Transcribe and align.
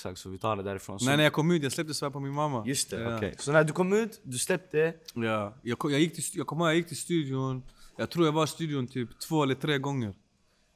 exakt. 0.00 0.18
Så 0.18 0.28
vi 0.30 0.38
tar 0.38 0.56
det 0.56 0.62
därifrån. 0.62 0.98
Så, 1.00 1.06
Nej 1.06 1.16
när 1.16 1.24
jag 1.24 1.32
kom 1.32 1.50
ut, 1.50 1.62
jag 1.62 1.72
släppte 1.72 1.94
Svär 1.94 2.10
på 2.10 2.20
min 2.20 2.32
mamma. 2.32 2.66
Just 2.66 2.90
det, 2.90 3.00
Ja. 3.02 3.16
okej. 3.16 3.34
Så 3.38 3.52
när 3.52 3.64
du 3.64 3.72
kom 3.72 3.92
ut, 3.92 4.20
du 4.22 4.38
släppte... 4.38 4.94
Ja, 5.14 5.54
jag, 5.62 5.78
kom, 5.78 5.90
jag, 5.90 6.00
gick 6.00 6.14
till, 6.14 6.24
jag 6.34 6.46
kommer 6.46 6.64
ihåg 6.64 6.70
jag 6.70 6.76
gick 6.76 6.86
till 6.88 6.96
studion, 6.96 7.62
jag 7.96 8.10
tror 8.10 8.26
jag 8.26 8.32
var 8.32 8.44
i 8.44 8.46
studion 8.46 8.86
typ 8.86 9.18
två 9.18 9.42
eller 9.42 9.54
tre 9.54 9.78
gånger. 9.78 10.14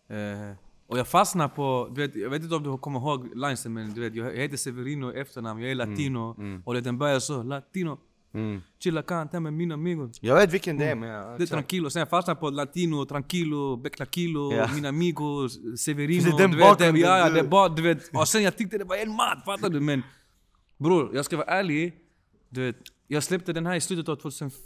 Eh, 0.08 0.56
och 0.86 0.98
jag 0.98 1.08
fastnade 1.08 1.48
på, 1.54 1.88
du 1.94 2.00
vet, 2.06 2.16
jag 2.16 2.30
vet 2.30 2.42
inte 2.42 2.54
om 2.54 2.62
du 2.62 2.78
kommer 2.78 2.98
ihåg 3.00 3.36
linesen 3.36 3.72
men 3.72 3.94
du 3.94 4.00
vet, 4.00 4.14
jag, 4.14 4.32
heter 4.32 4.56
Severino 4.56 5.12
i 5.12 5.20
efternamn, 5.20 5.60
jag 5.60 5.70
är 5.70 5.74
latino. 5.74 6.36
Och 6.64 6.74
det, 6.74 6.80
den 6.80 6.98
börjar 6.98 7.20
så, 7.20 7.42
latino, 7.42 7.98
Mm. 8.34 8.62
chilla 8.78 9.02
canta 9.02 9.40
med 9.40 9.52
mina 9.52 9.74
amigos. 9.74 10.18
Jag 10.22 10.34
vet 10.34 10.52
vilken 10.52 10.78
det 10.78 10.84
är 10.84 10.94
men 10.94 11.08
jag... 11.08 11.38
Det 11.38 11.44
är 11.44 11.46
tranquilo, 11.46 11.90
sen 11.90 12.00
jag 12.00 12.08
fastnade 12.08 12.40
på 12.40 12.50
latino, 12.50 13.06
tranquilo, 13.06 13.76
beclakilo, 13.76 14.52
Ja. 14.52 14.68
mina 14.74 14.88
amigos, 14.88 15.58
Severino. 15.80 16.22
Det 16.36 16.44
är 16.44 16.48
den 16.48 16.58
bakgrunden 16.58 17.02
ja, 17.02 17.18
ja, 17.18 17.30
det 17.30 17.40
är 17.40 17.44
bara, 17.44 17.68
du 17.68 17.82
vet, 17.82 18.10
och 18.16 18.28
sen 18.28 18.42
jag 18.42 18.56
tyckte 18.56 18.78
det 18.78 18.84
var 18.84 18.96
en 18.96 19.10
mat, 19.10 19.44
fattar 19.44 19.68
du? 19.70 19.80
Men 19.80 20.02
bror, 20.76 21.14
jag 21.14 21.24
ska 21.24 21.36
vara 21.36 21.46
ärlig. 21.46 21.94
Du 22.48 22.60
vet, 22.66 22.76
jag 23.06 23.22
släppte 23.22 23.52
den 23.52 23.66
här 23.66 23.74
i 23.74 23.80
slutet 23.80 24.08
av 24.08 24.16
2005. 24.16 24.56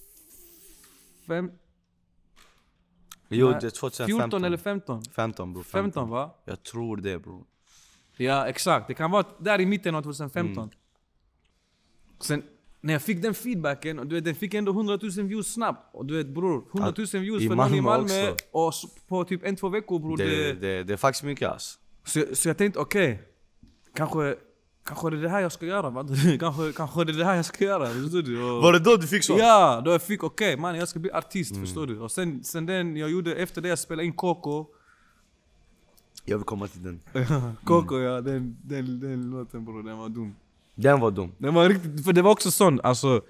Jo, 3.28 3.48
det 3.48 3.54
är 3.66 3.70
2015. 3.70 4.20
14 4.20 4.44
eller 4.44 4.56
15? 4.56 5.02
15 5.04 5.52
bror. 5.52 5.62
15 5.62 6.08
va? 6.08 6.34
Jag 6.44 6.62
tror 6.62 6.96
det 6.96 7.18
bror. 7.18 7.44
Ja 8.16 8.46
exakt, 8.46 8.88
det 8.88 8.94
kan 8.94 9.10
vara 9.10 9.24
där 9.38 9.60
i 9.60 9.66
mitten 9.66 9.94
av 9.94 10.02
2015. 10.02 10.62
Mm. 10.62 10.70
Sen 12.20 12.42
när 12.88 12.94
jag 12.94 13.02
fick 13.02 13.22
den 13.22 13.34
feedbacken, 13.34 13.98
och 13.98 14.06
du 14.06 14.14
vet 14.14 14.24
den 14.24 14.34
fick 14.34 14.54
ändå 14.54 14.72
100 14.72 14.98
000 15.02 15.10
views 15.26 15.52
snabbt. 15.52 15.94
Och 15.94 16.06
du 16.06 16.16
vet 16.16 16.26
bror, 16.26 16.64
100 16.74 16.94
000 16.96 17.06
views 17.22 17.42
i 17.42 17.48
för 17.48 17.54
någon 17.56 17.74
i 17.74 17.80
Malmö 17.80 18.30
också. 18.30 18.44
och 18.52 18.72
på 19.08 19.24
typ 19.24 19.44
en, 19.44 19.56
två 19.56 19.68
veckor 19.68 19.98
bror. 19.98 20.16
Det, 20.16 20.24
Det, 20.24 20.52
det, 20.52 20.82
det 20.82 20.92
är 20.92 20.96
faktiskt 20.96 21.24
mycket 21.24 21.48
ass. 21.48 21.78
så, 22.04 22.24
så 22.32 22.48
jag 22.48 22.56
tänkte 22.58 22.80
okej, 22.80 23.22
kanske, 23.94 24.36
kanske 24.84 25.10
det 25.10 25.16
är 25.16 25.22
det 25.22 25.28
här 25.28 25.40
jag 25.40 25.52
ska 25.52 25.66
göra 25.66 25.90
va? 25.90 26.06
kanske, 26.40 26.72
kanske 26.72 27.04
det 27.04 27.12
är 27.12 27.16
det 27.16 27.24
här 27.24 27.36
jag 27.36 27.44
ska 27.44 27.64
göra, 27.64 27.86
förstår 27.86 28.22
du? 28.22 28.42
Och, 28.42 28.72
det 28.72 28.78
då 28.78 28.96
du 28.96 29.06
fick 29.06 29.28
Ja, 29.28 29.82
då 29.84 29.90
jag 29.90 30.02
fick 30.02 30.24
okej 30.24 30.56
man 30.56 30.76
jag 30.76 30.88
ska 30.88 30.98
bli 30.98 31.10
artist, 31.12 31.50
Mm. 31.52 31.64
förstår 31.66 31.86
du? 31.86 32.00
Och 32.00 32.10
sen, 32.12 32.44
sen 32.44 32.66
den 32.66 32.96
jag 32.96 33.10
gjorde, 33.10 33.34
efter 33.34 33.60
det 33.62 33.68
jag 33.68 33.78
spelade 33.78 34.06
in 34.06 34.12
Coco 34.12 34.66
Jag 36.24 36.38
vill 36.38 36.44
komma 36.44 36.68
till 36.68 36.82
den. 36.82 37.00
Coco 37.64 37.98
ja, 37.98 38.20
den, 38.20 38.56
den, 38.64 39.00
den 39.00 39.30
låten 39.30 39.64
bror, 39.64 39.82
den 39.82 39.98
var 39.98 40.08
dum 40.08 40.34
Den 40.78 41.00
var 41.00 41.10
dum. 41.10 41.32
Den 41.38 41.54
var 41.54 41.68
riktigt, 41.68 42.04
för 42.04 42.12
det 42.12 42.22
var 42.22 42.30
också 42.30 42.50
sån, 42.50 42.80
alltså 42.80 43.20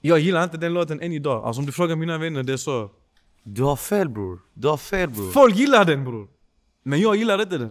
Jag 0.00 0.18
gillar 0.18 0.44
inte 0.44 0.56
den 0.56 0.74
låten 0.74 1.00
än 1.00 1.12
idag, 1.12 1.44
alltså 1.44 1.60
om 1.60 1.66
du 1.66 1.72
frågar 1.72 1.96
mina 1.96 2.18
vänner 2.18 2.42
det 2.42 2.52
är 2.52 2.56
så 2.56 2.90
Du 3.42 3.62
har 3.62 3.76
fel 3.76 4.08
bror. 4.08 4.40
Du 4.54 4.68
har 4.68 4.76
fel 4.76 5.10
bror. 5.10 5.30
Folk 5.30 5.56
gillar 5.56 5.84
den 5.84 6.04
bror 6.04 6.28
Men 6.82 7.00
jag 7.00 7.16
gillar 7.16 7.42
inte 7.42 7.58
den 7.58 7.70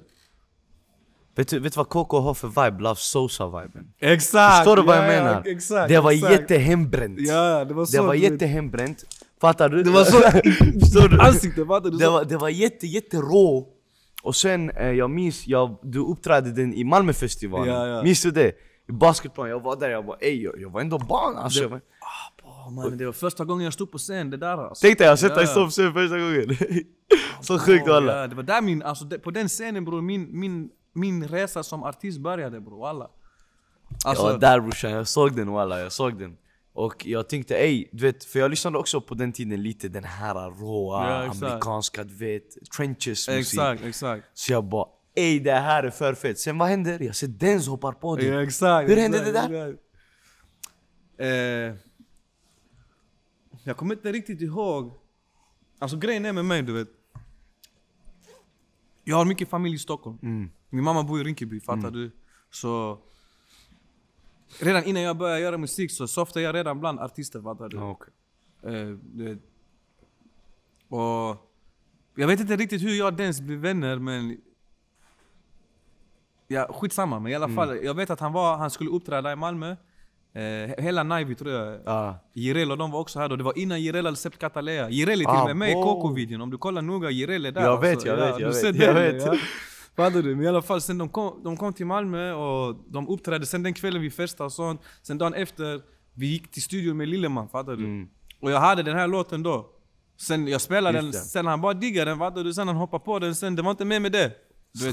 Vet 1.35 1.47
du, 1.47 1.59
vet 1.59 1.73
du 1.73 1.77
vad 1.77 1.89
KK 1.89 2.19
har 2.19 2.33
för 2.33 2.47
vibe? 2.47 2.83
Love 2.83 2.95
Sosa-viben. 2.95 3.93
Exakt! 3.99 4.55
Förstår 4.57 4.75
du 4.75 4.81
vad 4.81 4.97
jag 4.97 5.07
ja, 5.07 5.13
ja, 5.13 5.23
menar? 5.23 5.43
exakt, 5.45 5.89
det 5.89 5.99
var 5.99 6.11
exakt. 6.11 6.31
jättehembränt. 6.31 7.19
Ja, 7.19 7.65
det 7.65 7.73
var 7.73 7.85
så 7.85 7.97
det 7.97 8.07
var 8.07 8.13
jättehembränt. 8.13 9.03
Fattar 9.41 9.69
du? 9.69 9.83
Det 9.83 9.91
var 9.91 10.03
så, 10.03 10.17
Förstår 10.79 11.07
du? 11.07 11.21
ansiktet 11.21 11.67
fattar 11.67 11.89
du? 11.89 11.97
Det 11.97 12.09
var, 12.09 12.25
det 12.25 12.37
var 12.37 12.49
jätte, 12.49 12.87
jätte 12.87 13.17
rå. 13.17 13.76
Och 14.23 14.35
sen, 14.35 14.69
eh, 14.69 14.91
jag 14.91 15.09
minns, 15.09 15.47
jag, 15.47 15.77
du 15.81 15.99
uppträdde 15.99 16.51
den 16.51 16.73
i 16.73 16.83
Malmöfestivalen. 16.83 17.73
Ja, 17.73 17.87
ja. 17.87 18.03
Minns 18.03 18.21
du 18.21 18.31
det? 18.31 18.51
I 18.89 18.91
basketplan, 18.91 19.49
jag 19.49 19.59
var 19.59 19.75
där, 19.75 19.89
jag 19.89 20.05
bara 20.05 20.17
ey, 20.17 20.43
jag, 20.43 20.61
jag 20.61 20.69
var 20.69 20.81
ändå 20.81 20.97
barn 20.97 21.37
alltså. 21.37 21.61
Jag 21.61 21.69
var, 21.69 21.81
Åh, 22.43 22.71
man, 22.71 22.97
det 22.97 23.05
var 23.05 23.13
första 23.13 23.45
gången 23.45 23.63
jag 23.63 23.73
stod 23.73 23.91
på 23.91 23.97
scen, 23.97 24.29
det 24.29 24.37
där 24.37 24.57
alltså. 24.57 24.81
Tänk 24.87 24.97
dig, 24.97 25.05
jag 25.05 25.11
har 25.11 25.17
sett 25.17 25.35
dig 25.35 25.47
stå 25.47 25.65
på 25.65 25.71
scen 25.71 25.93
första 25.93 26.17
gången. 26.17 26.57
så 27.41 27.59
sjukt 27.59 27.83
Åh, 27.87 27.93
walla. 27.93 28.17
ja, 28.21 28.27
det 28.27 28.35
var 28.35 28.43
där 28.43 28.61
min, 28.61 28.83
alltså 28.83 29.05
det, 29.05 29.19
på 29.19 29.31
den 29.31 29.47
scenen 29.47 29.85
bror, 29.85 30.01
min, 30.01 30.39
min, 30.39 30.69
min 30.93 31.27
resa 31.27 31.63
som 31.63 31.83
artist 31.83 32.19
började 32.19 32.59
bror, 32.59 32.79
walla. 32.79 33.07
Alltså, 34.05 34.25
jag 34.25 34.31
var 34.31 34.39
där 34.39 34.59
brorsan, 34.59 34.91
jag 34.91 35.07
såg 35.07 35.35
den 35.35 35.51
walla, 35.51 35.79
jag 35.79 35.91
såg 35.91 36.19
den. 36.19 36.37
Och 36.77 37.05
jag 37.05 37.29
tänkte 37.29 37.55
ey, 37.55 37.87
du 37.91 38.03
vet, 38.03 38.23
för 38.23 38.39
jag 38.39 38.49
lyssnade 38.51 38.77
också 38.77 39.01
på 39.01 39.15
den 39.15 39.33
tiden 39.33 39.63
lite 39.63 39.87
den 39.89 40.03
här 40.03 40.33
råa, 40.49 41.09
Ja, 41.09 41.31
amerikanska, 41.31 42.03
du 42.03 42.13
vet, 42.13 42.71
trenches 42.77 43.27
musik. 43.27 43.39
exakt, 43.39 43.83
exakt. 43.83 44.27
Så 44.33 44.51
jag 44.51 44.63
bara 44.63 44.87
ey 45.15 45.39
det 45.39 45.51
här 45.51 45.83
är 45.83 45.89
för 45.89 46.13
fett. 46.13 46.39
Sen 46.39 46.57
vad 46.57 46.67
händer? 46.67 46.99
Jag 47.03 47.15
ser 47.15 47.27
Denz 47.27 47.67
hoppar 47.67 47.91
på 47.91 48.15
det. 48.15 48.25
Ja, 48.25 48.43
exakt. 48.43 48.89
Hur 48.89 48.97
hände 48.97 49.23
det 49.23 49.31
där? 49.31 49.77
Eh, 51.17 51.75
jag 53.63 53.77
kommer 53.77 53.95
inte 53.95 54.11
riktigt 54.11 54.41
ihåg. 54.41 54.91
Alltså 55.79 55.97
grejen 55.97 56.25
är 56.25 56.33
med 56.33 56.45
mig, 56.45 56.61
du 56.61 56.73
vet. 56.73 56.89
Jag 59.03 59.17
har 59.17 59.25
mycket 59.25 59.49
familj 59.49 59.75
i 59.75 59.79
Stockholm. 59.79 60.17
Mm. 60.21 60.49
Min 60.69 60.83
mamma 60.83 61.03
bor 61.03 61.21
i 61.21 61.23
Rinkeby, 61.23 61.61
fattar 61.61 61.91
du? 61.91 62.11
Så... 62.51 62.99
Redan 64.59 64.83
innan 64.83 65.01
jag 65.01 65.17
började 65.17 65.39
göra 65.41 65.57
musik 65.57 65.91
så 65.91 66.07
softade 66.07 66.45
jag 66.45 66.55
redan 66.55 66.79
bland 66.79 66.99
artister, 66.99 67.41
fattar 67.41 67.69
du? 67.69 67.77
Ja, 67.77 67.89
okej. 67.91 68.13
Eh, 68.63 68.87
du 69.13 69.23
vet. 69.23 69.39
Och... 70.89 71.43
Jag 72.15 72.27
vet 72.27 72.39
inte 72.39 72.55
riktigt 72.55 72.81
hur 72.81 72.97
jag 72.97 73.07
och 73.07 73.13
Dens 73.13 73.41
blev 73.41 73.59
vänner, 73.59 73.99
men... 73.99 74.37
Ja, 76.47 76.73
skitsamma, 76.73 77.19
men 77.19 77.31
i 77.31 77.35
alla 77.35 77.49
fall. 77.49 77.83
Jag 77.83 77.93
vet 77.93 78.09
att 78.09 78.19
han, 78.19 78.33
var, 78.33 78.57
han 78.57 78.71
skulle 78.71 78.89
uppträda 78.89 79.31
i 79.31 79.35
Malmö. 79.35 79.75
Eh, 80.33 80.83
hela 80.83 81.03
Naivi 81.03 81.35
tror 81.35 81.51
jag. 81.51 81.79
Ja. 81.85 82.19
Jireel 82.33 82.71
och 82.71 82.77
de 82.77 82.91
var 82.91 82.99
också 82.99 83.19
här 83.19 83.29
då. 83.29 83.35
Det 83.35 83.43
var 83.43 83.57
innan 83.57 83.81
Jireel 83.81 84.05
hade 84.05 84.17
släppt 84.17 84.37
Katalea. 84.39 84.89
Jireel 84.89 85.21
är 85.21 85.25
till 85.25 85.27
Ah, 85.27 85.41
och 85.41 85.47
med 85.47 85.57
med 85.57 85.69
i. 85.69 85.73
Coco-videon. 85.73 86.41
Om 86.41 86.49
du 86.49 86.57
kollar 86.57 86.81
noga, 86.81 87.09
Jireel 87.09 87.45
är 87.45 87.51
där. 87.51 87.61
Jag 87.61 87.81
vet, 87.81 87.93
alltså. 87.93 88.07
jag 88.07 88.17
vet, 88.17 88.39
jag 88.39 88.49
vet, 88.49 88.79
den, 88.79 88.95
jag 88.95 89.31
vet. 89.31 89.39
Ja. 89.97 90.03
Fattar 90.03 90.21
du? 90.21 90.35
Men 90.35 90.45
i 90.45 90.47
alla 90.47 90.61
fall, 90.61 90.81
sen 90.81 90.97
de 90.97 91.09
kom, 91.09 91.41
de 91.43 91.57
kom 91.57 91.73
till 91.73 91.85
Malmö 91.85 92.33
och 92.33 92.75
de 92.89 93.07
uppträdde. 93.09 93.45
Sen 93.45 93.63
den 93.63 93.73
kvällen 93.73 94.01
vi 94.01 94.09
festade 94.11 94.45
och 94.45 94.51
sånt. 94.53 94.81
Sen 95.01 95.17
dagen 95.17 95.33
efter, 95.33 95.81
vi 96.13 96.27
gick 96.27 96.51
till 96.51 96.61
studion 96.61 96.97
med 96.97 97.07
Lilleman, 97.07 97.49
fattar 97.49 97.75
du? 97.75 97.83
Mm. 97.83 98.07
Och 98.41 98.51
jag 98.51 98.59
hade 98.59 98.83
den 98.83 98.95
här 98.97 99.07
låten 99.07 99.43
då. 99.43 99.69
Sen 100.19 100.47
jag 100.47 100.61
spelade 100.61 101.01
den, 101.01 101.13
sen 101.13 101.45
han 101.45 101.61
bara 101.61 101.73
diggade 101.73 102.11
den, 102.11 102.19
fattar 102.19 102.43
du? 102.43 102.53
Sen 102.53 102.67
han 102.67 102.77
hoppade 102.77 103.03
på 103.03 103.19
den, 103.19 103.35
sen 103.35 103.55
det 103.55 103.61
var 103.61 103.71
inte 103.71 103.85
mer 103.85 103.99
med 103.99 104.11
det. 104.11 104.31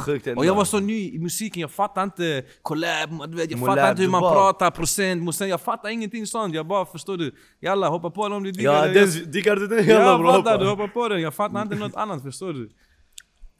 Vet. 0.06 0.36
Och 0.36 0.46
jag 0.46 0.54
var 0.54 0.64
så 0.64 0.80
ny 0.80 1.10
i 1.14 1.18
musiken, 1.18 1.60
jag 1.60 1.70
fattade 1.70 2.04
inte 2.04 2.44
collab, 2.62 3.10
du 3.30 3.36
vet, 3.36 3.50
jag 3.50 3.60
Molab, 3.60 3.74
fattade 3.76 3.90
inte 3.90 4.02
hur 4.02 4.10
man 4.10 4.20
bara- 4.20 4.34
pratar, 4.34 4.70
procent, 4.70 5.40
jag 5.40 5.60
fattar 5.60 5.88
ingenting 5.88 6.26
sånt. 6.26 6.54
Jag 6.54 6.66
bara 6.66 6.86
förstår 6.86 7.16
du, 7.16 7.34
jalla 7.60 7.88
hoppa 7.88 8.10
på 8.10 8.22
den 8.22 8.32
om 8.32 8.42
du 8.42 8.52
diggar 8.52 8.86
Ja, 8.86 8.92
den. 8.92 9.30
Diggar 9.30 9.56
du 9.56 9.66
den? 9.66 9.86
Jalla 9.86 10.58
du 10.58 10.66
hoppa. 10.68 10.88
på 10.88 11.08
den. 11.08 11.20
Jag 11.22 11.34
fattar 11.34 11.62
inte 11.62 11.74
något 11.74 11.94
annat, 11.94 12.22
förstår 12.22 12.52
du? 12.52 12.70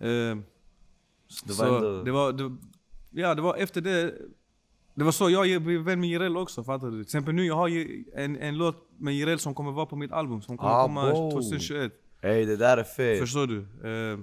Eh, 0.00 0.36
Det 1.42 1.52
var 1.52 1.66
så 1.66 1.76
ändå... 1.76 2.02
det 2.02 2.12
var, 2.12 2.32
det, 2.32 2.56
ja 3.10 3.34
det 3.34 3.42
var 3.42 3.56
efter 3.56 3.80
det, 3.80 4.14
det 4.94 5.04
var 5.04 5.12
så 5.12 5.30
jag 5.30 5.62
blev 5.62 5.80
vän 5.80 6.00
med 6.00 6.08
Jireel 6.08 6.36
också, 6.36 6.64
fattar 6.64 6.86
du? 6.86 6.92
Till 6.92 7.00
exempel 7.00 7.34
nu, 7.34 7.46
jag 7.46 7.54
har 7.54 7.68
ju 7.68 8.04
en, 8.16 8.36
en 8.36 8.58
låt 8.58 8.76
med 8.98 9.14
Jireel 9.14 9.38
som 9.38 9.54
kommer 9.54 9.72
vara 9.72 9.86
på 9.86 9.96
mitt 9.96 10.12
album, 10.12 10.42
som 10.42 10.58
kommer 10.58 10.72
Ah, 10.72 10.82
komma 10.82 11.12
bo. 11.12 11.30
2021. 11.30 11.92
Ey 12.22 12.44
det 12.44 12.56
där 12.56 12.76
är 12.76 12.84
fett. 12.84 13.20
Förstår 13.20 13.46
du? 13.46 13.58
Eh, 13.60 14.18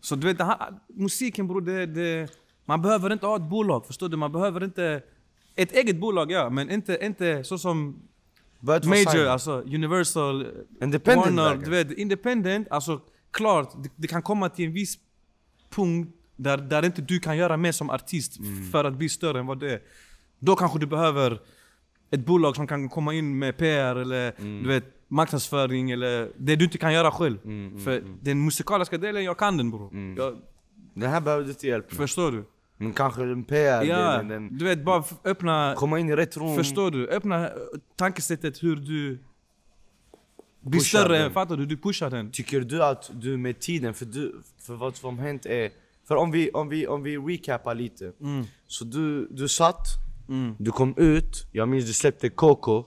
så 0.00 0.16
du 0.16 0.26
vet, 0.26 0.40
här, 0.40 0.74
musiken 0.88 1.48
bror, 1.48 1.60
det, 1.60 1.86
det, 1.86 2.30
man 2.64 2.82
behöver 2.82 3.12
inte 3.12 3.26
ha 3.26 3.36
ett 3.36 3.50
bolag, 3.50 3.86
förstår 3.86 4.08
du? 4.08 4.16
Man 4.16 4.32
behöver 4.32 4.64
inte... 4.64 5.02
Ett 5.54 5.72
eget 5.72 6.00
bolag 6.00 6.30
ja, 6.30 6.50
men 6.50 6.70
inte, 6.70 6.98
inte 7.02 7.44
så 7.44 7.58
som 7.58 8.02
Major, 8.60 9.26
alltså 9.26 9.62
Universal, 9.62 10.46
Independent 10.82 11.36
Warner, 11.36 11.64
du 11.64 11.70
vet, 11.70 11.92
independent, 11.92 12.68
alltså 12.70 13.00
klart, 13.30 13.82
det, 13.82 13.90
det 13.96 14.08
kan 14.08 14.22
komma 14.22 14.48
till 14.48 14.64
en 14.64 14.72
viss 14.72 14.98
punkt 15.70 16.14
där, 16.38 16.56
där 16.56 16.84
inte 16.84 17.02
du 17.02 17.18
kan 17.20 17.36
göra 17.36 17.56
mer 17.56 17.72
som 17.72 17.90
artist 17.90 18.38
Mm. 18.38 18.70
för 18.70 18.84
att 18.84 18.94
bli 18.94 19.08
större 19.08 19.38
än 19.40 19.46
vad 19.46 19.60
det 19.60 19.72
är. 19.72 19.80
Då 20.38 20.56
kanske 20.56 20.78
du 20.78 20.86
behöver 20.86 21.40
ett 22.10 22.20
bolag 22.26 22.56
som 22.56 22.66
kan 22.66 22.88
komma 22.88 23.14
in 23.14 23.38
med 23.38 23.56
PR 23.56 23.96
eller 23.96 24.32
Mm. 24.40 24.62
du 24.62 24.68
vet, 24.68 24.84
marknadsföring 25.08 25.90
eller 25.90 26.28
det 26.36 26.56
du 26.56 26.64
inte 26.64 26.78
kan 26.78 26.92
göra 26.92 27.10
själv. 27.10 27.38
Mm, 27.44 27.80
för 27.84 28.02
den 28.22 28.44
musikaliska 28.44 28.98
delen, 28.98 29.24
jag 29.24 29.38
kan 29.38 29.56
den 29.56 29.70
bror. 29.70 29.90
Jag, 30.18 30.38
Den 30.94 31.10
här 31.10 31.20
behöver 31.20 31.44
du 31.44 31.50
inte 31.50 31.66
hjälp 31.66 31.90
med. 31.90 31.96
förstår 31.96 32.32
du? 32.32 32.44
Men 32.76 32.92
kanske 32.92 33.22
en 33.22 33.44
PR 33.44 33.82
Ja, 33.82 33.96
delen, 34.12 34.28
den, 34.28 34.58
du 34.58 34.64
vet 34.64 34.84
bara 34.84 35.04
öppna 35.24 35.74
komma 35.76 35.98
in 35.98 36.08
i 36.08 36.16
rätt 36.16 36.36
rum. 36.36 36.56
Förstår 36.56 36.90
du? 36.90 37.08
Öppna 37.08 37.44
eh, 37.48 37.52
tankesättet 37.96 38.62
hur 38.62 38.76
du 38.76 39.18
blir 40.60 40.80
större, 40.80 41.18
den. 41.18 41.32
fattar 41.32 41.56
du? 41.56 41.66
Du 41.66 41.76
pushar 41.76 42.10
den. 42.10 42.30
Tycker 42.30 42.60
du 42.60 42.82
att 42.84 43.10
du 43.14 43.36
med 43.36 43.60
tiden, 43.60 43.94
för, 43.94 44.04
du, 44.06 44.42
för 44.60 44.74
vad 44.74 44.96
som 44.96 45.18
hänt 45.18 45.46
är... 45.46 45.70
För 46.08 46.16
om 46.16 46.30
vi, 46.30 46.50
om 46.50 46.68
vi, 46.68 46.86
om 46.86 47.02
vi 47.02 47.16
recapar 47.18 47.74
lite. 47.74 48.12
Så 48.66 48.84
du, 48.84 49.28
du 49.30 49.48
satt, 49.48 49.86
Mm. 50.28 50.54
du 50.58 50.70
kom 50.70 50.94
ut, 50.96 51.46
jag 51.52 51.68
minns 51.68 51.86
du 51.86 51.92
släppte 51.92 52.28
Coco, 52.28 52.84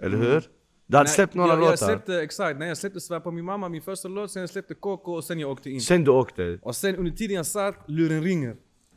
eller 0.00 0.16
hur? 0.18 0.42
Du 0.86 0.96
hade 0.96 1.08
Nej, 1.08 1.14
släppt 1.14 1.34
några 1.34 1.48
jag, 1.48 1.58
låtar. 1.58 1.70
Jag 1.72 1.78
släppte, 1.78 2.22
exakt, 2.22 2.58
nej, 2.58 2.68
jag 2.68 2.76
släppte 2.78 3.00
Svär 3.00 3.20
på 3.20 3.30
min 3.30 3.44
mamma, 3.44 3.68
min 3.68 3.82
första 3.82 4.08
låt, 4.08 4.30
sen 4.30 4.40
jag 4.40 4.50
släppte 4.50 4.74
Coco 4.74 5.12
och 5.12 5.24
sen 5.24 5.40
jag 5.40 5.50
åkte 5.50 5.70
in. 5.70 5.80
Sen 5.80 6.04
du 6.04 6.10
åkte. 6.10 6.58
Och 6.62 6.76
sen 6.76 6.96
under 6.96 7.10
tiden 7.12 7.36
jag 7.36 7.46
satt, 7.46 7.74
luren 7.86 8.22
ringer. 8.22 8.56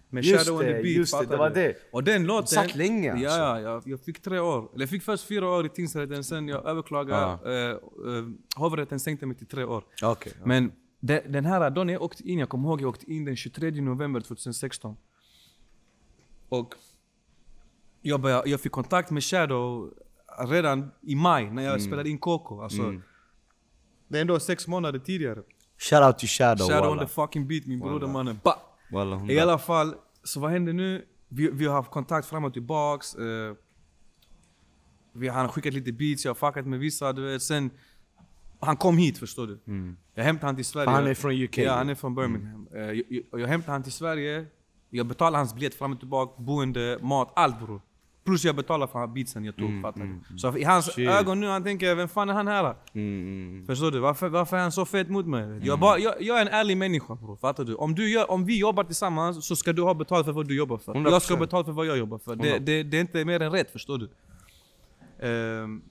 Med 0.09 0.23
Just 0.23 0.45
Shadow 0.45 0.61
det, 0.63 0.67
the 0.67 0.73
beat, 0.73 0.85
just 0.97 1.19
det, 1.19 1.25
det 1.25 1.37
var 1.37 1.49
du? 1.49 1.55
det. 1.55 1.75
Och 1.91 2.03
den 2.03 2.25
låten... 2.25 2.47
satt 2.47 2.75
länge, 2.75 3.11
alltså. 3.11 3.25
Ja, 3.27 3.59
ja, 3.59 3.61
jag, 3.61 3.83
jag 3.85 3.99
fick 3.99 4.21
tre 4.21 4.39
år. 4.39 4.69
Eller 4.73 4.81
jag 4.83 4.89
fick 4.89 5.03
först 5.03 5.23
fyra 5.23 5.49
år 5.49 5.65
i 5.65 5.69
tingsrätten, 5.69 6.23
sen 6.23 6.47
jag 6.47 6.65
överklagade. 6.65 7.53
Eh, 7.53 7.69
eh, 7.69 7.77
hovrätten 8.55 8.99
sänkte 8.99 9.25
mig 9.25 9.37
till 9.37 9.47
tre 9.47 9.63
år. 9.63 9.83
Okej. 10.03 10.33
Men 10.45 10.71
de, 11.05 11.19
den 11.19 11.45
här 11.45 11.69
dagen 11.69 11.89
jag 11.89 12.01
åkte 12.01 12.23
in, 12.29 12.39
jag 12.39 12.49
kommer 12.49 12.69
ihåg 12.69 12.81
jag 12.81 12.89
åkte 12.89 13.11
in 13.11 13.25
den 13.25 13.35
23 13.35 13.71
november 13.71 14.21
2016. 14.21 14.97
Och 16.49 16.75
jag, 18.01 18.21
började, 18.21 18.49
jag 18.49 18.61
fick 18.61 18.71
kontakt 18.71 19.11
med 19.11 19.23
Shadow 19.23 19.93
redan 20.47 20.91
i 21.01 21.15
maj 21.15 21.51
när 21.51 21.63
jag 21.63 21.81
spelade 21.81 22.09
in 22.09 22.17
Coco. 22.17 22.61
Alltså, 22.61 22.93
Det 24.07 24.17
är 24.17 24.21
ändå 24.21 24.39
sex 24.39 24.67
månader 24.67 24.99
tidigare. 24.99 25.43
Shout 25.77 26.03
out 26.03 26.19
till 26.19 26.29
Shadow 26.29 26.67
Shadow 26.67 26.91
on 26.91 26.99
the 26.99 27.07
fucking 27.07 27.47
beat 27.47 27.65
min 27.65 27.79
broder 27.79 28.07
mannen. 28.07 28.39
Ba! 28.43 28.53
Walla, 28.91 29.15
hundra. 29.15 29.33
I 29.33 29.39
alla 29.39 29.57
fall, 29.57 29.95
så 30.23 30.39
vad 30.39 30.51
händer 30.51 30.73
nu? 30.73 31.05
Vi, 31.27 31.49
vi 31.51 31.65
har 31.65 31.73
haft 31.73 31.91
kontakt 31.91 32.27
fram 32.27 32.43
och 32.45 32.53
tillbaks. 32.53 33.15
Eh, 33.15 33.55
vi, 35.13 35.27
han 35.27 35.45
har 35.45 35.51
skickat 35.51 35.73
lite 35.73 35.91
beats, 35.91 36.25
jag 36.25 36.29
har 36.29 36.51
fuckat 36.51 36.67
med 36.67 36.79
vissa, 36.79 37.13
du 37.13 37.21
vet. 37.21 37.41
Sen, 37.41 37.71
han 38.65 38.77
kom 38.77 38.97
hit 38.97 39.17
förstår 39.17 39.47
du. 39.47 39.59
Jag 40.15 40.23
hämtade 40.23 40.45
han 40.45 40.55
till 40.55 40.65
Sverige. 40.65 40.89
Han 40.89 41.07
är 41.07 41.13
från 41.13 41.31
UK. 41.31 41.57
Ja, 41.57 41.73
han 41.73 41.89
är 41.89 41.95
från 41.95 42.15
Birmingham. 42.15 42.67
Eh, 42.75 42.81
jag, 42.81 43.03
jag, 43.09 43.39
jag 43.39 43.47
hämtade 43.47 43.71
han 43.71 43.83
till 43.83 43.91
Sverige, 43.91 44.45
jag 44.89 45.05
betalade 45.05 45.37
hans 45.37 45.53
biljett 45.53 45.75
fram 45.75 45.91
och 45.93 45.99
tillbaka, 45.99 46.41
boende, 46.41 46.97
mat, 47.01 47.31
allt 47.35 47.59
bror. 47.59 47.81
Plus 48.23 48.45
jag 48.45 48.55
betalade 48.55 48.91
för 48.91 49.07
beatsen 49.07 49.45
jag 49.45 49.55
tog, 49.55 49.81
fattar 49.81 50.01
du? 50.01 50.37
Så 50.37 50.57
i 50.57 50.63
hans 50.63 50.85
Shit. 50.85 51.09
ögon 51.09 51.39
nu, 51.39 51.47
han 51.47 51.63
tänker 51.63 51.95
vem 51.95 52.07
fan 52.07 52.29
är 52.29 52.33
han 52.33 52.47
här? 52.47 52.75
Mm, 52.93 53.23
mm. 53.23 53.65
Förstår 53.65 53.91
du? 53.91 53.99
Varför, 53.99 54.29
varför 54.29 54.57
är 54.57 54.61
han 54.61 54.71
så 54.71 54.85
fet 54.85 55.09
mot 55.09 55.25
mig? 55.25 55.59
Jag, 55.63 55.79
bara, 55.79 55.97
jag, 55.97 56.21
jag 56.21 56.37
är 56.37 56.41
en 56.41 56.47
ärlig 56.47 56.77
människa 56.77 57.15
bror, 57.15 57.35
fattar 57.35 57.63
du? 57.63 57.75
Om, 57.75 57.95
du 57.95 58.09
gör, 58.09 58.31
om 58.31 58.45
vi 58.45 58.59
jobbar 58.59 58.83
tillsammans 58.83 59.47
så 59.47 59.55
ska 59.55 59.73
du 59.73 59.81
ha 59.81 59.93
betalt 59.93 60.25
för 60.25 60.31
vad 60.31 60.47
du 60.47 60.57
jobbar 60.57 60.77
för. 60.77 60.93
100%. 60.93 61.11
Jag 61.11 61.21
ska 61.21 61.33
ha 61.33 61.39
betalt 61.39 61.65
för 61.65 61.73
vad 61.73 61.85
jag 61.85 61.97
jobbar 61.97 62.17
för. 62.17 62.35
Det, 62.35 62.55
100%. 62.55 62.59
det, 62.59 62.83
det 62.83 62.97
är 62.97 63.01
inte 63.01 63.25
mer 63.25 63.39
än 63.39 63.51
rätt, 63.51 63.71
förstår 63.71 63.97
du? 63.97 64.09
Ehm, 65.27 65.81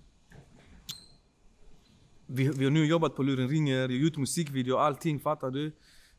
vi, 2.33 2.49
vi 2.49 2.65
har 2.65 2.71
nu 2.71 2.87
jobbat 2.87 3.17
på 3.17 3.23
Luren 3.23 3.49
ringer, 3.49 3.77
jag 3.79 3.91
gjort 3.93 4.17
musikvideo 4.17 4.77
allting, 4.77 5.21
fattar 5.21 5.51
du? 5.51 5.67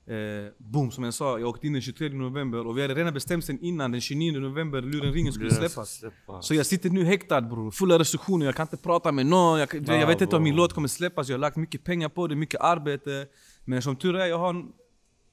Eh, 0.05 0.51
boom, 0.57 0.91
som 0.91 1.03
jag 1.03 1.13
sa, 1.13 1.39
jag 1.39 1.49
åkte 1.49 1.67
in 1.67 1.73
den 1.73 1.81
23 1.81 2.09
november 2.09 2.67
och 2.67 2.77
vi 2.77 2.81
hade 2.81 2.93
redan 2.95 3.13
bestämt 3.13 3.45
sen 3.45 3.59
innan, 3.61 3.91
den 3.91 4.01
29 4.01 4.39
november, 4.39 4.81
Luren 4.81 5.13
ringer 5.13 5.31
skulle 5.31 5.49
släppas. 5.51 6.03
Så 6.41 6.53
jag 6.55 6.65
sitter 6.65 6.89
nu 6.89 7.03
häktad 7.05 7.41
bror, 7.41 7.71
fulla 7.71 7.99
restriktioner, 7.99 8.45
jag 8.45 8.55
kan 8.55 8.63
inte 8.63 8.77
prata 8.77 9.11
med 9.11 9.25
någon, 9.25 9.59
jag, 9.59 9.69
kan- 9.69 9.85
jag 9.85 10.07
vet 10.07 10.21
inte 10.21 10.35
om 10.35 10.43
min 10.43 10.55
låt 10.55 10.73
kommer 10.73 10.87
släppas, 10.87 11.29
jag 11.29 11.33
har 11.33 11.39
lagt 11.39 11.55
mycket 11.57 11.83
pengar 11.83 12.09
på 12.09 12.27
det, 12.27 12.35
mycket 12.35 12.61
arbete. 12.61 13.25
Men 13.65 13.81
som 13.81 13.95
tur 13.95 14.15
är, 14.15 14.25
jag 14.25 14.37
har 14.39 14.65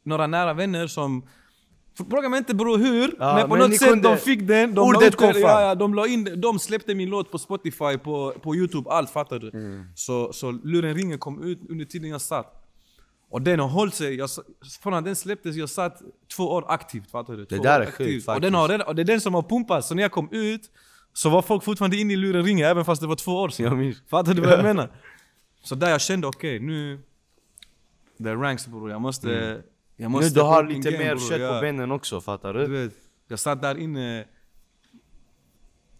några 0.02 0.26
nära 0.26 0.54
vänner 0.54 0.86
som 0.86 1.22
Fråga 2.10 2.28
mig 2.28 2.38
inte 2.38 2.54
bror 2.54 2.78
hur, 2.78 3.14
Ja, 3.18 3.34
men 3.34 3.48
på 3.48 3.54
men 3.56 3.58
något 3.70 3.78
sätt 3.78 3.88
kunde- 3.88 4.08
de 4.08 4.16
fick 4.16 4.48
den. 4.48 4.74
De 4.74 4.88
Ordet 4.88 5.16
kom 5.16 5.26
det, 5.28 5.32
fram. 5.34 5.42
ja, 5.42 5.62
ja, 5.62 5.74
de, 5.74 5.94
la 5.94 6.06
in, 6.06 6.24
det- 6.24 6.36
de 6.36 6.58
släppte 6.58 6.94
min 6.94 7.10
låt 7.10 7.30
på 7.30 7.38
Spotify, 7.38 7.98
på, 8.04 8.34
på 8.42 8.54
Youtube, 8.56 8.90
allt 8.90 9.10
fattar 9.10 9.38
du. 9.38 9.48
Mm. 9.50 9.84
Så, 9.94 10.32
så 10.32 10.50
Luren 10.50 10.94
ringer 10.94 11.16
kom 11.18 11.42
ut 11.42 11.58
under 11.68 11.84
tiden 11.84 12.10
jag 12.10 12.20
satt. 12.20 12.56
Och 13.30 13.42
den 13.42 13.60
har 13.60 13.68
hållit 13.68 13.94
sig, 13.94 14.14
jag, 14.14 14.30
från 14.82 14.94
att 14.94 15.04
den 15.04 15.16
släpptes, 15.16 15.56
jag 15.56 15.68
satt 15.68 16.02
två 16.36 16.44
år 16.44 16.64
aktivt. 16.68 17.10
Fattar 17.10 17.32
du? 17.36 17.44
Det 17.44 17.56
Två 17.56 17.62
där 17.62 17.80
år 17.80 17.84
är 17.86 17.90
sjukt, 17.90 18.28
och, 18.28 18.40
den 18.40 18.54
har, 18.54 18.68
redan- 18.68 18.86
och 18.86 18.94
det 18.94 19.02
är 19.02 19.04
den 19.04 19.20
som 19.20 19.34
har 19.34 19.42
pumpats, 19.42 19.88
så 19.88 19.94
när 19.94 20.02
jag 20.02 20.12
kom 20.12 20.28
ut 20.32 20.70
så 21.12 21.30
var 21.30 21.42
folk 21.42 21.64
fortfarande 21.64 21.96
inne 21.96 22.12
i 22.12 22.16
Luren 22.16 22.44
ringer 22.44 22.64
även 22.66 22.84
fast 22.84 23.00
det 23.00 23.06
var 23.08 23.16
två 23.16 23.32
år 23.32 23.48
sedan. 23.48 23.66
Jag 23.66 23.78
minns. 23.78 24.02
Fattar 24.10 24.34
du 24.34 24.40
vad 24.42 24.52
jag 24.52 24.62
menar? 24.64 24.90
Så 25.62 25.74
där 25.74 25.90
jag 25.90 26.00
kände, 26.00 26.26
okej 26.26 26.60
nu... 26.60 26.98
Det 28.16 28.30
är 28.30 28.36
ranks 28.36 28.66
bror, 28.66 28.90
jag 28.90 29.00
måste... 29.00 29.62
Jag 30.00 30.10
Nu 30.10 30.16
måste 30.16 30.34
du 30.34 30.40
har 30.40 30.64
lite 30.64 30.90
game, 30.90 31.04
mer 31.04 31.14
bror, 31.16 31.28
kött 31.28 31.40
ja. 31.40 31.54
på 31.54 31.60
benen 31.60 31.92
också, 31.92 32.20
fattar 32.20 32.54
Du 32.54 32.66
du? 32.66 32.66
vet, 32.66 32.94
jag 33.28 33.38
satt 33.38 33.62
där 33.62 33.78
inne, 33.78 34.24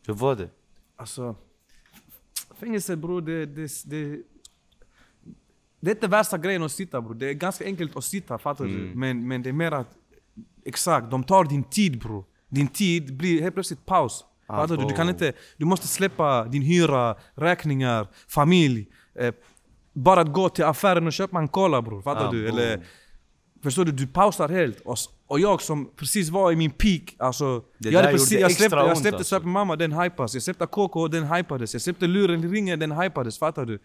Hur 0.07 0.15
var 0.15 0.37
det? 0.37 0.49
alltså... 0.97 1.37
Fängelse 2.61 2.97
bror, 2.97 3.21
det, 3.21 3.47
det, 3.47 3.71
det, 3.85 4.23
det 5.81 5.91
är 5.91 5.95
inte 5.95 6.07
värsta 6.09 6.39
grejen 6.39 6.63
att 6.63 6.73
sitta 6.73 7.01
bror. 7.01 7.15
Det 7.15 7.27
är 7.31 7.35
ganska 7.35 7.65
enkelt 7.65 7.97
att 7.97 8.05
sitta, 8.05 8.39
fattar 8.39 8.65
du? 8.65 8.93
Men, 8.95 9.29
men 9.29 9.43
det 9.43 9.49
är 9.49 9.53
mer 9.53 9.73
att... 9.73 9.89
Exakt, 10.65 11.11
de 11.11 11.25
tar 11.25 11.45
din 11.45 11.65
tid 11.65 11.99
bror. 11.99 12.25
Din 12.49 12.69
tid 12.69 13.17
blir 13.17 13.43
helt 13.43 13.55
plötsligt 13.55 13.87
paus. 13.87 14.25
Fattar 14.47 14.77
du? 14.77 14.83
Du 14.83 14.95
kan 14.95 15.01
Abo. 15.01 15.11
inte... 15.11 15.33
Du 15.57 15.65
måste 15.65 15.87
släppa 15.87 16.45
din 16.45 16.63
hyra, 16.63 17.17
räkningar, 17.35 18.07
familj. 18.29 18.89
Eh, 19.15 19.35
bara 19.93 20.21
att 20.21 20.33
gå 20.33 20.49
till 20.49 20.65
affären 20.65 21.07
och 21.07 21.13
köpa 21.13 21.39
en 21.39 21.49
cola 21.49 21.83
bror. 21.83 22.03
Fattar 22.03 22.33
du? 22.33 22.49
Abo. 22.49 22.59
Eller... 22.59 22.85
Förstår 23.63 23.85
du? 23.85 23.93
Du 23.93 24.07
pausar 24.07 24.49
helt. 24.49 24.81
Och, 24.81 24.97
och 25.27 25.41
jag 25.41 25.63
som 25.63 25.91
precis 25.97 26.29
var 26.29 26.53
i 26.53 26.57
min 26.57 26.71
peak, 26.71 27.15
alltså... 27.19 27.65
Det 27.79 27.91
jag, 27.91 28.01
hade 28.01 28.13
precis, 28.13 28.41
jag 28.41 28.53
släppte, 28.53 28.77
jag 28.77 28.99
släppte 28.99 29.17
alltså. 29.17 29.41
Mamma, 29.41 29.77
den 29.77 29.93
hypas. 29.93 30.35
Jag 30.35 30.43
släppte 30.43 30.67
KK, 30.67 31.09
den 31.09 31.25
hypades. 31.25 31.73
Jag 31.73 31.83
släppte 31.83 32.07
Luren 32.07 32.53
ringen, 32.53 32.79
den 32.79 32.93
hypades. 32.93 33.39
Fattar 33.39 33.65
du? 33.65 33.79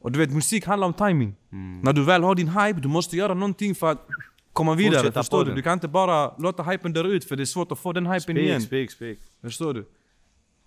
Och 0.00 0.12
du 0.12 0.18
vet, 0.18 0.30
musik 0.30 0.66
handlar 0.66 0.86
om 0.86 0.94
timing. 0.94 1.34
Mm. 1.52 1.80
När 1.80 1.92
du 1.92 2.04
väl 2.04 2.22
har 2.22 2.34
din 2.34 2.48
hype, 2.48 2.80
du 2.80 2.88
måste 2.88 3.16
göra 3.16 3.34
någonting 3.34 3.74
för 3.74 3.90
att 3.90 4.06
komma 4.52 4.74
vidare. 4.74 4.98
Fortsätta 4.98 5.20
förstår 5.20 5.38
du? 5.38 5.44
den. 5.44 5.56
Du 5.56 5.62
kan 5.62 5.72
inte 5.72 5.88
bara 5.88 6.36
låta 6.38 6.62
hypen 6.62 6.92
dö 6.92 7.02
ut 7.02 7.24
för 7.24 7.36
det 7.36 7.42
är 7.42 7.44
svårt 7.44 7.72
att 7.72 7.78
få 7.78 7.92
den 7.92 8.06
hypen 8.06 8.36
igen. 8.36 8.60
Speak, 8.60 8.90
speak, 8.90 9.18
speak. 9.18 9.30
Förstår 9.42 9.74
du? 9.74 9.84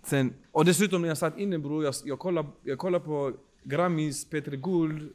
Sen, 0.06 0.34
och 0.52 0.66
dessutom 0.66 1.02
när 1.02 1.08
jag 1.08 1.18
satt 1.18 1.38
inne 1.38 1.60
bror, 1.60 1.84
jag, 1.84 1.94
jag 2.06 2.20
kollade 2.20 2.48
jag 2.64 2.78
kollade 2.78 3.06
på 3.06 3.34
Grammis, 3.64 4.30
Peter 4.30 4.52
Guld, 4.52 5.10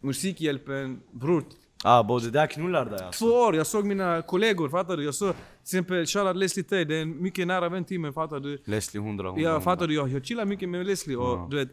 Musikhjälpen. 0.00 1.00
Bror, 1.10 1.44
Ah, 1.84 2.02
bo, 2.02 2.18
det 2.18 2.30
där 2.30 2.46
knullar 2.46 2.84
dig 2.84 3.00
alltså. 3.04 3.24
två 3.24 3.32
år, 3.34 3.56
jag 3.56 3.66
såg 3.66 3.84
mina 3.86 4.22
kollegor, 4.22 4.68
fattar 4.68 4.96
du? 4.96 5.04
Jag 5.04 5.14
såg 5.14 5.34
till 5.34 5.42
exempel 5.62 6.06
shoutout 6.06 6.36
Leslie 6.36 6.64
Tay, 6.64 6.84
det 6.84 6.96
är 6.96 7.02
en 7.02 7.22
mycket 7.22 7.46
nära 7.46 7.68
vän 7.68 7.84
till 7.84 8.00
mig, 8.00 8.12
fattar 8.12 8.40
du? 8.40 8.58
Leslie 8.64 9.02
100, 9.02 9.28
100. 9.28 9.42
Ja, 9.42 9.60
fattar 9.60 9.86
du? 9.86 9.94
Jag, 9.94 10.08
jag 10.08 10.26
chillar 10.26 10.44
mycket 10.44 10.68
med 10.68 10.86
Leslie 10.86 11.16
och 11.16 11.50
du 11.50 11.56
vet, 11.56 11.68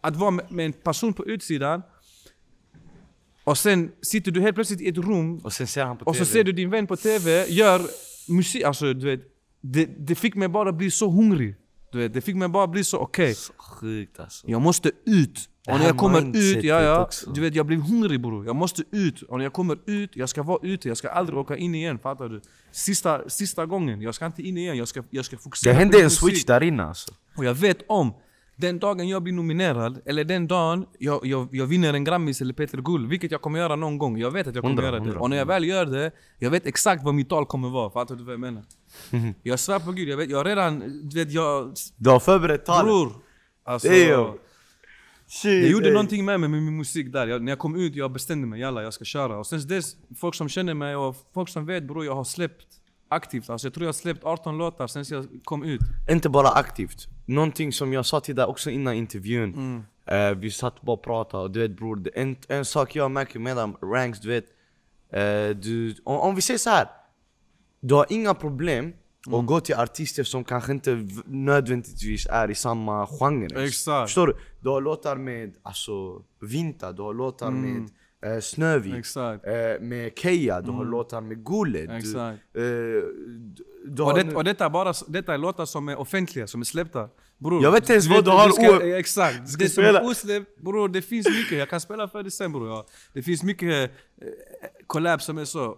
att 0.00 0.16
vara 0.16 0.30
med, 0.30 0.52
med 0.52 0.66
en 0.66 0.72
person 0.72 1.12
på 1.12 1.26
utsidan 1.26 1.82
och 3.44 3.58
sen 3.58 3.90
sitter 4.02 4.30
du 4.30 4.40
helt 4.40 4.54
plötsligt 4.54 4.80
i 4.80 4.88
ett 4.88 4.96
rum 4.98 5.38
Och 5.38 5.52
sen 5.52 5.66
ser 5.66 5.84
han 5.84 5.96
på 5.96 6.04
och 6.04 6.14
TV. 6.14 6.24
så 6.24 6.32
ser 6.32 6.44
du 6.44 6.52
din 6.52 6.70
vän 6.70 6.86
på 6.86 6.96
TV 6.96 7.46
gör 7.48 7.80
musik, 8.28 8.62
alltså 8.62 8.92
du 8.94 9.06
vet, 9.06 9.20
det, 9.60 9.84
det 9.84 10.14
fick 10.14 10.34
mig 10.34 10.48
bara 10.48 10.72
bli 10.72 10.90
så 10.90 11.10
hungrig. 11.10 11.54
Du 11.92 11.98
vet, 11.98 12.14
det 12.14 12.20
fick 12.20 12.36
mig 12.36 12.48
bara 12.48 12.66
bli 12.66 12.84
så 12.84 12.98
okej, 12.98 13.34
Sjukt 13.58 14.20
alltså. 14.20 14.46
jag 14.48 14.60
måste 14.62 14.90
ut. 15.06 15.48
Och 15.68 15.78
när 15.78 15.86
jag 15.86 15.96
kommer 15.96 16.36
ut, 16.36 16.64
ja 16.64 16.80
ja, 16.82 17.02
också. 17.02 17.30
du 17.30 17.40
vet 17.40 17.54
jag 17.54 17.66
blir 17.66 17.76
hungrig 17.76 18.20
bror. 18.20 18.46
Jag 18.46 18.56
måste 18.56 18.82
ut. 18.92 19.22
Och 19.22 19.38
när 19.38 19.44
jag 19.44 19.52
kommer 19.52 19.78
ut, 19.86 20.16
jag 20.16 20.28
ska 20.28 20.42
vara 20.42 20.58
ute. 20.62 20.88
Jag 20.88 20.96
ska 20.96 21.08
aldrig 21.08 21.38
åka 21.38 21.56
in 21.56 21.74
igen, 21.74 21.98
fattar 21.98 22.28
du? 22.28 22.40
Sista, 22.72 23.28
sista 23.28 23.66
gången, 23.66 24.00
jag 24.02 24.14
ska 24.14 24.26
inte 24.26 24.42
in 24.42 24.58
igen. 24.58 24.76
Jag 24.76 24.88
ska, 24.88 25.02
jag 25.10 25.24
ska 25.24 25.36
fokusera 25.38 25.72
Det 25.72 25.78
hände 25.78 25.96
en 25.98 26.04
musik. 26.04 26.18
switch 26.20 26.44
där 26.44 26.62
inne 26.62 26.84
alltså. 26.84 27.12
Och 27.36 27.44
jag 27.44 27.54
vet 27.54 27.78
om, 27.88 28.14
den 28.56 28.78
dagen 28.78 29.08
jag 29.08 29.22
blir 29.22 29.32
nominerad, 29.34 30.00
eller 30.06 30.24
den 30.24 30.46
dagen 30.46 30.86
jag, 30.98 31.26
jag, 31.26 31.48
jag 31.52 31.66
vinner 31.66 31.94
en 31.94 32.04
Grammis 32.04 32.40
eller 32.40 32.54
Peter 32.54 32.78
Guld, 32.78 33.08
vilket 33.08 33.30
jag 33.30 33.42
kommer 33.42 33.58
göra 33.58 33.76
någon 33.76 33.98
gång. 33.98 34.18
Jag 34.18 34.30
vet 34.30 34.46
att 34.46 34.54
jag 34.54 34.62
kommer 34.62 34.74
Hundra, 34.74 34.86
göra 34.86 34.98
det. 34.98 35.04
hundra, 35.04 35.20
Och 35.20 35.30
när 35.30 35.36
jag 35.36 35.46
väl 35.46 35.64
gör 35.64 35.86
det, 35.86 36.10
jag 36.38 36.50
vet 36.50 36.66
exakt 36.66 37.04
vad 37.04 37.14
mitt 37.14 37.28
tal 37.28 37.46
kommer 37.46 37.68
vara. 37.68 37.90
Fattar 37.90 38.16
du 38.16 38.24
vad 38.24 38.32
jag 38.32 38.40
menar? 38.40 38.62
Jag 39.42 39.58
svär 39.60 39.78
på 39.78 39.92
gud, 39.92 40.08
jag 40.08 40.16
vet, 40.16 40.30
jag 40.30 40.46
redan, 40.46 40.78
du 41.08 41.24
vet 41.24 41.32
jag... 41.32 41.74
Du 41.96 42.10
har 42.10 42.20
förberett 42.20 42.66
talet. 42.66 42.84
Bror! 42.84 43.12
Alltså, 43.64 43.88
Damn. 43.88 44.38
Shit, 45.30 45.62
det 45.62 45.68
gjorde 45.68 45.86
ey. 45.86 45.92
någonting 45.92 46.24
med 46.24 46.40
mig 46.40 46.48
med 46.48 46.62
min 46.62 46.76
musik 46.76 47.12
där. 47.12 47.26
Jag, 47.26 47.42
när 47.42 47.52
jag 47.52 47.58
kom 47.58 47.76
ut, 47.76 47.94
jag 47.94 48.12
bestämde 48.12 48.46
mig, 48.46 48.60
jalla 48.60 48.82
jag 48.82 48.94
ska 48.94 49.04
köra. 49.04 49.38
Och 49.38 49.46
sen 49.46 49.66
dess, 49.66 49.96
folk 50.16 50.34
som 50.34 50.48
känner 50.48 50.74
mig 50.74 50.96
och 50.96 51.16
folk 51.34 51.48
som 51.48 51.66
vet 51.66 51.84
bror, 51.84 52.04
jag 52.04 52.14
har 52.14 52.24
släppt 52.24 52.66
aktivt. 53.08 53.50
Alltså 53.50 53.66
jag 53.66 53.74
tror 53.74 53.84
jag 53.84 53.88
har 53.88 53.92
släppt 53.92 54.24
18 54.24 54.58
låtar 54.58 54.86
sen 54.86 55.04
jag 55.10 55.26
kom 55.44 55.64
ut. 55.64 55.80
Inte 56.10 56.28
bara 56.28 56.48
aktivt. 56.48 57.06
Någonting 57.26 57.72
som 57.72 57.92
jag 57.92 58.06
sa 58.06 58.20
till 58.20 58.34
dig 58.34 58.44
också 58.44 58.70
innan 58.70 58.94
intervjun. 58.94 59.54
Mm. 59.54 59.82
Eh, 60.06 60.38
vi 60.38 60.50
satt 60.50 60.82
bara 60.82 60.92
och 60.92 61.02
pratade 61.02 61.42
och 61.42 61.50
du 61.50 61.60
vet 61.60 61.76
bror, 61.76 62.10
en, 62.14 62.36
en 62.48 62.64
sak 62.64 62.96
jag 62.96 63.10
märker 63.10 63.38
med 63.38 63.56
dem, 63.56 63.76
ranks, 63.82 64.20
du 64.20 64.28
vet. 64.28 64.44
eh, 65.12 65.56
du, 65.56 65.94
om, 66.04 66.16
om 66.20 66.34
vi 66.34 66.42
säger 66.42 66.58
så 66.58 66.70
här. 66.70 66.88
Du 67.80 67.94
har 67.94 68.06
inga 68.08 68.34
problem 68.34 68.92
Mm. 69.26 69.40
att 69.40 69.46
gå 69.46 69.60
till 69.60 69.74
artister 69.74 70.24
som 70.24 70.44
kanske 70.44 70.72
inte 70.72 71.08
nödvändigtvis 71.26 72.26
är 72.26 72.50
i 72.50 72.54
samma 72.54 73.06
genre. 73.06 73.64
Exakt. 73.66 74.08
Förstår 74.08 74.26
du? 74.26 74.36
Du 74.60 74.68
har 74.68 74.80
låtar 74.80 75.16
med 75.16 75.54
alltså, 75.62 76.22
Vinta, 76.40 76.92
du 76.92 77.02
har 77.02 77.14
låtar 77.14 77.50
med 77.50 77.88
eh, 78.34 78.40
Snövit. 78.40 78.86
Mm. 78.86 78.98
Exakt. 78.98 79.46
Eh, 79.46 79.52
med 79.80 80.12
Keja, 80.18 80.60
du 80.60 80.70
har 80.70 80.84
låtar 80.84 81.20
med 81.20 81.44
Gule. 81.46 81.86
Du, 81.86 81.96
Exakt. 81.96 82.38
eh, 82.54 82.62
du, 82.62 83.64
du 83.88 84.02
Och, 84.02 84.14
det, 84.14 84.34
och 84.34 84.44
detta, 84.44 84.70
bara, 84.70 84.92
detta 85.08 85.34
är 85.34 85.38
låtar 85.38 85.64
som 85.64 85.88
är 85.88 85.98
offentliga, 85.98 86.46
som 86.46 86.60
är 86.60 86.64
släppta. 86.64 87.08
Bror, 87.38 87.62
Jag 87.62 87.72
vet 87.72 87.82
inte 87.82 87.92
ens 87.92 88.06
du 88.08 88.14
vad 88.14 88.24
du 88.24 88.30
har 88.30 88.48
ska, 88.50 88.76
o- 88.78 88.82
Exakt. 88.82 89.48
ska 89.48 89.58
Det 89.64 89.68
som 89.70 89.82
spela. 89.82 90.00
är 90.00 90.06
osläppt, 90.10 90.60
bror 90.62 90.88
det 90.88 91.02
finns 91.02 91.26
mycket. 91.26 91.58
Jag 91.58 91.68
kan 91.68 91.80
spela 91.80 92.08
för 92.08 92.22
dig 92.22 92.30
sen 92.30 92.52
bror. 92.52 92.68
Ja. 92.68 92.86
Det 93.12 93.22
finns 93.22 93.42
mycket 93.42 93.90
eh, 94.22 94.28
collab 94.86 95.22
som 95.22 95.38
är 95.38 95.44
så... 95.44 95.76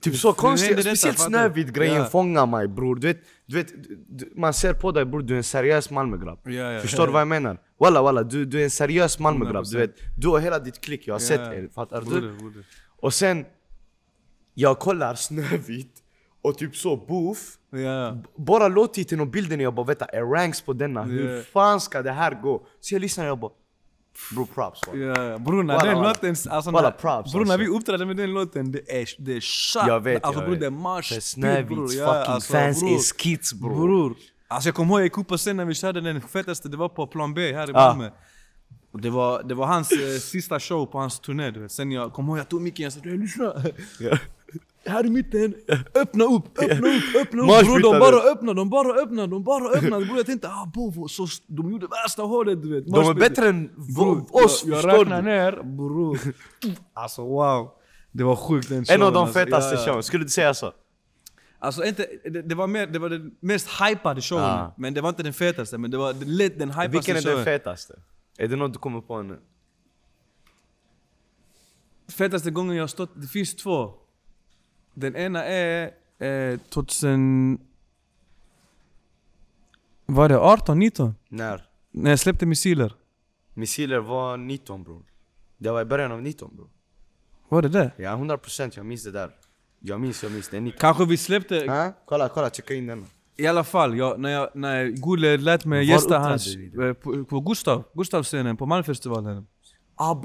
Typ 0.00 0.16
så 0.16 0.32
konstigt, 0.32 0.76
detta, 0.76 0.82
speciellt? 0.82 1.18
Snövit-grejen 1.18 1.94
Ja. 1.96 2.04
fångar 2.04 2.46
mig 2.46 2.68
bror. 2.68 2.96
Du 2.96 3.06
vet, 3.06 3.20
du 3.46 3.56
vet, 3.56 3.72
du, 4.08 4.32
man 4.36 4.54
ser 4.54 4.74
på 4.74 4.92
dig 4.92 5.04
bror, 5.04 5.22
du 5.22 5.32
är 5.34 5.36
en 5.36 5.42
seriös 5.44 5.90
Malmögrabb. 5.90 6.38
Ja, 6.44 6.52
ja, 6.72 6.80
Förstår 6.80 7.06
du 7.06 7.12
vad 7.12 7.20
jag 7.20 7.28
menar? 7.28 7.58
Walla 7.80 8.02
walla, 8.02 8.22
du, 8.22 8.44
du 8.44 8.60
är 8.60 8.64
en 8.64 8.70
seriös 8.70 9.18
Malmögrabb. 9.18 9.64
Du 9.64 9.76
100%. 9.76 9.80
vet, 9.80 9.94
du 10.18 10.28
har 10.28 10.38
hela 10.40 10.58
ditt 10.58 10.80
klick, 10.80 11.06
jag 11.06 11.14
har 11.14 11.18
sett 11.18 11.40
er. 11.40 11.68
Fattar 11.74 12.00
du? 12.00 12.06
Broder. 12.20 12.64
Och 13.00 13.14
sen, 13.14 13.44
jag 14.54 14.78
kollar 14.78 15.14
Snövit 15.14 15.94
och 16.42 16.58
typ 16.58 16.76
så 16.76 16.96
boof. 16.96 17.38
Ja. 17.70 18.16
Bara 18.36 18.68
låttiteln 18.68 19.20
och 19.20 19.26
bilden 19.26 19.60
jag 19.60 19.74
bara 19.74 19.86
vänta, 19.86 20.04
är 20.04 20.22
ranks 20.22 20.60
på 20.60 20.72
denna? 20.72 21.00
Ja. 21.00 21.06
Hur 21.06 21.42
fan 21.42 21.80
ska 21.80 22.02
det 22.02 22.12
här 22.12 22.40
gå? 22.42 22.66
Så 22.80 22.94
jag 22.94 23.00
lyssnar 23.00 23.24
och 23.24 23.30
jag 23.30 23.38
bara 23.38 23.52
Bro 24.34 24.46
props 24.46 24.80
ja. 24.86 25.38
bror 25.38 25.62
när 25.62 25.78
den 25.86 26.02
låten, 26.02 26.36
alltså 26.50 26.70
när, 26.70 26.90
props, 26.90 27.32
bror 27.32 27.44
när 27.44 27.58
vi 27.58 27.68
uppträdde 27.68 28.06
med 28.06 28.16
den 28.16 28.32
låten, 28.32 28.72
det 28.72 28.78
är, 29.00 29.08
det 29.18 29.32
är 29.36 29.40
shot. 29.40 29.86
Jag 29.86 30.00
vet, 30.00 30.24
alltså 30.24 30.40
jag 30.40 30.44
bror 30.46 30.52
vet. 30.54 30.60
det 30.60 30.66
är 30.66 30.70
marsch. 30.70 31.12
Är 31.12 31.16
bror. 31.16 31.20
Snövits 31.20 31.94
Ja, 31.94 32.06
fucking 32.14 32.34
alltså, 32.34 32.52
fans 32.52 32.80
bror. 32.80 32.92
is 32.92 33.12
kids 33.12 33.52
bro. 33.54 33.74
Bror. 33.74 34.14
Alltså 34.48 34.68
jag 34.68 34.74
kommer 34.74 34.90
ihåg 34.90 35.00
jag 35.00 35.04
gick 35.04 35.18
upp 35.18 35.28
på 35.28 35.36
scen 35.36 35.56
när 35.56 35.64
vi 35.64 35.74
körde 35.74 36.00
den 36.00 36.20
fetaste, 36.20 36.68
det 36.68 36.76
var 36.76 36.88
på 36.88 37.06
Plan 37.06 37.34
B 37.34 37.52
här 37.54 37.70
i 37.70 37.72
Ah. 37.74 37.88
Malmö. 37.88 38.10
Och 38.92 39.00
det 39.00 39.10
var, 39.10 39.42
det 39.42 39.54
var 39.54 39.66
hans 39.66 39.92
eh, 39.92 40.18
sista 40.20 40.60
show 40.60 40.86
på 40.86 40.98
hans 40.98 41.20
turné 41.20 41.50
du 41.50 41.60
vet. 41.60 41.72
Sen 41.72 41.92
jag 41.92 42.12
kom 42.12 42.28
ihåg 42.28 42.38
jag 42.38 42.48
tog 42.48 42.60
micken 42.62 42.86
och 42.86 42.92
sa 42.92 43.00
lyssna. 43.04 43.52
Här 44.84 45.06
i 45.06 45.10
mitten, 45.10 45.54
öppna 45.94 46.24
upp, 46.24 46.58
öppna 46.58 46.88
upp, 46.88 47.02
öppna 47.20 47.42
upp 47.42 47.64
bror 47.64 47.80
de 47.92 47.98
bara 47.98 48.16
öppnar, 48.32 48.54
de 48.54 48.70
bara 48.70 48.94
öppnar, 49.02 49.26
de 49.26 49.44
bara 49.44 49.64
öppnar 49.78 50.00
Bror 50.00 50.16
jag 50.16 50.26
tänkte 50.26 50.48
ah 50.48 50.70
bovo, 50.74 51.08
så 51.08 51.26
de 51.46 51.70
gjorde 51.72 51.86
värsta 52.04 52.22
hålet 52.22 52.62
du 52.62 52.74
vet 52.74 52.86
De 52.86 53.08
är 53.08 53.14
bättre 53.14 53.48
än 53.48 53.70
Bror, 53.96 54.14
v- 54.16 54.22
oss, 54.30 54.62
jag, 54.66 54.74
jag 54.74 54.82
förstår 54.82 54.98
räknar 54.98 55.22
du? 55.22 55.28
ner 55.28 55.62
bror 55.62 56.18
Alltså 56.92 57.22
wow 57.24 57.70
Det 58.12 58.24
var 58.24 58.36
sjukt 58.36 58.68
den 58.68 58.78
En 58.78 58.84
showen, 58.84 59.02
av 59.02 59.12
de 59.12 59.18
alltså, 59.18 59.38
fetaste 59.38 59.74
ja, 59.74 59.80
ja. 59.80 59.86
showen, 59.86 60.02
skulle 60.02 60.24
du 60.24 60.30
säga 60.30 60.54
så? 60.54 60.72
Alltså 61.58 61.84
inte, 61.84 62.06
det, 62.24 62.42
det 62.42 62.54
var 62.54 62.66
mer, 62.66 62.86
det 62.86 62.98
var 62.98 63.08
den 63.08 63.34
mest 63.40 63.68
hypade 63.82 64.20
showen 64.20 64.44
Ah. 64.44 64.74
Men 64.76 64.94
det 64.94 65.00
var 65.00 65.08
inte 65.08 65.22
den 65.22 65.32
fetaste, 65.32 65.78
men 65.78 65.90
det 65.90 65.96
var 65.98 66.12
den, 66.12 66.36
lätt 66.36 66.58
den 66.58 66.70
hypaste 66.70 66.88
Vilken 66.88 67.16
är 67.16 67.20
showen 67.20 67.36
den 67.36 67.44
fetaste? 67.44 67.94
Är 68.38 68.48
det 68.48 68.56
något 68.56 68.72
du 68.72 68.78
kommer 68.78 69.00
på 69.00 69.22
nu? 69.22 69.38
Fetaste 72.12 72.50
gången 72.50 72.76
jag 72.76 72.82
har 72.82 72.88
stått, 72.88 73.10
det 73.14 73.26
finns 73.26 73.54
två 73.56 73.90
Den 74.94 75.16
ena 75.16 75.44
är 75.44 75.90
eh, 76.18 76.58
2000 76.68 77.58
Var 80.06 80.28
det 80.28 80.38
18, 80.38 80.78
19? 80.78 81.14
När? 81.28 81.66
När 81.90 82.10
jag 82.10 82.18
släppte 82.18 82.46
missiler 82.46 82.94
Missiler 83.54 83.98
var 83.98 84.36
19 84.36 84.82
bror. 84.84 85.02
Det 85.58 85.70
var 85.70 85.82
i 85.82 85.84
början 85.84 86.12
av 86.12 86.22
19 86.22 86.56
bror. 86.56 86.68
Var 87.48 87.62
det 87.62 87.68
det? 87.68 87.92
Ja 87.96 88.10
100% 88.16 88.72
jag 88.76 88.86
minns 88.86 89.04
det 89.04 89.10
där. 89.10 89.30
Jag 89.80 90.00
minns, 90.00 90.22
jag 90.22 90.32
minns. 90.32 90.48
Det 90.48 90.56
är 90.56 90.60
19. 90.60 90.78
Kanske 90.80 91.04
vi 91.04 91.16
släppte, 91.16 91.66
Ha? 91.68 91.92
Kolla, 92.04 92.28
kolla, 92.28 92.50
checka 92.50 92.74
in 92.74 92.86
den. 92.86 93.06
i 93.36 93.46
alla 93.46 93.64
fall, 93.64 93.96
jag, 93.98 94.20
när, 94.20 94.30
jag, 94.30 94.48
när 94.54 94.86
Gule 94.86 95.36
lät 95.36 95.64
mig 95.64 95.78
Var 95.78 95.92
gästa 95.94 96.18
hans, 96.18 96.56
då? 96.74 96.82
eh, 96.84 96.92
på, 96.92 97.24
på 97.24 97.40
Gustav, 97.40 97.84
Gustavscenen 97.94 98.56
på 98.56 98.66
Malmfestivalen 98.66 99.46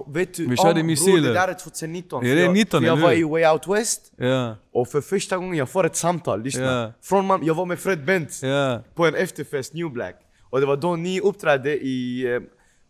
Vet 0.08 0.34
du? 0.34 0.48
Vi 0.48 0.58
körde 0.58 0.84
missiler. 0.84 1.22
det 1.28 1.34
där 1.34 1.48
är 1.48 1.54
2019. 1.54 2.26
Ja, 2.26 2.36
det 2.36 2.42
är 2.42 2.46
För 2.46 2.46
jag- 2.46 2.54
19, 2.54 2.82
för 2.82 2.88
Jag 2.88 2.98
eller 2.98 3.08
var 3.08 3.14
i 3.14 3.24
Way 3.24 3.46
Out 3.54 3.68
West 3.68 4.12
Ja, 4.18 4.56
och 4.74 4.88
för 4.88 5.02
första 5.02 5.38
gången 5.38 5.54
jag 5.58 5.70
får 5.70 5.86
ett 5.86 5.96
samtal, 5.96 6.42
lyssna. 6.44 6.64
Ja. 6.64 6.92
Från 7.02 7.26
man, 7.26 7.46
jag 7.46 7.56
var 7.56 7.66
med 7.66 7.80
Fred 7.80 8.06
Bent 8.06 8.40
ja, 8.44 8.82
på 8.96 9.06
en 9.06 9.16
efterfest, 9.16 9.74
New 9.74 9.90
Black. 9.92 10.16
Och 10.50 10.60
det 10.60 10.66
var 10.66 10.78
då 10.78 10.96
ni 10.96 11.22
uppträdde 11.22 11.74
i... 11.78 12.26
eh, 12.36 12.42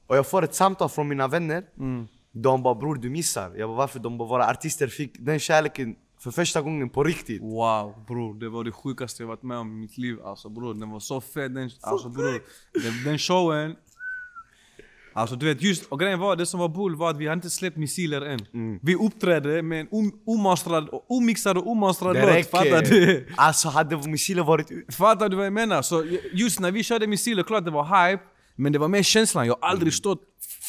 Och 0.07 0.17
jag 0.17 0.27
får 0.27 0.43
ett 0.43 0.55
samtal 0.55 0.89
från 0.89 1.07
mina 1.07 1.27
vänner. 1.27 1.63
mm. 1.79 2.07
De 2.31 2.63
bara 2.63 2.75
bror 2.75 2.95
du 2.95 3.09
missar. 3.09 3.51
Jag 3.57 3.69
bara 3.69 3.77
varför? 3.77 3.99
De 3.99 4.17
bara 4.17 4.27
våra 4.29 4.47
artister 4.49 4.87
fick 4.87 5.15
den 5.19 5.39
kärleken 5.39 5.95
för 6.19 6.31
första 6.31 6.61
gången 6.61 6.89
på 6.89 7.03
riktigt. 7.03 7.41
Wow 7.41 7.93
bror, 8.07 8.33
det 8.39 8.49
var 8.49 8.63
det 8.63 8.71
sjukaste 8.71 9.23
jag 9.23 9.27
varit 9.27 9.43
med 9.43 9.57
om 9.57 9.71
i 9.71 9.75
mitt 9.75 9.97
liv 9.97 10.17
alltså 10.25 10.49
bror, 10.49 10.73
den 10.73 10.89
var 10.89 10.99
så 10.99 11.21
fet 11.21 11.55
den, 11.55 11.69
alltså 11.81 12.09
bror 12.09 12.31
den, 12.83 13.03
den 13.05 13.17
showen 13.17 13.75
Alltså 15.17 15.35
du 15.35 15.45
vet 15.45 15.61
just, 15.61 15.85
och 15.85 15.99
grejen 15.99 16.19
var 16.19 16.35
det 16.35 16.45
som 16.45 16.59
var 16.59 16.69
bull 16.69 16.95
var 16.95 17.09
att 17.09 17.17
vi 17.17 17.25
hade 17.27 17.33
inte 17.37 17.49
släppt 17.49 17.77
missiler 17.77 18.21
än 18.21 18.39
Mm. 18.53 18.79
Vi 18.81 18.95
uppträdde 18.95 19.61
med 19.61 19.79
en 19.81 19.87
om- 19.91 20.11
omastrad, 20.25 20.89
omixad 21.09 21.57
och 21.57 21.67
omastrad 21.67 22.15
Det 22.15 22.35
låt, 22.37 22.45
fattar 22.49 22.81
du? 22.81 23.27
Alltså 23.35 23.69
hade 23.69 24.07
missiler 24.09 24.43
varit. 24.43 24.67
Fattar 24.95 25.29
du 25.29 25.35
vad 25.37 25.45
jag 25.45 25.53
menar? 25.53 25.81
Så 25.81 26.03
just 26.33 26.59
när 26.59 26.71
vi 26.71 26.83
körde 26.83 27.07
missiler, 27.07 27.43
klart 27.43 27.65
det 27.65 27.71
var 27.71 28.09
hype 28.09 28.23
Men 28.59 28.71
det 28.73 28.79
var 28.79 28.87
mer 28.87 29.03
känslan, 29.03 29.47
jag 29.47 29.57
har 29.61 29.69
aldrig 29.69 29.93
stått 29.93 30.21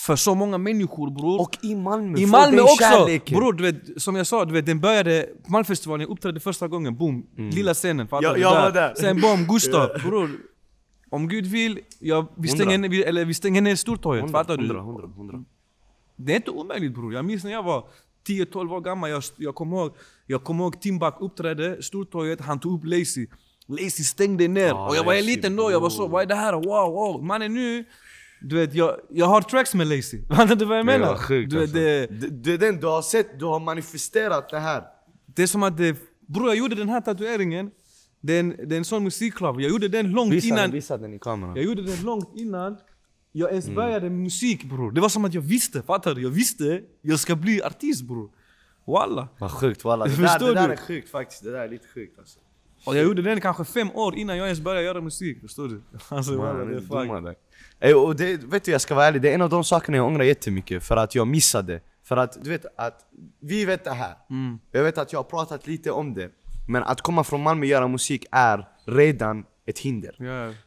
för 0.07 0.17
så 0.17 0.35
många 0.35 0.59
människor 0.59 1.11
bror 1.11 1.29
Mm. 1.35 1.41
Och 1.41 1.59
i 1.63 1.75
Malmö, 1.75 2.19
I 2.19 2.27
Malmö 2.27 2.63
också! 2.63 2.77
kärleken. 2.79 3.39
Bror 3.39 3.53
du 3.53 3.63
vet, 3.63 4.03
som 4.03 4.17
jag 4.17 4.27
sa, 4.27 4.45
du 4.45 4.53
vet, 4.53 4.67
den 4.67 4.81
började 4.81 5.27
på 5.47 5.53
Malmfestivalen, 5.53 6.01
jag 6.01 6.11
uppträdde 6.11 6.41
första 6.41 6.69
gången, 6.69 6.97
boom, 6.97 7.27
lilla 7.53 7.75
scenen, 7.75 8.09
fattar 8.09 8.23
Jag- 8.23 8.35
du? 8.37 8.41
jag 8.41 8.51
var 8.63 8.71
där. 8.71 8.95
Sen 8.95 9.21
bom, 9.21 9.45
Gustav, 9.49 9.89
bror 10.05 10.31
Om 11.11 11.29
Gud 11.29 11.47
vill, 11.47 11.81
jag, 11.99 12.27
vi, 12.37 12.49
stänger, 12.49 12.79
ner- 12.79 12.89
vi, 12.89 13.03
eller 13.03 13.25
vi 13.25 13.35
stänger 13.35 13.63
ner 13.63 13.77
Stortorget, 13.77 14.23
100, 14.25 14.39
fattar 14.39 14.57
du? 14.57 14.65
100, 14.65 14.81
100, 14.81 15.09
100. 15.17 15.45
Det 16.17 16.33
är 16.33 16.37
inte 16.37 16.51
omöjligt 16.51 16.95
bror, 16.95 17.15
jag 17.15 17.25
minns 17.25 17.45
när 17.45 17.53
jag 17.53 17.63
var 17.63 17.85
10-12 18.29 18.73
år 18.73 18.81
gammal, 18.81 19.11
jag, 19.11 19.23
jag 19.37 19.55
kommer 19.55 19.77
ihåg, 19.77 19.97
jag 20.27 20.45
kommer 20.45 20.65
ihåg 20.65 20.81
Timbuk 20.81 21.15
uppträdde, 21.21 21.83
Stortorget, 21.83 22.41
han 22.41 22.61
tog 22.61 22.79
upp 22.79 22.85
Lazy 22.85 23.27
Lazy 23.67 24.05
stängde 24.05 24.49
ner, 24.49 24.67
Ja, 24.69 24.89
och 24.89 24.97
jag 24.97 25.05
var 25.05 25.15
Lazy, 25.15 25.27
liten 25.27 25.57
då, 25.57 25.71
jag 25.71 25.81
var 25.81 25.91
så, 25.91 26.09
vad 26.09 26.23
är 26.23 26.27
det 26.27 26.35
här? 26.35 26.53
Wow, 26.53 26.93
wow, 26.93 27.25
mannen 27.25 27.55
nu 27.55 27.85
du 28.41 28.57
vet, 28.57 28.75
jag, 28.75 28.97
jag 29.11 29.27
har 29.27 29.41
tracks 29.41 29.75
med 29.75 29.87
Lazy, 29.87 30.23
fattar 30.29 30.55
du 30.57 30.65
vad 30.65 30.79
jag 30.79 30.87
menar? 30.87 30.99
Det 31.07 31.13
var 31.13 31.17
sjukt 31.19 31.51
du 31.51 31.57
vet, 31.57 31.63
alltså. 31.63 31.79
det, 31.79 32.07
det, 32.07 32.29
det 32.29 32.53
är 32.53 32.59
den 32.59 32.81
du 32.81 32.87
har 32.87 33.03
sett, 33.03 33.39
du 33.39 33.45
har 33.45 33.61
manifesterat 33.61 34.49
det 34.51 34.59
här. 34.59 34.85
Det 35.27 35.43
är 35.43 35.47
som 35.47 35.63
att 35.63 35.77
det, 35.77 35.97
bror 36.27 36.49
jag 36.49 36.57
gjorde 36.57 36.75
den 36.75 36.89
här 36.89 37.01
tatueringen 37.01 37.71
Det 38.21 38.33
är 38.35 38.41
en, 38.41 38.57
det 38.65 38.75
är 38.75 38.79
en 38.79 38.85
sån 38.85 39.05
musikklubb, 39.05 39.61
jag 39.61 39.71
gjorde 39.71 39.89
den 39.89 40.11
långt 40.11 40.33
Visa 40.33 40.47
innan 40.47 40.59
den, 40.61 40.71
visa 40.71 40.99
den 40.99 41.15
i 41.15 41.19
kameran. 41.19 41.57
Jag 41.57 41.65
gjorde 41.65 41.83
den 41.83 42.03
långt 42.03 42.31
innan 42.35 42.77
jag 43.33 43.51
ens 43.51 43.65
Mm. 43.65 43.77
började 43.77 44.11
med 44.11 44.19
musik 44.19 44.65
bror 44.65 44.93
Det 44.93 45.01
var 45.01 45.09
som 45.09 45.25
att 45.25 45.35
jag 45.35 45.43
visste, 45.43 45.83
fattar 45.83 46.15
du? 46.15 46.23
Jag 46.23 46.31
visste, 46.31 46.83
jag 47.03 47.19
ska 47.19 47.37
bli 47.37 47.63
artist 47.63 48.03
bror 48.05 48.31
Walla 48.87 49.29
Vad 49.39 49.51
sjukt 49.51 49.85
walla. 49.85 50.05
Det, 50.07 50.17
där, 50.17 50.39
det 50.39 50.55
där 50.55 50.69
är 50.69 50.77
sjukt 50.77 51.11
faktiskt. 51.11 51.45
Det 51.45 51.51
där 51.51 51.59
är 51.59 51.69
lite 51.69 51.89
sjukt 51.95 52.19
alltså. 52.19 52.39
Och 52.85 52.97
jag 52.97 53.05
gjorde 53.05 53.23
den 53.23 53.41
kanske 53.41 53.65
fem 53.65 53.91
år 53.95 54.15
innan 54.17 54.37
jag 54.37 54.47
ens 54.47 54.61
började 54.61 54.85
göra 54.85 55.01
musik, 55.01 55.41
förstår 55.41 55.69
du? 55.69 55.83
Alltså 56.09 56.33
Man, 56.33 56.59
det 56.59 56.65
det 56.65 56.77
är 56.77 57.05
dumma. 57.05 57.35
Ey, 57.81 57.95
och 57.95 58.17
det, 58.17 58.37
vet 58.45 58.65
du 58.65 58.71
jag 58.73 58.81
ska 58.81 58.95
vara 58.95 59.07
ärlig, 59.07 59.23
det 59.23 59.31
är 59.31 59.35
en 59.35 59.43
av 59.43 59.51
de 59.51 59.65
sakerna 59.65 59.97
jag 59.97 60.07
ångrar 60.07 60.25
jättemycket 60.25 60.85
för 60.85 60.97
att 60.97 61.15
jag 61.15 61.27
missade. 61.27 61.81
För 62.05 62.17
att 62.17 62.45
du 62.45 62.51
vet 62.51 62.67
att 62.77 63.01
vi 63.41 63.65
vet 63.65 63.85
det 63.85 63.91
här. 63.91 64.15
Mm. 64.31 64.59
Jag 64.73 64.83
vet 64.83 64.99
att 64.99 65.13
jag 65.13 65.19
har 65.19 65.25
pratat 65.25 65.67
lite 65.67 65.91
om 65.91 66.15
det. 66.15 66.31
Men 66.69 66.83
att 66.83 67.01
komma 67.01 67.25
från 67.25 67.43
Malmö 67.43 67.63
och 67.63 67.67
göra 67.67 67.89
musik 67.89 68.25
är 68.33 68.69
redan 68.85 69.45
ett 69.67 69.79
hinder. 69.79 70.15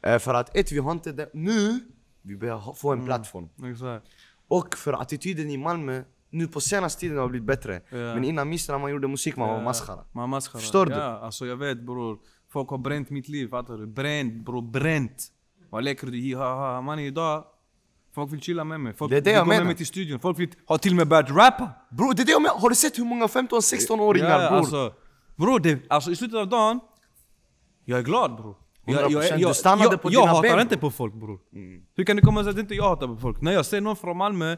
Eh, 0.01 0.19
För 0.19 0.33
att 0.33 0.55
ett, 0.57 0.71
vi 0.71 0.77
har 0.79 0.91
inte 0.91 1.11
det 1.11 1.29
nu. 1.33 1.79
Vi 2.21 2.35
behöver 2.35 2.61
ha- 2.61 2.73
få 2.73 2.91
en 2.91 3.05
plattform. 3.05 3.49
exakt 3.71 4.05
Och 4.47 4.75
för 4.77 4.93
attityden 4.93 5.49
i 5.49 5.57
Malmö, 5.57 6.03
nu 6.29 6.47
på 6.47 6.61
senaste 6.61 6.99
tiden 7.01 7.17
har 7.17 7.27
blivit 7.27 7.47
bättre. 7.47 7.73
Ja. 7.89 7.97
Men 7.97 8.23
innan 8.23 8.49
minst 8.49 8.69
när 8.69 8.79
man 8.79 8.91
gjorde 8.91 9.07
musik 9.07 9.35
man 9.35 9.49
var 9.49 9.61
maskara. 9.61 9.99
Man 10.11 10.29
maskara. 10.29 10.59
Förstår 10.61 10.85
du? 10.85 10.91
Ja, 10.91 11.19
alltså 11.19 11.45
jag 11.45 11.55
vet 11.57 11.81
bror 11.85 12.19
Folk 12.53 12.69
har 12.69 12.77
bränt 12.77 13.09
mitt 13.09 13.29
liv, 13.29 13.49
fattar 13.49 13.77
du? 13.77 13.87
Bränt 13.87 14.45
bror, 14.45 14.61
bränt 14.61 15.27
Vad 15.69 15.83
leker 15.83 16.07
du? 16.07 16.35
Ha, 16.35 16.55
ha. 16.73 16.81
Man 16.81 16.99
idag 16.99 17.43
Folk 18.15 18.31
vill 18.33 18.41
chilla 18.41 18.63
med 18.63 18.79
mig, 18.79 18.93
folk 18.93 19.11
Det 19.11 19.17
är 19.17 19.21
det 19.21 19.25
vill 19.29 19.33
jag 19.35 19.43
gå 19.45 19.47
med 19.47 19.55
menar. 19.57 19.65
mig 19.65 19.75
till 19.75 19.85
studion 19.85 20.19
Folk 20.19 20.39
vill, 20.39 20.49
har 20.65 20.77
till 20.77 20.91
och 20.91 20.95
med 20.97 21.07
börjat 21.07 21.29
rappa 21.29 21.69
Bror 21.91 22.13
det 22.13 22.21
är 22.21 22.25
det 22.25 22.31
jag 22.31 22.41
menar, 22.41 22.55
har 22.59 22.69
du 22.69 22.75
sett 22.75 22.99
hur 22.99 23.05
många 23.05 23.27
15-16-åringar 23.27 24.29
Ja, 24.41 24.49
bror? 24.49 24.57
Alltså, 24.59 24.93
bror, 25.41 25.59
det, 25.59 25.79
alltså 25.89 26.11
i 26.11 26.15
slutet 26.15 26.37
av 26.39 26.47
dagen 26.49 26.79
Jag 27.85 27.99
är 27.99 28.03
glad 28.03 28.35
bror 28.35 28.55
jag, 28.85 29.11
100%, 29.11 29.47
du 29.47 29.53
stannade 29.53 29.83
jag, 29.91 30.01
på 30.01 30.11
jag 30.11 30.21
dina 30.21 30.31
hatar 30.31 30.49
ben, 30.49 30.59
inte 30.59 30.77
på 30.77 30.91
folk 30.91 31.13
bror 31.13 31.39
Hur 31.95 32.03
kan 32.03 32.15
det 32.15 32.21
komma 32.21 32.43
sig 32.43 32.51
att 32.51 32.57
inte 32.57 32.75
jag 32.75 32.83
hatar 32.89 33.07
på 33.07 33.17
folk? 33.17 33.41
När 33.41 33.51
jag 33.51 33.65
ser 33.65 33.81
någon 33.81 33.95
från 33.95 34.17
Malmö 34.17 34.57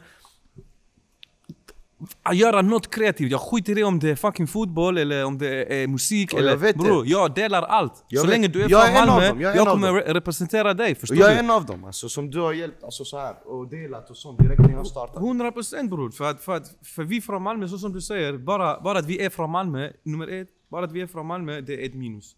göra 2.33 2.61
något 2.61 2.89
kreativt, 2.89 3.31
jag 3.31 3.41
skiter 3.41 3.77
i 3.77 3.83
om 3.83 3.99
det 3.99 4.09
är 4.09 4.15
fucking 4.15 4.47
fotboll 4.47 4.97
eller 4.97 5.25
om 5.25 5.37
det 5.37 5.83
är 5.83 5.87
musik 5.87 6.33
Och 6.33 6.39
jag 6.39 6.47
eller 6.47 6.57
vet 6.57 6.75
det. 6.77 6.83
bror, 6.83 7.07
jag 7.07 7.33
delar 7.35 7.61
allt. 7.63 8.05
Jag 8.07 8.21
så 8.21 8.27
vet. 8.27 8.33
länge 8.33 8.47
du 8.47 8.63
är 8.63 8.69
Jag 8.69 8.87
från 8.87 8.95
är 8.95 9.05
Malmö, 9.07 9.27
dem, 9.29 9.41
jag 9.41 9.55
jag, 9.55 9.67
är 9.67 9.71
kommer 9.71 9.91
re- 9.91 10.13
representera 10.13 10.73
dig, 10.73 10.95
förstår 10.95 11.17
jag 11.17 11.29
är 11.31 11.33
du? 11.33 11.39
en 11.39 11.49
av 11.49 11.65
dem 11.65 11.83
alltså, 11.85 12.09
som 12.09 12.29
du 12.29 12.39
har 12.39 12.53
hjälpt 12.53 12.83
alltså, 12.83 13.05
så 13.05 13.17
här, 13.19 13.47
och 13.47 13.67
delat 13.67 14.09
och 14.09 14.17
sånt 14.17 14.39
direkt 14.39 14.59
när 14.61 14.71
jag 14.73 14.87
startade. 14.87 15.25
100% 15.25 15.89
bror, 15.89 16.11
för, 16.11 16.29
att, 16.29 16.41
för, 16.43 16.55
att, 16.55 16.67
för 16.83 17.03
vi 17.03 17.21
från 17.21 17.41
Malmö, 17.43 17.67
så 17.67 17.77
som 17.77 17.93
du 17.93 18.01
säger, 18.01 18.37
bara, 18.37 18.81
bara 18.81 18.99
att 18.99 19.05
vi 19.05 19.25
är 19.25 19.29
från 19.29 19.49
Malmö, 19.49 19.89
nummer 20.03 20.27
ett, 20.27 20.49
bara 20.73 20.85
att 20.85 20.91
vi 20.91 21.01
är 21.01 21.07
från 21.07 21.25
Malmö, 21.25 21.61
det 21.61 21.73
är 21.81 21.85
ett 21.89 21.93
minus. 21.95 22.35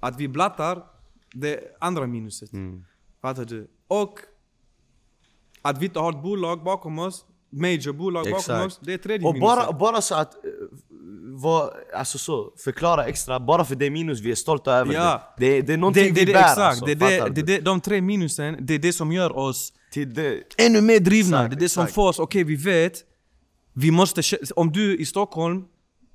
Att 0.00 0.20
vi 0.20 0.28
blattar, 0.28 0.82
det 1.34 1.54
är 1.54 1.60
andra 1.80 2.06
minuset. 2.06 2.50
Fattar 3.22 3.44
du? 3.44 3.68
Och 3.88 4.18
att 5.62 5.78
vi 5.80 5.84
inte 5.86 5.98
har 5.98 6.12
ett 6.12 6.22
bolag 6.22 6.64
bakom 6.64 6.98
oss, 6.98 7.24
major 7.50 7.92
bolag 7.92 8.24
bakom 8.24 8.38
Exakt. 8.38 8.66
oss, 8.66 8.78
det 8.82 8.92
är 8.92 8.98
tredje 8.98 9.26
Och 9.28 9.34
minuset. 9.34 9.56
bara, 9.56 9.72
bara 9.78 10.00
så 10.00 10.14
att, 10.14 10.32
vad, 11.44 11.70
alltså 11.94 12.18
så, 12.18 12.52
förklara 12.64 13.04
extra, 13.04 13.40
bara 13.40 13.64
för 13.64 13.74
det 13.74 13.90
minus 13.90 14.20
vi 14.20 14.30
är 14.30 14.34
stolta 14.34 14.72
över 14.72 14.94
Ja. 14.94 15.22
det. 15.38 15.46
Det, 15.50 15.62
det 15.62 15.72
är 15.72 15.76
någonting 15.76 16.04
det, 16.04 16.10
det, 16.10 16.20
vi 16.20 16.24
det, 16.26 16.32
bär 16.32 16.40
exakt, 16.40 16.58
alltså, 16.58 16.84
det, 16.86 16.94
det, 16.94 17.28
det, 17.34 17.42
det, 17.42 17.60
de 17.60 17.80
tre 17.80 18.00
minusen, 18.00 18.56
det 18.60 18.74
är 18.74 18.78
det 18.78 18.92
som 18.92 19.12
gör 19.12 19.36
oss 19.36 19.72
Till 19.92 20.14
det. 20.14 20.42
ännu 20.58 20.80
mer 20.80 21.00
drivna. 21.00 21.36
Exakt, 21.38 21.50
det 21.50 21.56
är 21.56 21.60
det 21.60 21.68
som 21.68 21.82
exakt. 21.82 21.94
får 21.94 22.08
oss, 22.08 22.18
okej 22.18 22.44
vi 22.44 22.56
vet, 22.56 23.04
vi 23.72 23.90
måste, 23.90 24.22
om 24.56 24.72
du 24.72 24.96
i 24.98 25.06
Stockholm, 25.06 25.64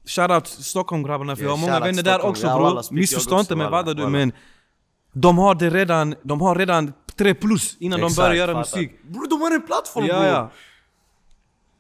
shoutout 0.06 0.48
Stockholm 0.48 1.04
grabbarna 1.04 1.36
för 1.36 1.44
Ja, 1.44 1.50
jag 1.50 1.58
har 1.58 1.68
många 1.68 1.80
vänner 1.80 2.04
där 2.04 2.26
också 2.26 2.48
bror. 2.48 2.94
Missförstå 2.94 3.40
inte 3.40 3.56
mig 3.56 3.70
walla, 3.70 3.84
vad 3.84 3.98
du 3.98 4.08
men 4.08 4.32
de 5.14 5.38
har 5.38 5.56
det 5.56 5.70
redan, 5.70 6.16
de 6.24 6.42
har 6.42 6.56
redan 6.56 6.94
tre 7.16 7.34
plus 7.34 7.78
innan 7.80 8.00
de 8.00 8.06
Exakt, 8.06 8.18
börjar 8.28 8.36
göra 8.48 8.58
musik. 8.58 8.92
Bror 9.04 9.28
de 9.30 9.42
har 9.42 9.52
en 9.52 9.62
plattform 9.62 10.06
Ja, 10.06 10.14
bror! 10.20 10.26
ja. 10.28 10.52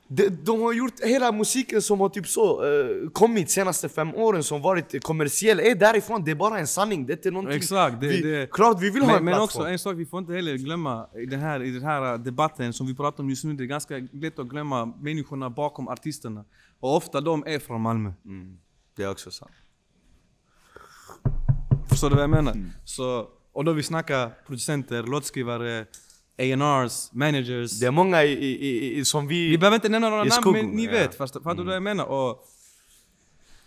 de, 0.07 0.29
de 0.29 0.61
har 0.61 0.73
gjort 0.73 0.93
hela 1.03 1.31
musiken 1.31 1.81
som 1.81 1.99
har 1.99 2.09
typ 2.09 2.27
så 2.27 2.65
uh, 2.65 3.09
kommit 3.09 3.49
senaste 3.51 3.89
fem 3.89 4.15
åren 4.15 4.43
som 4.43 4.61
varit 4.61 5.03
kommersiell, 5.03 5.59
är 5.59 5.75
därifrån, 5.75 6.23
det 6.23 6.31
är 6.31 6.35
bara 6.35 6.59
en 6.59 6.67
sanning, 6.67 7.05
det 7.05 7.13
är 7.13 7.17
inte 7.17 7.31
någonting 7.31 7.57
Exakt, 7.57 8.01
det- 8.01 8.07
vi, 8.07 8.21
det- 8.21 8.51
Klart 8.51 8.81
vi 8.81 8.89
vill 8.89 9.01
ha 9.03 9.09
en 9.09 9.15
Men, 9.15 9.25
men 9.25 9.33
plattform 9.33 9.61
också 9.63 9.71
en 9.71 9.79
sak 9.79 9.95
vi 9.97 10.05
får 10.05 10.19
inte 10.19 10.33
heller 10.33 10.55
glömma 10.57 11.07
i 11.15 11.25
den 11.25 11.39
här, 11.39 11.63
i 11.63 11.71
den 11.71 11.83
här 11.83 12.17
debatten 12.17 12.73
som 12.73 12.87
vi 12.87 12.95
pratar 12.95 13.23
om 13.23 13.29
just 13.29 13.43
nu. 13.43 13.53
Det 13.53 13.63
är 13.63 13.65
ganska 13.65 14.07
lätt 14.11 14.39
att 14.39 14.47
glömma 14.47 14.85
människorna 14.85 15.49
bakom 15.49 15.87
artisterna. 15.87 16.45
Och 16.83 16.95
ofta 16.95 17.21
de 17.21 17.43
är 17.47 17.59
från 17.59 17.81
Malmö. 17.81 18.11
mm, 18.25 18.57
Det 18.95 19.03
är 19.03 19.11
också 19.11 19.31
sant 19.31 19.51
Förstår 21.89 22.09
du 22.09 22.15
vad 22.15 22.23
jag 22.23 22.29
menar? 22.29 22.51
Mm. 22.51 22.69
Så, 22.85 23.27
och 23.53 23.65
då 23.65 23.73
vi 23.73 23.83
snackar 23.83 24.29
producenter, 24.47 25.03
låtskrivare, 25.03 25.85
A&Rs, 26.37 27.13
managers. 27.13 27.79
Det 27.79 27.85
är 27.85 27.91
många 27.91 28.23
i, 28.23 28.31
i, 28.31 28.97
i, 28.99 29.05
som 29.05 29.27
vi... 29.27 29.49
Vi 29.49 29.57
behöver 29.57 29.75
inte 29.75 29.89
nämna 29.89 30.09
några 30.09 30.23
namn 30.23 30.51
men 30.51 30.65
ni 30.65 30.85
ja. 30.85 30.91
vet, 30.91 31.15
fast, 31.15 31.33
fattar 31.33 31.55
du 31.55 31.63
vad 31.63 31.75
jag 31.75 31.83
menar? 31.83 32.05
Och 32.05 32.47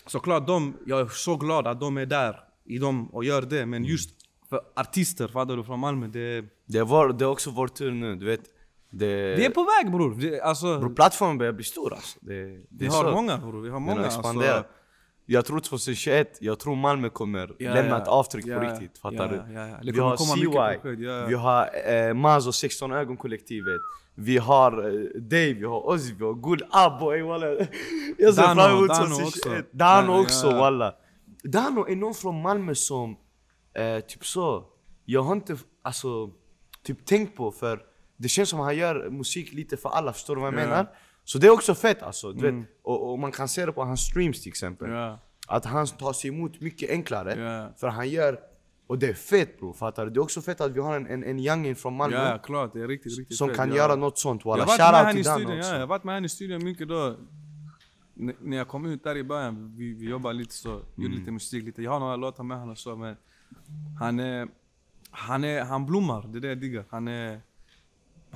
såklart, 0.06 0.46
de, 0.46 0.76
jag 0.86 1.00
är 1.00 1.08
så 1.08 1.36
glad 1.36 1.66
att 1.66 1.80
de 1.80 1.96
är 1.96 2.06
där 2.06 2.40
i 2.64 2.78
dem 2.78 3.06
och 3.06 3.24
gör 3.24 3.42
det. 3.42 3.66
Men 3.66 3.84
just 3.84 4.10
för 4.48 4.60
artister, 4.76 5.28
fattar 5.28 5.56
du, 5.56 5.64
från 5.64 5.80
Malmö, 5.80 6.06
det, 6.06 6.44
det, 6.66 6.78
är 6.78 6.84
vår, 6.84 7.12
det 7.12 7.24
är 7.24 7.28
också 7.28 7.50
vår 7.50 7.68
tur 7.68 7.90
nu, 7.90 8.16
du 8.16 8.26
vet 8.26 8.55
det, 8.98 9.36
vi 9.36 9.44
är 9.44 9.50
på 9.50 9.62
väg 9.82 9.92
bror. 9.92 10.14
Det, 10.20 10.40
alltså, 10.40 10.78
Bro, 10.78 10.94
plattformen 10.94 11.38
börjar 11.38 11.52
bli 11.52 11.64
stor 11.64 11.92
alltså. 11.92 12.18
Det, 12.22 12.44
det 12.44 12.60
vi 12.68 12.86
har 12.86 13.04
så. 13.04 13.10
många 13.10 13.38
bror, 13.38 13.60
vi 13.62 13.68
har 13.68 13.74
Den 13.76 13.82
många. 13.82 13.96
har 13.98 14.04
Alltså, 14.04 14.18
expanderat. 14.20 14.66
Jag 15.28 15.44
tror 15.44 15.60
2021, 15.60 16.38
jag 16.40 16.58
tror 16.58 16.76
Malmö 16.76 17.08
kommer 17.08 17.54
Ja, 17.58 17.74
lämna 17.74 17.90
ja. 17.90 18.02
ett 18.02 18.08
avtryck 18.08 18.46
Ja, 18.46 18.58
på 18.60 18.64
riktigt, 18.64 18.98
fattar 18.98 19.16
Ja, 19.36 19.42
du? 19.46 19.52
ja, 19.54 19.68
ja. 19.68 19.76
Det 19.82 19.92
Vi 19.92 20.00
har 20.00 20.16
CY, 20.16 20.44
projekt, 20.46 20.84
ja, 20.84 20.90
ja. 21.20 21.26
vi 21.26 21.34
har 21.34 21.70
eh, 22.08 22.14
Maz 22.14 22.46
och 22.46 22.54
16 22.54 22.92
ögon-kollektivet 22.92 23.80
Vi 24.14 24.38
har 24.38 24.72
eh, 24.72 25.20
Dave, 25.20 25.52
vi 25.52 25.64
har 25.64 25.86
Ozzy, 25.88 26.14
vi 26.14 26.24
har 26.24 26.34
Guld 26.34 26.62
Aboy 26.70 27.22
walla 27.22 27.46
Jag 28.18 28.34
ser 28.34 28.42
fram 28.42 28.58
emot 28.58 28.88
Dano 28.88 29.06
2021 29.16 29.26
också. 29.28 29.76
Dano 29.76 30.20
också 30.22 30.50
walla 30.50 30.94
Dano 31.44 31.86
är 31.88 31.96
någon 31.96 32.14
från 32.14 32.42
Malmö 32.42 32.74
som, 32.74 33.16
eh, 33.74 34.00
typ 34.00 34.26
så 34.26 34.64
Jag 35.04 35.22
har 35.22 35.32
inte, 35.32 35.56
alltså, 35.82 36.30
typ 36.82 37.06
tänkt 37.06 37.36
på 37.36 37.50
för 37.52 37.80
Det 38.16 38.28
känns 38.28 38.48
som 38.48 38.58
han 38.60 38.76
gör 38.76 39.10
musik 39.10 39.52
lite 39.52 39.76
för 39.76 39.88
alla, 39.88 40.12
förstår 40.12 40.34
du 40.36 40.40
vad 40.42 40.52
jag 40.52 40.58
Ja. 40.58 40.64
Mm. 40.64 40.70
menar? 40.70 40.86
Så 41.24 41.38
det 41.38 41.46
är 41.46 41.50
också 41.50 41.74
fett 41.74 42.02
alltså, 42.02 42.32
du 42.32 42.50
vet 42.50 42.66
och, 42.82 43.12
och 43.12 43.18
man 43.18 43.32
kan 43.32 43.48
se 43.48 43.66
det 43.66 43.72
på 43.72 43.84
hans 43.84 44.00
streams 44.00 44.42
till 44.42 44.48
exempel 44.48 44.90
Ja, 44.90 45.18
att 45.48 45.64
han 45.64 45.86
tar 45.86 46.12
sig 46.12 46.30
emot 46.30 46.60
mycket 46.60 46.90
enklare 46.90 47.40
Ja. 47.40 47.72
För 47.80 47.88
han 47.88 48.08
gör, 48.08 48.40
och 48.86 48.98
det 48.98 49.08
är 49.08 49.14
fett 49.14 49.58
bro, 49.58 49.72
fattar 49.72 50.04
du? 50.06 50.10
Det 50.12 50.18
är 50.18 50.22
också 50.22 50.42
fett 50.42 50.60
att 50.60 50.72
vi 50.72 50.80
har 50.80 50.96
en, 50.96 51.06
en, 51.06 51.24
en 51.24 51.38
youngin 51.38 51.76
från 51.76 51.96
Malmö 51.96 52.16
ja, 52.30 52.38
klart. 52.38 52.72
Det 52.72 52.80
är 52.82 52.88
riktigt, 52.88 53.18
riktigt 53.18 53.36
Som 53.36 53.48
fett, 53.48 53.56
kan 53.56 53.68
ja. 53.70 53.76
göra 53.76 53.94
något 53.96 54.18
sånt 54.18 54.44
walla, 54.44 54.66
shoutout 54.66 55.10
till 55.12 55.20
också 55.20 55.40
ja, 55.52 55.72
jag 55.72 55.80
har 55.80 55.86
varit 55.86 56.04
med 56.04 56.14
han 56.14 56.24
i 56.24 56.28
studion 56.28 56.64
mycket 56.64 56.88
då. 56.88 57.16
N- 58.20 58.34
när 58.40 58.56
jag 58.56 58.68
kom 58.68 58.86
ut 58.86 59.04
där 59.04 59.16
i 59.16 59.24
början, 59.24 59.74
vi, 59.76 59.94
vi 59.94 60.08
jobbade 60.10 60.34
lite 60.38 60.54
så, 60.54 60.70
Mm. 60.70 60.82
gjorde 60.96 61.14
lite 61.14 61.30
musik 61.30 61.64
lite. 61.64 61.82
Jag 61.82 61.90
har 61.90 62.00
några 62.00 62.16
låtar 62.16 62.44
med 62.44 62.56
honom 62.56 62.72
och 62.72 62.78
så 62.78 62.96
men 62.96 63.16
han 64.00 64.20
är, 64.20 64.48
han 65.10 65.44
är, 65.44 65.64
han 65.64 65.86
blommar, 65.86 66.26
det 66.28 66.38
är 66.38 66.40
det 66.40 66.48
jag 66.48 66.58
diggar. 66.58 66.84
Han 66.90 67.08
är, 67.08 67.40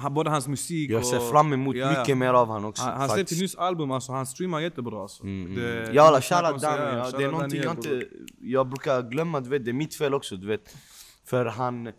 både 0.08 0.30
hans 0.30 0.48
musik 0.48 0.90
Jag 0.90 1.06
ser 1.06 1.16
och, 1.16 1.30
fram 1.30 1.52
emot 1.52 1.76
ja. 1.76 1.98
mycket 1.98 2.18
mer 2.18 2.32
av 2.32 2.48
han 2.48 2.64
också 2.64 2.82
Han, 2.82 3.00
han 3.00 3.08
släppte 3.08 3.34
nyss 3.34 3.54
album 3.54 3.90
alltså, 3.90 4.12
han 4.12 4.26
streamar 4.26 4.60
jättebra 4.60 5.02
alltså. 5.02 5.22
Mm, 5.22 5.54
Det- 5.54 5.82
mm. 5.82 5.94
Jalla 5.94 6.20
snackar 6.20 6.52
om 6.52 6.58
shoutout 6.58 6.62
så, 6.62 6.66
Dan, 6.66 6.98
ja, 6.98 7.18
det 7.18 7.24
är 7.24 7.30
någonting 7.30 7.62
jag 7.62 7.76
Daniel, 7.76 8.02
inte, 8.02 8.16
jag 8.40 8.68
brukar 8.68 9.02
glömma 9.02 9.40
du 9.40 9.50
vet, 9.50 9.64
det 9.64 9.70
är 9.70 9.72
mitt 9.72 9.94
fel 9.94 10.14
också 10.14 10.36
du 10.36 10.46
vet 10.46 10.76
För 11.24 11.44
han, 11.44 11.92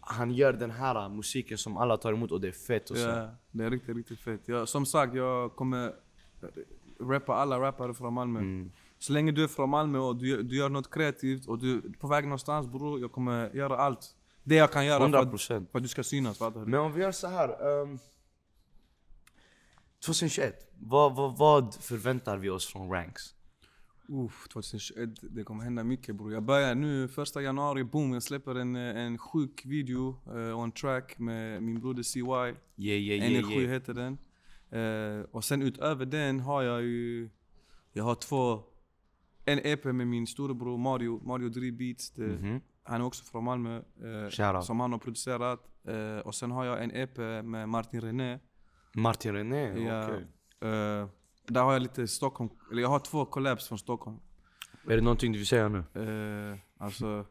han 0.00 0.30
gör 0.30 0.52
den 0.52 0.70
här 0.70 1.08
musiken 1.08 1.58
som 1.58 1.76
alla 1.76 1.96
tar 1.96 2.12
emot 2.12 2.32
och 2.32 2.40
det 2.40 2.48
är 2.48 2.52
fett 2.52 2.90
och 2.90 2.96
så 2.96 3.08
Ja, 3.08 3.28
det 3.52 3.64
är 3.64 3.70
riktigt, 3.70 3.96
riktigt 3.96 4.20
fett. 4.20 4.40
Jag, 4.46 4.68
som 4.68 4.86
sagt, 4.86 5.14
jag 5.14 5.56
kommer 5.56 5.92
rappa 7.00 7.34
alla 7.34 7.60
rappare 7.60 7.94
från 7.94 8.14
Malmö. 8.14 8.38
Mm. 8.38 8.70
Så 8.98 9.12
länge 9.12 9.32
du 9.32 9.44
är 9.44 9.48
från 9.48 9.70
Malmö 9.70 9.98
och 9.98 10.16
du, 10.16 10.42
du 10.42 10.56
gör 10.56 10.68
något 10.68 10.90
kreativt 10.90 11.46
och 11.46 11.58
du 11.58 11.74
är 11.76 11.98
på 12.00 12.06
väg 12.08 12.24
någonstans 12.24 12.66
bror, 12.66 13.00
jag 13.00 13.12
kommer 13.12 13.54
göra 13.54 13.76
allt. 13.76 14.14
Det 14.46 14.54
jag 14.54 14.72
kan 14.72 14.86
göra 14.86 14.98
för 14.98 15.04
100 15.04 15.18
att, 15.20 15.42
för 15.42 15.78
att 15.78 15.82
du 15.82 15.88
ska 15.88 16.02
synas, 16.02 16.38
fattar 16.38 16.60
du? 16.60 16.66
Men 16.66 16.80
om 16.80 16.92
vi 16.92 17.00
gör 17.00 17.12
så 17.12 17.26
här. 17.26 17.66
Um, 17.66 17.98
2021, 20.04 20.72
vad, 20.78 21.16
vad, 21.16 21.38
vad 21.38 21.74
förväntar 21.74 22.36
vi 22.36 22.50
oss 22.50 22.66
från 22.66 22.90
Ranks? 22.90 23.34
Uff, 24.08 24.48
2021, 24.48 25.10
det 25.22 25.44
kommer 25.44 25.64
hända 25.64 25.84
mycket 25.84 26.16
bror. 26.16 26.32
Jag 26.32 26.42
börjar 26.42 26.74
nu, 26.74 27.08
första 27.08 27.42
januari, 27.42 27.84
boom, 27.84 28.12
jag 28.12 28.22
släpper 28.22 28.54
en, 28.54 28.76
eh, 28.76 28.96
en 28.96 29.18
sjuk 29.18 29.62
video 29.64 30.16
och 30.56 30.64
en 30.64 30.72
track 30.72 31.18
med 31.18 31.62
min 31.62 31.80
broder 31.80 32.02
CY. 32.02 32.20
Yeah, 32.20 32.56
yeah, 32.76 33.00
yeah, 33.00 33.26
Energi 33.26 33.60
yeah. 33.60 33.72
heter 33.72 33.94
den. 33.94 34.18
Eh, 34.70 35.24
och 35.30 35.44
sen 35.44 35.62
utöver 35.62 36.06
den 36.06 36.40
har 36.40 36.62
jag 36.62 36.82
ju, 36.82 37.30
jag 37.92 38.04
har 38.04 38.14
två, 38.14 38.62
en 39.44 39.58
EP 39.66 39.84
med 39.84 40.06
min 40.06 40.26
storebror 40.26 40.78
Mario, 40.78 41.20
Mario 41.24 41.48
Dri 41.48 41.72
Beats. 41.72 42.10
Det, 42.10 42.22
Mhm. 42.22 42.60
Han 42.88 43.00
är 43.00 43.04
också 43.04 43.24
från 43.24 43.44
Malmö, 43.44 43.76
eh, 43.76 44.60
som 44.60 44.80
han 44.80 44.92
har 44.92 44.98
producerat. 44.98 45.60
Eh, 45.88 46.18
och 46.26 46.34
sen 46.34 46.50
har 46.50 46.64
jag 46.64 46.82
en 46.84 46.90
EP 46.96 47.18
med 47.44 47.68
Martin 47.68 48.00
René. 48.00 48.38
Martin 48.94 49.32
René, 49.34 49.78
Ja, 49.88 50.04
okej. 50.04 50.26
eh, 50.60 51.06
där 51.48 51.62
har 51.62 51.72
jag 51.72 51.82
lite 51.82 52.08
Stockholm, 52.08 52.50
eller 52.72 52.82
jag 52.82 52.88
har 52.88 52.98
två 52.98 53.24
collabs 53.24 53.68
från 53.68 53.78
Stockholm. 53.78 54.16
Är 54.88 54.96
det 54.96 55.02
någonting 55.02 55.32
du 55.32 55.38
vill 55.38 55.46
säga 55.46 55.68
nu? 55.68 55.78
Eh, 55.78 56.58
alltså, 56.78 57.24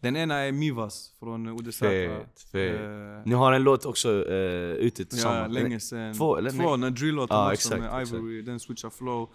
den 0.00 0.16
ena 0.16 0.34
är 0.38 0.52
Mivas 0.52 1.14
från 1.18 1.72
fett. 1.72 2.54
Eh, 2.54 2.60
Ni 3.24 3.34
har 3.34 3.52
en 3.52 3.62
låt 3.62 3.84
också 3.84 4.08
uh, 4.08 4.14
ute 4.74 5.02
Ja, 5.02 5.06
tillsammans? 5.08 5.52
länge 5.54 5.80
sen. 5.80 6.14
Två, 6.14 6.36
eller 6.36 6.50
Två, 6.50 6.76
den 6.76 6.94
drill-låten 6.94 7.36
Ja, 7.36 7.42
också 7.44 7.52
exakt, 7.52 7.80
med 7.80 8.02
exakt. 8.02 8.18
Ivory, 8.18 8.42
den 8.42 8.60
switchar 8.60 8.90
flow. 8.90 9.28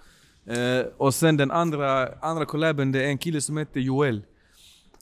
Eh, 0.46 0.86
och 0.98 1.14
sen 1.14 1.38
den 1.38 1.52
andra, 1.52 2.08
andra 2.22 2.46
collaben, 2.46 2.92
det 2.92 3.04
är 3.04 3.08
en 3.08 3.18
kille 3.18 3.42
som 3.42 3.58
heter 3.58 3.80
Joel. 3.80 4.22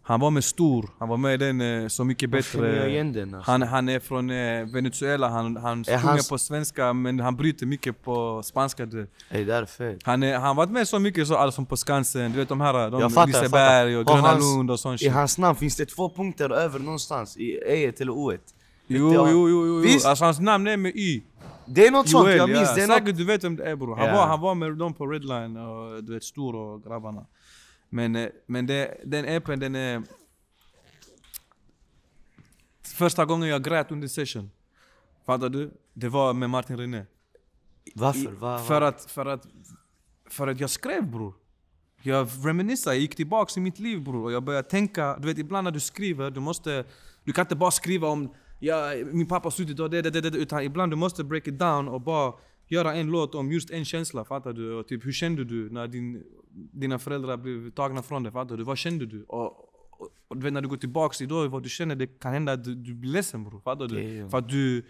Han 0.05 0.19
var 0.19 0.31
med 0.31 0.43
Stor, 0.43 0.89
han 0.99 1.09
var 1.09 1.17
med 1.17 1.33
i 1.33 1.37
den 1.37 1.61
eh, 1.61 1.87
Så 1.87 2.03
Mycket 2.03 2.29
Bättre. 2.29 2.89
igen 2.89 3.35
alltså? 3.35 3.51
Han, 3.51 3.61
han 3.61 3.89
är 3.89 3.99
från 3.99 4.29
eh, 4.29 4.65
Venezuela, 4.73 5.29
han, 5.29 5.57
han 5.57 5.83
sjunger 5.83 5.97
hans- 5.99 6.29
på 6.29 6.37
svenska 6.37 6.93
men 6.93 7.19
han 7.19 7.35
bryter 7.35 7.65
mycket 7.65 8.03
på 8.03 8.41
spanska. 8.43 8.85
Det 8.85 9.07
är 9.29 9.65
fett. 9.65 9.99
Han 10.03 10.21
har 10.21 10.33
han 10.33 10.55
varit 10.55 10.69
med 10.71 10.87
så 10.87 10.99
mycket 10.99 11.27
så 11.27 11.35
Allsång 11.35 11.65
på 11.65 11.77
Skansen, 11.77 12.31
du 12.31 12.37
vet 12.39 12.49
de 12.49 12.61
här, 12.61 12.89
de 12.91 13.01
Jag 13.01 13.13
fattar, 13.13 13.27
Liseberg 13.41 13.97
och. 13.97 14.05
Gröna 14.05 14.37
Lund 14.37 14.71
och 14.71 14.79
sån 14.79 14.97
I 15.01 15.07
hans 15.07 15.37
namn 15.37 15.55
finns 15.55 15.75
det 15.75 15.85
två 15.85 16.09
punkter 16.09 16.49
över 16.49 16.79
någonstans, 16.79 17.37
i 17.37 17.59
E1 17.69 18.01
eller 18.01 18.11
O1 18.11 18.37
Jo, 18.87 19.13
jag- 19.13 19.31
jo, 19.31 19.49
jo, 19.49 19.67
jo, 19.67 19.79
Visst? 19.79 20.03
jo. 20.05 20.09
Alltså 20.09 20.25
hans 20.25 20.39
namn 20.39 20.67
är 20.67 20.77
med 20.77 20.91
Y. 20.95 21.21
Det 21.65 21.87
är 21.87 21.91
något 21.91 22.09
sånt, 22.09 22.29
jag 22.29 22.49
minns 22.49 22.61
ja. 22.69 22.75
det 22.75 22.83
är 22.83 22.87
något... 22.87 22.97
Säkert 22.97 23.17
du 23.17 23.25
vet 23.25 23.43
vem 23.43 23.55
det 23.55 23.63
är 23.71 23.75
bror. 23.75 23.95
Han, 23.95 24.05
Ja. 24.07 24.13
var, 24.15 24.27
han 24.27 24.41
var 24.41 24.55
med 24.55 24.71
dem 24.77 24.93
på 24.93 25.05
Redline 25.07 25.57
och 25.57 26.03
du 26.03 26.13
vet 26.13 26.23
Stor 26.23 26.55
och 26.55 26.83
grabbarna. 26.83 27.25
Men, 27.93 28.15
eh, 28.15 28.29
men 28.45 28.65
det, 28.65 28.97
den 29.05 29.25
EPn 29.25 29.59
den 29.59 29.75
är... 29.75 30.03
Första 32.83 33.25
gången 33.25 33.49
jag 33.49 33.63
grät 33.63 33.91
under 33.91 34.07
session. 34.07 34.51
Fattar 35.25 35.49
du? 35.49 35.71
Det 35.93 36.09
var 36.09 36.33
med 36.33 36.49
Martin 36.49 36.77
René. 36.77 37.05
Varför? 37.95 38.31
Va, 38.31 38.57
va? 38.57 38.59
För 38.59 38.81
att, 38.81 39.11
för 39.11 39.25
att, 39.25 39.47
för 40.29 40.47
att 40.47 40.59
jag 40.59 40.69
skrev 40.69 41.11
bror. 41.11 41.33
Jag 42.01 42.27
reminiscade, 42.43 42.95
jag 42.95 43.01
gick 43.01 43.15
tillbaks 43.15 43.57
i 43.57 43.59
mitt 43.59 43.79
liv 43.79 44.03
bror. 44.03 44.23
Och 44.23 44.31
jag 44.31 44.43
började 44.43 44.69
tänka, 44.69 45.17
du 45.17 45.27
vet 45.27 45.37
ibland 45.37 45.63
när 45.63 45.71
du 45.71 45.79
skriver, 45.79 46.31
du 46.31 46.39
måste... 46.39 46.85
Du 47.23 47.33
kan 47.33 47.41
inte 47.41 47.55
bara 47.55 47.71
skriva 47.71 48.07
om 48.07 48.33
ja, 48.59 48.93
min 49.11 49.27
pappa 49.27 49.45
har 49.45 49.51
suttit 49.51 49.79
och 49.79 49.89
det, 49.89 50.01
det, 50.01 50.09
det, 50.09 50.21
det, 50.21 50.37
utan 50.37 50.63
ibland 50.63 50.91
du 50.91 50.95
måste 50.95 51.23
break 51.23 51.47
it 51.47 51.59
down 51.59 51.87
och 51.87 52.01
bara 52.01 52.33
göra 52.73 52.93
en 52.95 53.07
låt 53.07 53.35
om 53.35 53.51
just 53.51 53.69
en 53.71 53.85
känsla, 53.85 54.25
fattar 54.25 54.53
du? 54.53 54.73
Och 54.73 54.87
typ 54.87 55.05
hur 55.05 55.11
kände 55.11 55.43
du 55.43 55.69
när 55.69 55.87
din, 55.87 56.23
dina 56.73 56.99
föräldrar 56.99 57.37
blev 57.37 57.71
tagna 57.71 58.03
från 58.03 58.23
dig, 58.23 58.31
fattar 58.31 58.57
du? 58.57 58.63
Vad 58.63 58.77
kände 58.77 59.05
du? 59.05 59.23
Och, 59.27 59.45
och, 60.27 60.37
du 60.37 60.43
vet 60.43 60.53
när 60.53 60.61
du 60.61 60.67
går 60.67 60.77
tillbaks 60.77 61.21
idag, 61.21 61.47
vad 61.47 61.63
du 61.63 61.69
känner, 61.69 61.95
det 61.95 62.07
kan 62.07 62.33
hända 62.33 62.51
att 62.51 62.63
du, 62.63 62.75
du 62.75 62.93
blir 62.93 63.11
ledsen 63.11 63.43
bror, 63.43 63.59
fattar 63.59 63.87
du? 63.87 64.17
Damn. 64.17 64.29
För 64.31 64.37
att 64.37 64.49
du 64.49 64.85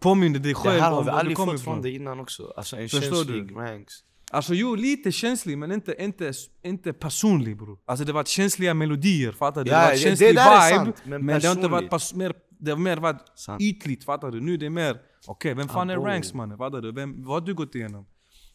påminner 0.00 0.38
dig 0.38 0.52
Det 0.52 0.54
själv 0.54 0.80
här 0.80 0.90
har 0.90 0.98
om 0.98 1.04
vi 1.04 1.06
var 1.06 1.14
du 1.14 1.18
aldrig 1.20 1.36
kommer 1.36 1.52
fått 1.52 1.60
ifrån. 1.60 1.74
från 1.74 1.82
dig 1.82 1.94
innan 1.94 2.20
också, 2.20 2.52
alltså 2.56 2.76
en 2.76 2.88
Förstår 2.88 3.00
känslig 3.16 3.48
du? 3.48 3.54
ranks 3.54 4.04
Alltså 4.30 4.54
jo, 4.54 4.74
lite 4.74 5.12
känslig 5.12 5.58
men 5.58 5.72
inte, 5.72 5.94
inte, 6.04 6.32
inte 6.62 6.92
personlig 6.92 7.56
bror. 7.56 7.78
Alltså 7.84 8.04
det 8.04 8.12
var 8.12 8.24
känsliga 8.24 8.74
melodier, 8.74 9.32
fattar 9.32 9.64
du? 9.64 9.70
Ja, 9.70 9.76
det 9.78 9.84
var 9.84 9.92
det- 9.92 9.98
känslig 9.98 10.28
det 10.28 10.32
där 10.34 10.50
är 10.50 10.70
vibe, 10.72 10.84
sant, 10.84 10.96
men 11.04 11.26
men, 11.26 11.40
det 11.40 11.46
har 11.48 11.54
inte 11.56 11.68
varit 11.68 11.90
pas, 11.90 12.14
mer, 12.14 12.32
det 12.58 12.70
har 12.70 12.78
mer 12.78 12.96
varit 12.96 13.22
Sant. 13.34 13.62
ytligt, 13.62 14.04
fattar 14.04 14.30
du? 14.30 14.40
Nu 14.40 14.54
är 14.54 14.58
det 14.58 14.70
mer, 14.70 15.00
okej 15.26 15.54
vem 15.54 15.68
fan 15.68 15.90
är 15.90 15.94
Abo. 15.94 16.06
Ranks 16.06 16.34
mannen? 16.34 16.58
Fattar 16.58 16.82
du? 16.82 16.92
Vem, 16.92 17.24
vad 17.24 17.34
har 17.34 17.46
du 17.46 17.54
gått 17.54 17.74
igenom? 17.74 18.06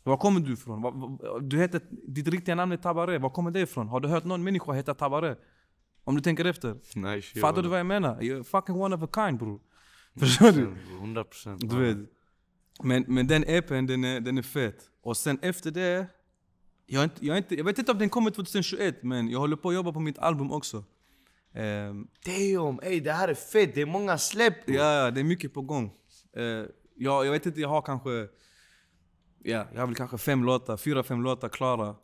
Var 0.03 0.17
kommer 0.17 0.39
du 0.39 0.53
ifrån? 0.53 1.19
Du 1.41 1.57
heter, 1.57 1.81
ditt 2.07 2.27
riktiga 2.27 2.55
namn 2.55 2.71
är 2.71 2.77
Tabare, 2.77 3.19
var 3.19 3.29
kommer 3.29 3.51
det 3.51 3.59
ifrån? 3.59 3.87
Har 3.87 3.99
du 3.99 4.07
hört 4.07 4.23
någon 4.23 4.43
människa 4.43 4.73
heta 4.73 4.93
Tabare? 4.93 5.35
Om 6.03 6.15
du 6.15 6.21
tänker 6.21 6.45
efter. 6.45 6.75
Nej, 6.95 7.21
shit, 7.21 7.41
Fattar 7.41 7.61
du 7.61 7.69
vad 7.69 7.79
jag 7.79 7.85
menar? 7.85 8.21
You're 8.21 8.43
fucking 8.43 8.75
one 8.75 8.95
of 8.95 9.03
a 9.03 9.07
kind 9.15 9.39
bror. 9.39 9.59
Förstår 10.19 10.51
du? 10.51 10.75
100 10.97 11.23
procent 11.23 11.69
Du 11.69 11.79
vet. 11.79 11.97
Men, 12.83 13.05
men 13.07 13.27
den 13.27 13.43
EPn 13.47 13.85
den 13.85 14.03
är, 14.03 14.19
den 14.19 14.37
är 14.37 14.41
fet. 14.41 14.89
Och 15.01 15.17
sen 15.17 15.39
efter 15.41 15.71
det, 15.71 16.07
jag, 16.85 16.99
är 16.99 17.03
inte, 17.03 17.25
jag, 17.25 17.33
är 17.33 17.37
inte, 17.37 17.55
jag 17.55 17.63
vet 17.63 17.79
inte 17.79 17.91
om 17.91 17.97
den 17.97 18.09
kommer 18.09 18.31
2021 18.31 19.03
men 19.03 19.29
jag 19.29 19.39
håller 19.39 19.55
på 19.55 19.69
att 19.69 19.75
jobba 19.75 19.91
på 19.91 19.99
mitt 19.99 20.17
album 20.17 20.51
också. 20.51 20.83
Ehm, 21.55 22.07
Damn, 22.25 22.79
ey 22.83 22.99
det 22.99 23.11
här 23.11 23.27
är 23.27 23.33
fett, 23.33 23.75
det 23.75 23.81
är 23.81 23.85
många 23.85 24.17
släpp 24.17 24.69
ja, 24.69 24.93
ja, 24.93 25.11
det 25.11 25.19
är 25.19 25.23
mycket 25.23 25.53
på 25.53 25.61
gång. 25.61 25.91
Eh, 26.37 26.43
jag, 26.95 27.25
jag 27.25 27.31
vet 27.31 27.45
inte, 27.45 27.61
jag 27.61 27.69
har 27.69 27.81
kanske... 27.81 28.09
Ja, 29.45 29.65
jag 29.73 29.79
har 29.79 29.87
väl 29.87 29.95
kanske 29.95 30.17
fem 30.17 30.43
låtar, 30.43 30.77
fyra, 30.77 31.03
fem 31.03 31.21
låtar 31.23 31.49
klara. 31.49 31.95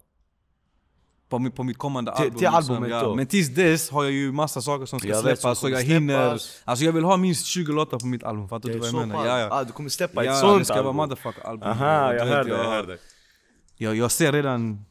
På, 1.29 1.39
mitt- 1.39 1.55
på 1.55 1.63
mitt 1.63 1.77
kommande 1.77 2.11
Till- 2.15 2.23
album. 2.25 2.37
till 2.37 2.47
albumet 2.47 2.89
ja. 2.89 3.15
Men 3.15 3.27
tills 3.27 3.49
dess 3.55 3.89
har 3.89 4.03
jag 4.03 4.11
ju 4.11 4.31
massa 4.31 4.61
saker 4.61 4.85
som 4.85 4.99
ska 4.99 5.07
Jag 5.09 5.19
släppas, 5.21 5.41
som 5.41 5.55
så 5.55 5.69
jag 5.69 5.81
hinner... 5.83 6.39
Alltså 6.65 6.85
jag 6.85 6.91
vill 6.91 7.03
ha 7.03 7.17
minst 7.17 7.45
20 7.45 7.71
låtar 7.71 7.99
på 7.99 8.05
mitt 8.05 8.23
album, 8.23 8.49
fattar 8.49 8.69
du 8.69 8.77
vad 8.77 8.87
jag 8.87 8.91
så 8.93 8.99
menar? 8.99 9.25
Ja, 9.25 9.39
ja. 9.39 9.47
Ah, 9.51 9.63
du 9.63 9.71
kommer 9.71 9.89
släppa 9.89 10.23
ja, 10.25 10.31
ett 10.31 10.37
sånt 10.39 10.59
det 10.59 10.65
ska 10.65 10.73
vara 10.73 10.79
album. 10.89 10.95
motherfucker 10.95 11.41
album. 11.49 11.69
Aha, 11.69 12.13
jag 12.13 12.25
vet, 12.25 12.33
hörde, 12.33 12.49
jag 12.49 12.59
jag, 12.59 12.63
hörde. 12.71 12.97
jag, 13.77 13.95
jag 13.95 14.11
ser 14.11 14.31
redan 14.31 14.85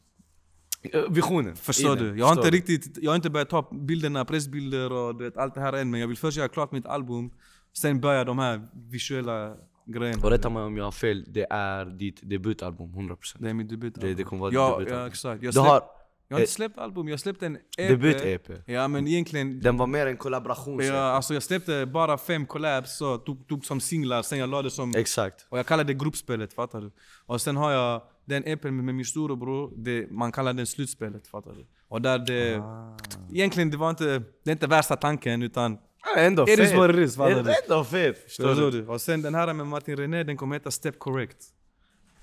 Visionen. 1.09 1.55
Förstår 1.55 1.95
du? 1.95 2.17
Jag 2.19 2.25
har 2.25 2.33
inte 2.35 2.49
riktigt, 2.49 2.97
jag 3.01 3.11
har 3.11 3.15
inte 3.15 3.29
börjat 3.29 3.49
ta 3.49 3.69
bilderna, 3.71 4.25
pressbilder 4.25 4.91
och 4.91 5.15
du 5.15 5.23
vet, 5.23 5.37
allt 5.37 5.53
det 5.55 5.61
här 5.61 5.73
än 5.73 5.89
men 5.91 5.99
jag 5.99 6.07
vill 6.07 6.17
först 6.17 6.37
göra 6.37 6.47
klart 6.47 6.71
mitt 6.71 6.85
album. 6.85 7.31
Sen 7.77 7.99
börja 8.01 8.23
de 8.23 8.39
här 8.39 8.67
visuella 8.89 9.55
grejerna. 9.85 10.23
Och 10.23 10.29
rätta 10.31 10.49
mig 10.49 10.63
om 10.63 10.77
jag 10.77 10.83
har 10.83 10.91
fel, 10.91 11.25
det 11.27 11.47
är 11.49 11.85
ditt 11.85 12.19
debutalbum 12.29 12.93
100% 12.93 13.35
Det 13.39 13.49
är 13.49 13.53
mitt 13.53 13.69
debutalbum. 13.69 14.09
Det- 14.09 14.15
det 14.15 14.23
kommer 14.23 14.39
vara 14.41 14.53
ja, 14.53 14.67
ditt 14.69 14.77
debutalbum. 14.77 15.01
Ja 15.01 15.07
exakt, 15.07 15.43
jag, 15.43 15.53
släpp, 15.53 15.65
har 15.65 15.81
jag 16.27 16.35
har 16.35 16.41
inte 16.41 16.51
släppt 16.53 16.77
album, 16.77 17.07
jag 17.07 17.19
släppte 17.19 17.45
en 17.45 17.55
EP 17.77 17.89
debut-EP 17.89 18.61
Ja 18.65 18.87
men 18.87 19.07
egentligen 19.07 19.59
Den 19.59 19.77
var 19.77 19.87
mer 19.87 20.07
en 20.07 20.17
kollaboration 20.17 20.79
ja, 20.85 20.93
alltså 20.99 21.33
jag 21.33 21.43
släppte 21.43 21.85
bara 21.85 22.17
fem 22.17 22.45
collabs 22.45 22.97
så 22.97 23.17
tog, 23.17 23.47
tog 23.47 23.65
som 23.65 23.79
singlar, 23.79 24.21
sen 24.21 24.39
jag 24.39 24.49
la 24.49 24.61
det 24.61 24.69
som 24.71 24.95
Exakt. 24.95 25.45
Och 25.49 25.59
jag 25.59 25.65
kallar 25.65 25.83
det 25.83 25.93
gruppspelet, 25.93 26.53
fattar 26.53 26.81
du? 26.81 26.91
Och 27.25 27.41
sen 27.41 27.57
har 27.57 27.71
jag 27.71 28.01
den 28.29 28.43
EPn 28.47 28.69
med, 28.85 28.95
min 28.95 29.05
storebror, 29.05 29.71
det, 29.77 30.11
man 30.11 30.31
kallar 30.31 30.53
den 30.53 30.65
slutspelet, 30.65 31.27
fattar 31.27 31.51
du? 31.51 31.65
Och 31.87 32.01
där 32.01 32.19
det... 32.19 32.57
Ah. 32.59 32.97
Egentligen 33.33 33.69
det 33.71 33.77
var 33.77 33.89
inte, 33.89 34.03
det 34.43 34.49
är 34.49 34.51
inte 34.51 34.67
värsta 34.67 34.95
tanken 34.95 35.43
utan... 35.43 35.77
Ja, 36.15 36.21
Ändå 36.21 36.43
It 36.43 36.59
is 36.59 36.69
fet. 36.69 36.77
what 36.77 36.89
it 36.89 36.95
is, 36.97 37.15
fattar 37.15 37.43
du? 37.43 37.53
Ändå 37.63 37.83
fet, 37.83 38.17
förstår 38.23 38.71
du? 38.71 38.87
Och 38.87 39.01
sen 39.01 39.21
den 39.21 39.35
här 39.35 39.53
med 39.53 39.67
Martin 39.67 39.97
René, 39.97 40.23
den 40.23 40.37
kommer 40.37 40.55
heta 40.55 40.71
Step 40.71 40.99
Correct. 40.99 41.37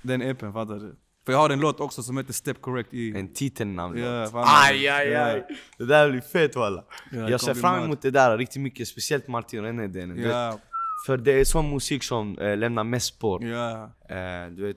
Den 0.03 0.23
EPn, 0.23 0.53
fattar 0.53 0.75
du? 0.75 0.97
För 1.27 1.33
jag 1.33 1.38
har 1.38 1.51
en 1.51 1.61
låt 1.61 1.81
också 1.81 2.03
som 2.03 2.16
heter 2.16 2.33
Step 2.33 2.61
Correct 2.61 2.95
i... 2.95 3.16
En 3.16 3.33
titelnamn 3.33 3.99
Ja. 3.99 4.31
Aj 4.69 4.88
aj 4.88 5.14
aj 5.14 5.45
Det 5.79 5.85
där 5.85 6.11
blir 6.11 6.21
fett 6.21 6.57
walla 6.57 6.85
Ja, 7.12 7.19
det 7.21 7.31
Jag 7.31 7.40
ser 7.40 7.55
fram 7.55 7.85
emot 7.85 8.03
det 8.03 8.11
där 8.11 8.38
riktigt 8.38 8.62
mycket, 8.62 8.88
speciellt 8.88 9.29
Martin 9.29 9.62
René 9.62 9.87
delen 9.87 10.19
Ja, 10.23 10.61
För 11.07 11.16
det 11.16 11.33
är 11.40 11.45
sån 11.45 11.71
musik 11.71 12.03
som 12.03 12.38
eh, 12.38 12.57
lämnar 12.57 12.85
mest 12.85 13.07
spår 13.07 13.45
ja. 13.45 13.90
eh, 14.09 14.51
Du 14.51 14.62
vet 14.66 14.77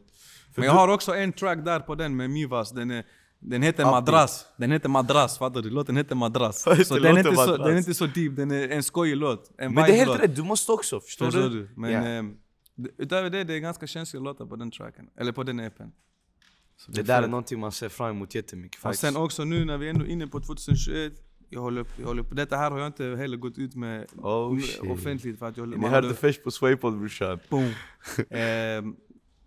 Men 0.60 0.68
jag 0.68 0.74
har 0.74 0.88
också 0.88 1.16
en 1.16 1.34
track 1.34 1.66
där 1.66 1.80
på 1.80 1.96
den 1.96 2.16
med 2.16 2.30
Mivas, 2.30 2.72
den 2.72 2.92
är... 2.92 3.06
Den 3.42 3.62
heter 3.62 3.84
Upbeat. 3.84 4.06
Madras, 4.06 4.46
den 4.58 4.72
heter 4.72 4.90
Madras, 4.90 5.38
fattar 5.38 5.62
du? 5.62 5.70
Låten 5.70 5.98
heter 5.98 6.16
Madras. 6.16 6.64
Det 6.78 6.86
Så 6.86 7.00
den 7.00 7.18
är, 7.18 7.20
inte 7.20 7.36
så, 7.36 7.58
den 7.58 7.74
är 7.74 7.78
inte 7.78 7.94
så 7.94 8.06
deep, 8.06 8.36
den 8.36 8.52
är 8.52 8.70
en 8.70 8.84
skojig 8.84 9.18
låt. 9.18 9.52
En 9.58 9.74
Men 9.74 9.86
det 9.86 9.92
är 9.92 10.06
helt 10.06 10.20
rätt, 10.22 10.36
du 10.36 10.44
måste 10.44 10.72
också, 10.72 11.00
förstår, 11.00 11.26
Förstår 11.26 11.42
du? 11.42 11.50
du? 11.50 11.70
Men 11.76 12.38
d- 12.76 12.90
utöver 12.98 13.30
det, 13.30 13.44
det 13.44 13.54
är 13.54 13.60
ganska 13.60 13.88
känsliga 13.88 14.24
låtar 14.24 14.46
på 14.46 14.56
den 14.56 14.72
tracken. 14.72 15.10
Eller 15.18 15.32
på 15.32 15.44
den 15.44 15.60
EPn. 15.60 15.84
Så 16.78 16.92
Det 16.92 17.02
där 17.04 17.24
är 17.24 17.28
någonting 17.28 17.60
man 17.60 17.72
ser 17.72 17.90
fram 17.90 18.10
emot 18.10 18.36
jättemycket 18.36 18.86
Och 18.86 18.96
sen 18.96 19.16
också 19.18 19.44
nu 19.44 19.66
när 19.66 19.78
vi 19.78 19.86
är 19.86 19.90
ändå 19.90 20.06
inne 20.06 20.28
på 20.28 20.40
2021, 20.40 21.14
jag 21.50 21.62
håller, 21.62 21.86
jag 22.00 22.06
håller 22.08 22.24
på, 22.24 22.36
detta 22.36 22.58
här 22.58 22.72
har 22.72 22.80
jag 22.80 22.88
inte 22.88 23.04
heller 23.06 23.38
gått 23.38 23.58
ut 23.58 23.76
med 23.76 24.06
Oh, 24.18 24.60
offentligt 24.92 25.40
för 25.40 25.46
att 25.46 25.58
jag 25.58 25.78
Ni 25.78 25.88
hörde 25.88 26.14
först 26.14 26.44
på 26.44 26.52
Swaypod 26.52 27.00
brorsan 27.00 27.40
boom. 27.50 27.74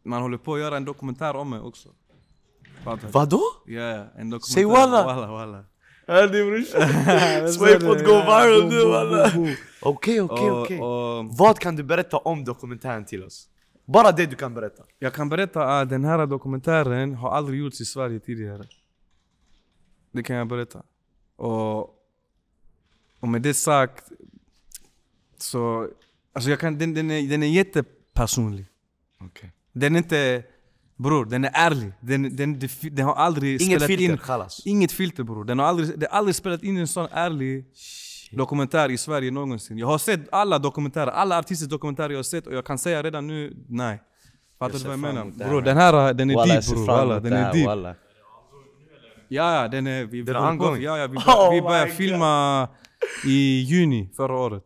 man 0.02 0.22
håller 0.22 0.38
på 0.38 0.54
att 0.54 0.60
göra 0.60 0.76
en 0.76 0.84
dokumentär 0.84 1.36
om 1.36 1.50
mig 1.50 1.60
också. 1.60 1.88
Fattar? 2.84 3.08
Vadå? 3.08 3.42
Ja, 3.66 4.06
en 4.16 4.30
dokumentär. 4.30 4.52
Säg 4.52 4.64
walla. 4.64 5.04
Walla, 5.04 5.26
walla. 5.26 5.64
Hörde 6.06 6.44
brorsan? 6.44 6.80
Swaypod 7.52 7.54
Swaypod 7.54 8.04
går 8.04 8.22
viral 8.22 8.68
nu 8.68 8.84
walla 8.84 9.30
Okej 9.82 10.20
okej 10.20 10.50
okej 10.50 10.78
Vad 11.38 11.58
kan 11.58 11.76
du 11.76 11.82
berätta 11.82 12.16
om 12.16 12.44
dokumentären 12.44 13.04
till 13.04 13.24
oss? 13.24 13.48
Bara 13.84 14.12
det 14.12 14.26
du 14.26 14.36
kan 14.36 14.54
berätta 14.54 14.82
Jag 14.98 15.12
kan 15.14 15.28
berätta 15.28 15.80
att 15.80 15.90
den 15.90 16.04
här 16.04 16.26
dokumentären 16.26 17.14
har 17.14 17.30
aldrig 17.30 17.60
gjorts 17.60 17.80
i 17.80 17.84
Sverige 17.84 18.20
tidigare. 18.20 18.64
Det 20.12 20.22
kan 20.22 20.36
jag 20.36 20.48
berätta. 20.48 20.82
Och, 21.36 21.80
och 23.20 23.28
med 23.28 23.42
det 23.42 23.54
sagt, 23.54 24.12
så... 25.38 25.88
Alltså 26.32 26.50
jag 26.50 26.60
kan, 26.60 26.78
den, 26.78 26.94
den, 26.94 27.10
är, 27.10 27.28
den 27.28 27.42
är 27.42 27.46
jättepersonlig. 27.46 28.66
Okej 29.20 29.52
Den 29.72 29.94
är 29.94 29.98
inte... 29.98 30.42
Bror, 30.96 31.24
den 31.24 31.44
är 31.44 31.50
ärlig. 31.54 31.92
Den, 32.00 32.36
den, 32.36 32.58
den, 32.58 32.68
den 32.82 33.06
har 33.06 33.14
aldrig 33.14 33.62
Inget 33.62 33.82
spelat 33.82 33.86
filter, 33.86 34.12
in... 34.12 34.18
khalas 34.18 34.62
Inget 34.66 34.92
filter 34.92 35.22
bror. 35.22 35.44
Den 35.44 35.58
har 35.58 35.66
aldrig, 35.66 35.98
det 35.98 36.06
har 36.10 36.18
aldrig 36.18 36.34
spelat 36.34 36.62
in 36.62 36.76
en 36.76 36.88
sån 36.88 37.08
ärlig 37.12 37.64
dokumentär 38.30 38.90
i 38.90 38.98
Sverige 38.98 39.30
någonsin. 39.30 39.78
Jag 39.78 39.86
har 39.86 39.98
sett 39.98 40.20
alla 40.32 40.58
dokumentärer, 40.58 41.10
alla 41.10 41.38
artisters 41.38 41.68
dokumentärer 41.68 42.10
jag 42.10 42.18
har 42.18 42.22
sett 42.22 42.46
och 42.46 42.54
jag 42.54 42.64
kan 42.66 42.78
säga 42.78 43.02
redan 43.02 43.26
nu, 43.26 43.56
nej. 43.68 44.02
Fattar 44.58 44.78
du 44.78 44.84
vad 44.84 44.92
jag 44.92 44.98
menar? 44.98 45.24
Bror 45.48 45.62
den 45.62 45.76
här, 45.76 46.14
den 46.14 46.30
är 46.30 46.34
Walla 46.34 46.54
deep 46.54 46.66
bror. 46.66 46.86
Walla, 46.86 47.20
den 47.20 47.32
är 47.32 47.52
deep. 47.52 47.66
walla 47.66 47.94
Ja, 49.28 49.62
ja, 49.62 49.68
den 49.68 49.86
är... 49.86 50.04
Vi, 50.04 50.22
Den 50.22 50.36
är 50.36 50.56
på-. 50.56 50.76
Ja, 50.80 50.98
ja, 50.98 51.06
vi, 51.06 51.16
Oh 51.26 51.52
vi 51.54 51.62
började 51.62 51.90
filma 51.90 52.68
i 53.26 53.60
juni 53.60 54.10
förra 54.16 54.36
året. 54.36 54.64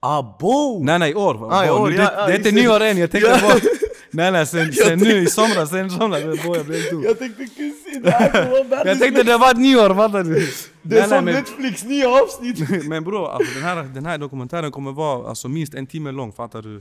Abo! 0.00 0.82
Nej 0.82 0.98
nej, 0.98 1.10
i 1.10 1.14
år. 1.14 1.52
Ah, 1.52 1.72
år, 1.72 1.90
det, 1.90 1.96
ja, 1.96 2.12
ja, 2.16 2.26
det 2.26 2.32
är 2.32 2.36
inte 2.36 2.50
nyår 2.52 2.80
än, 2.80 2.98
jag 2.98 3.10
tänkte 3.10 3.30
Ja. 3.30 3.38
bara... 3.42 3.54
Nej 4.14 4.32
nej, 4.32 4.46
sen, 4.46 4.72
sen 4.72 4.98
nu 4.98 5.18
i 5.18 5.26
somras, 5.26 5.70
sen 5.70 5.86
i 5.86 5.90
somras, 5.90 6.22
boy, 6.24 6.56
jag 6.56 6.66
blev 6.66 6.90
dum. 6.90 7.02
Jag 7.02 7.18
tänkte 7.18 7.44
kusin, 7.46 8.02
det 8.02 8.10
här 8.10 8.30
kommer 8.30 8.64
vara 8.64 8.88
Jag 8.88 8.98
tänkte 8.98 9.22
det 9.22 9.38
var 9.38 9.54
nyår, 9.54 9.94
fattar 9.94 10.24
du? 10.24 10.34
Det 10.82 10.96
är 10.96 11.00
Nej, 11.00 11.00
nej, 11.00 11.08
som 11.08 11.24
men- 11.24 11.34
Netflix 11.34 11.84
nya 11.84 12.08
avsnitt 12.08 12.84
Men 12.88 13.04
bror, 13.04 13.30
alltså, 13.30 13.54
den, 13.54 13.62
här, 13.62 13.82
den 13.82 14.06
här 14.06 14.18
dokumentären 14.18 14.70
kommer 14.70 14.92
vara 14.92 15.28
alltså, 15.28 15.48
minst 15.48 15.74
en 15.74 15.86
timme 15.86 16.10
lång, 16.12 16.32
fattar 16.32 16.62
du? 16.62 16.76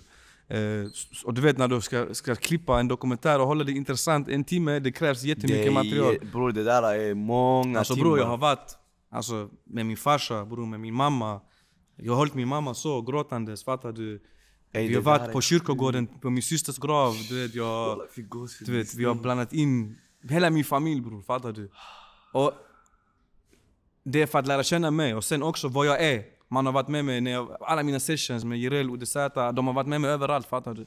Eh, 0.48 0.88
och 1.26 1.34
du 1.34 1.42
vet 1.42 1.58
när 1.58 1.68
du 1.68 1.82
ska, 1.82 2.14
ska 2.14 2.36
klippa 2.36 2.80
en 2.80 2.88
dokumentär 2.88 3.40
och 3.40 3.48
hålla 3.48 3.64
det 3.64 3.72
intressant 3.72 4.30
en 4.30 4.44
timme, 4.44 4.80
det 4.80 4.92
krävs 4.92 5.24
jättemycket 5.24 5.66
Det 5.66 5.72
material. 5.72 6.18
Bror 6.32 6.52
det 6.52 6.64
där 6.64 6.84
är 6.94 7.14
många 7.14 7.80
Alltså 7.80 7.94
timmar 7.94 8.06
bror, 8.10 8.20
jag 8.20 8.26
har 8.26 8.38
varit 8.38 8.78
alltså, 9.12 9.50
med 9.66 9.86
min 9.86 9.98
farsa, 9.98 10.46
bror, 10.46 10.66
med 10.66 10.80
min 10.80 10.94
mamma. 10.94 11.42
Jag 11.98 12.12
har 12.12 12.18
hållit 12.18 12.34
min 12.34 12.48
mamma 12.48 12.74
så 12.74 13.02
gråtandes, 13.02 13.64
fattar 13.64 13.92
du? 13.92 14.22
Ey, 14.74 14.88
vi 14.88 14.96
har 14.96 15.02
varit 15.02 15.32
på 15.32 15.42
kyrkogården, 15.42 16.08
på 16.08 16.30
min 16.30 16.44
systers 16.44 16.78
grav, 16.78 17.16
du 17.30 17.42
vet, 17.42 17.56
jag, 17.56 18.02
du 18.66 18.78
vet, 18.78 18.96
vi 18.96 19.06
har 19.06 19.16
blandat 19.16 19.54
in 19.54 19.98
hela 20.30 20.50
min 20.50 20.64
familj 20.64 21.02
bror, 21.02 21.22
fattar 21.22 21.52
du? 21.52 21.72
Och 22.32 22.52
det 24.04 24.22
är 24.22 24.28
för 24.28 24.40
att 24.40 24.48
lära 24.48 24.64
känna 24.64 24.92
mig 24.92 25.16
och 25.16 25.24
sen 25.24 25.44
också 25.44 25.68
vad 25.68 25.86
jag 25.86 26.04
är. 26.04 26.24
Man 26.48 26.66
har 26.66 26.74
varit 26.74 26.88
med 26.88 27.06
mig 27.06 27.22
när 27.22 27.32
jag, 27.32 27.58
alla 27.62 27.84
mina 27.84 28.00
sessions 28.00 28.44
med 28.44 28.60
Jireel, 28.60 28.90
ODZ, 28.90 29.14
de 29.54 29.68
har 29.68 29.74
varit 29.74 29.88
med 29.88 30.02
mig 30.02 30.12
överallt, 30.12 30.48
fattar 30.48 30.74
du? 30.74 30.86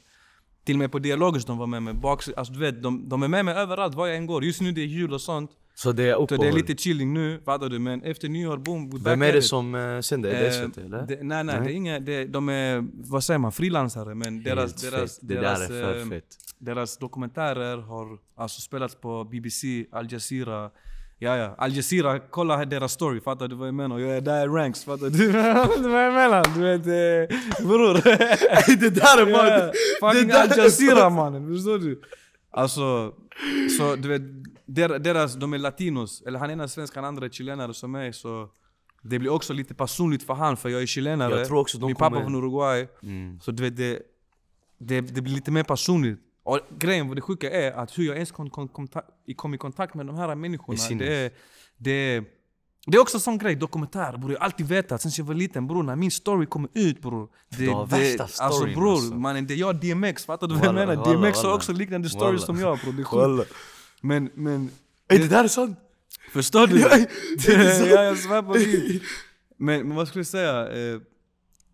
Till 0.64 0.74
och 0.74 0.78
med 0.78 0.92
på 0.92 0.98
dialogers 0.98 1.44
de 1.44 1.58
var 1.58 1.66
med 1.66 1.82
mig, 1.82 1.94
bak, 1.94 2.28
alltså 2.36 2.52
du 2.52 2.58
vet, 2.58 2.82
de, 2.82 3.08
de 3.08 3.22
är 3.22 3.28
med 3.28 3.44
mig 3.44 3.54
överallt 3.54 3.94
var 3.94 4.06
jag 4.06 4.16
än 4.16 4.26
går. 4.26 4.44
Just 4.44 4.60
nu 4.60 4.72
det 4.72 4.80
är 4.80 4.86
jul 4.86 5.12
och 5.12 5.20
sånt, 5.20 5.50
Så 5.78 5.92
det 5.92 6.02
är 6.08 6.14
så 6.14 6.22
uppehåll 6.22 6.44
det 6.46 6.48
är 6.50 6.52
lite 6.52 6.74
chilling 6.82 7.14
nu, 7.14 7.40
fattar 7.44 7.68
du? 7.68 7.78
Men 7.78 8.02
efter 8.02 8.28
nyår, 8.28 8.56
boom, 8.56 8.90
we 8.90 8.98
Vem 9.00 9.22
är 9.22 9.32
det 9.32 9.42
som 9.42 9.74
uh, 9.74 10.00
sänder? 10.00 10.30
Är 10.30 10.40
det 10.40 10.46
Eh, 10.46 10.52
SVT 10.52 10.78
eller? 10.78 11.06
nej, 11.06 11.18
nej, 11.22 11.44
Nej. 11.44 11.60
det 11.64 11.72
är 11.72 11.74
inga, 11.74 12.00
det, 12.00 12.24
de 12.24 12.48
är, 12.48 12.84
vad 13.10 13.24
säger 13.24 13.38
man, 13.38 13.52
frilansare 13.52 14.14
men 14.14 14.42
deras, 14.42 14.82
Helt 14.82 14.94
deras, 14.94 15.18
fett. 15.18 15.28
Det 15.28 15.34
deras, 15.34 15.68
där 15.68 15.76
är 15.76 15.82
för 15.94 16.00
eh, 16.00 16.08
fett 16.08 16.24
deras 16.58 16.98
dokumentärer 16.98 17.76
har 17.76 18.18
alltså 18.36 18.60
spelats 18.60 18.94
på 18.94 19.24
BBC, 19.24 19.86
Al 19.92 20.12
Jazeera 20.12 20.70
Ja 21.18 21.36
ja, 21.36 21.54
Al 21.58 21.76
Jazeera, 21.76 22.18
kolla 22.18 22.56
här 22.56 22.66
deras 22.66 22.92
story, 22.92 23.20
fattar 23.20 23.48
du 23.48 23.56
vad 23.56 23.68
jag 23.68 23.74
menar? 23.74 23.98
Jag 23.98 24.16
är 24.16 24.20
där 24.20 24.44
i 24.44 24.48
ranks, 24.48 24.84
fattar 24.84 25.10
du? 25.10 25.32
Vad 25.88 26.04
jag 26.06 26.14
menar? 26.14 26.44
Du 26.54 26.60
vet, 26.62 26.86
eh, 26.86 27.66
bror 27.66 27.94
Det 28.80 28.90
där 28.90 29.22
är 29.22 29.30
Ja, 29.30 29.36
man... 30.00 30.12
Fucking 30.12 30.28
där 30.28 30.42
Al 30.42 30.50
är 30.52 30.58
Jazeera 30.58 31.00
så- 31.00 31.10
mannen, 31.10 31.48
förstår 31.54 31.78
du? 31.78 32.02
Alltså, 32.50 33.12
så 33.78 33.96
du 33.96 34.08
vet, 34.08 34.22
der, 34.66 34.98
deras, 34.98 35.34
de 35.34 35.52
är 35.54 35.58
latinos, 35.58 36.22
eller 36.26 36.38
han 36.38 36.50
ena 36.50 36.62
är 36.64 36.68
svensk, 36.68 36.94
han 36.96 37.04
andra 37.04 37.24
är 37.26 37.30
chilenare 37.30 37.74
som 37.74 37.90
mig 37.92 38.12
så 38.12 38.48
det 39.02 39.18
blir 39.18 39.30
också 39.30 39.52
lite 39.52 39.74
personligt 39.74 40.22
för 40.22 40.34
han, 40.34 40.56
för 40.56 40.68
jag 40.68 40.82
är 40.82 40.86
chilenare, 40.86 41.38
Jag 41.38 41.46
tror 41.46 41.58
också 41.60 41.78
de 41.78 41.86
min 41.86 41.96
pappa 41.96 42.10
kommer- 42.10 42.24
från 42.24 42.34
Uruguay 42.34 42.88
Mm. 43.02 43.40
Så 43.40 43.50
du 43.50 43.62
vet, 43.62 43.76
det, 43.76 44.02
det, 44.78 45.00
det 45.00 45.20
blir 45.22 45.34
lite 45.34 45.50
mer 45.50 45.62
personligt 45.62 46.20
och 46.44 46.58
grejen, 46.78 47.14
det 47.14 47.20
sjuka 47.20 47.50
är 47.50 47.72
att 47.72 47.98
hur 47.98 48.04
jag 48.06 48.14
ens 48.14 48.30
kom, 48.32 48.50
kom, 48.50 48.68
kontakt, 48.68 49.08
kom 49.36 49.54
i 49.54 49.58
kontakt 49.58 49.94
med 49.94 50.06
de 50.06 50.16
här 50.16 50.34
människorna 50.34 50.78
sinnes. 50.78 51.06
det 51.08 51.14
är, 51.14 51.30
det, 51.76 51.90
är, 51.90 52.24
det 52.86 52.96
är 52.96 53.00
också 53.00 53.16
en 53.16 53.20
sån 53.20 53.38
grej, 53.38 53.54
dokumentär 53.56 54.16
bror. 54.16 54.32
Jag 54.32 54.38
har 54.38 54.44
alltid 54.44 54.66
vetat 54.68 55.02
sen 55.02 55.12
jag 55.16 55.24
var 55.24 55.34
liten 55.34 55.66
bror, 55.66 55.82
när 55.82 55.96
min 55.96 56.10
story 56.10 56.46
kommer 56.46 56.70
ut 56.74 57.02
bror. 57.02 57.28
Det, 57.48 57.56
Du 57.64 57.70
har 57.70 57.86
värsta 57.86 58.22
Alltså 58.22 58.52
storyn, 58.52 58.74
bror, 58.74 58.92
alltså. 58.92 59.14
mannen, 59.14 59.46
det 59.46 59.54
är 59.54 59.58
jag 59.58 59.76
DMX, 59.80 60.24
fattar 60.24 60.46
du 60.46 60.54
vad 60.54 60.64
jag 60.64 60.74
menar? 60.74 61.14
DMX 61.14 61.42
har 61.42 61.54
också 61.54 61.72
liknande 61.72 62.08
stories 62.08 62.42
som 62.42 62.58
jag 62.60 62.78
bror, 62.78 62.92
det 62.92 63.02
är 63.02 63.36
sjukt. 63.38 63.52
Men, 64.02 64.30
men, 64.34 64.70
Ey 65.08 65.18
det 65.18 65.28
där 65.28 65.44
är 65.44 65.48
sant! 65.48 65.78
förstår 66.32 66.66
du? 66.66 66.80
Ja, 66.80 66.88
det 67.46 67.52
är 67.52 67.78
så. 67.78 67.86
ja, 67.86 68.02
jag 68.02 68.18
svär 68.18 68.42
på 68.42 68.52
Gud. 68.52 69.02
Men, 69.56 69.88
men 69.88 69.96
vad 69.96 70.08
skulle 70.08 70.20
jag 70.20 70.26
säga? 70.26 70.68
Eh, 70.68 71.00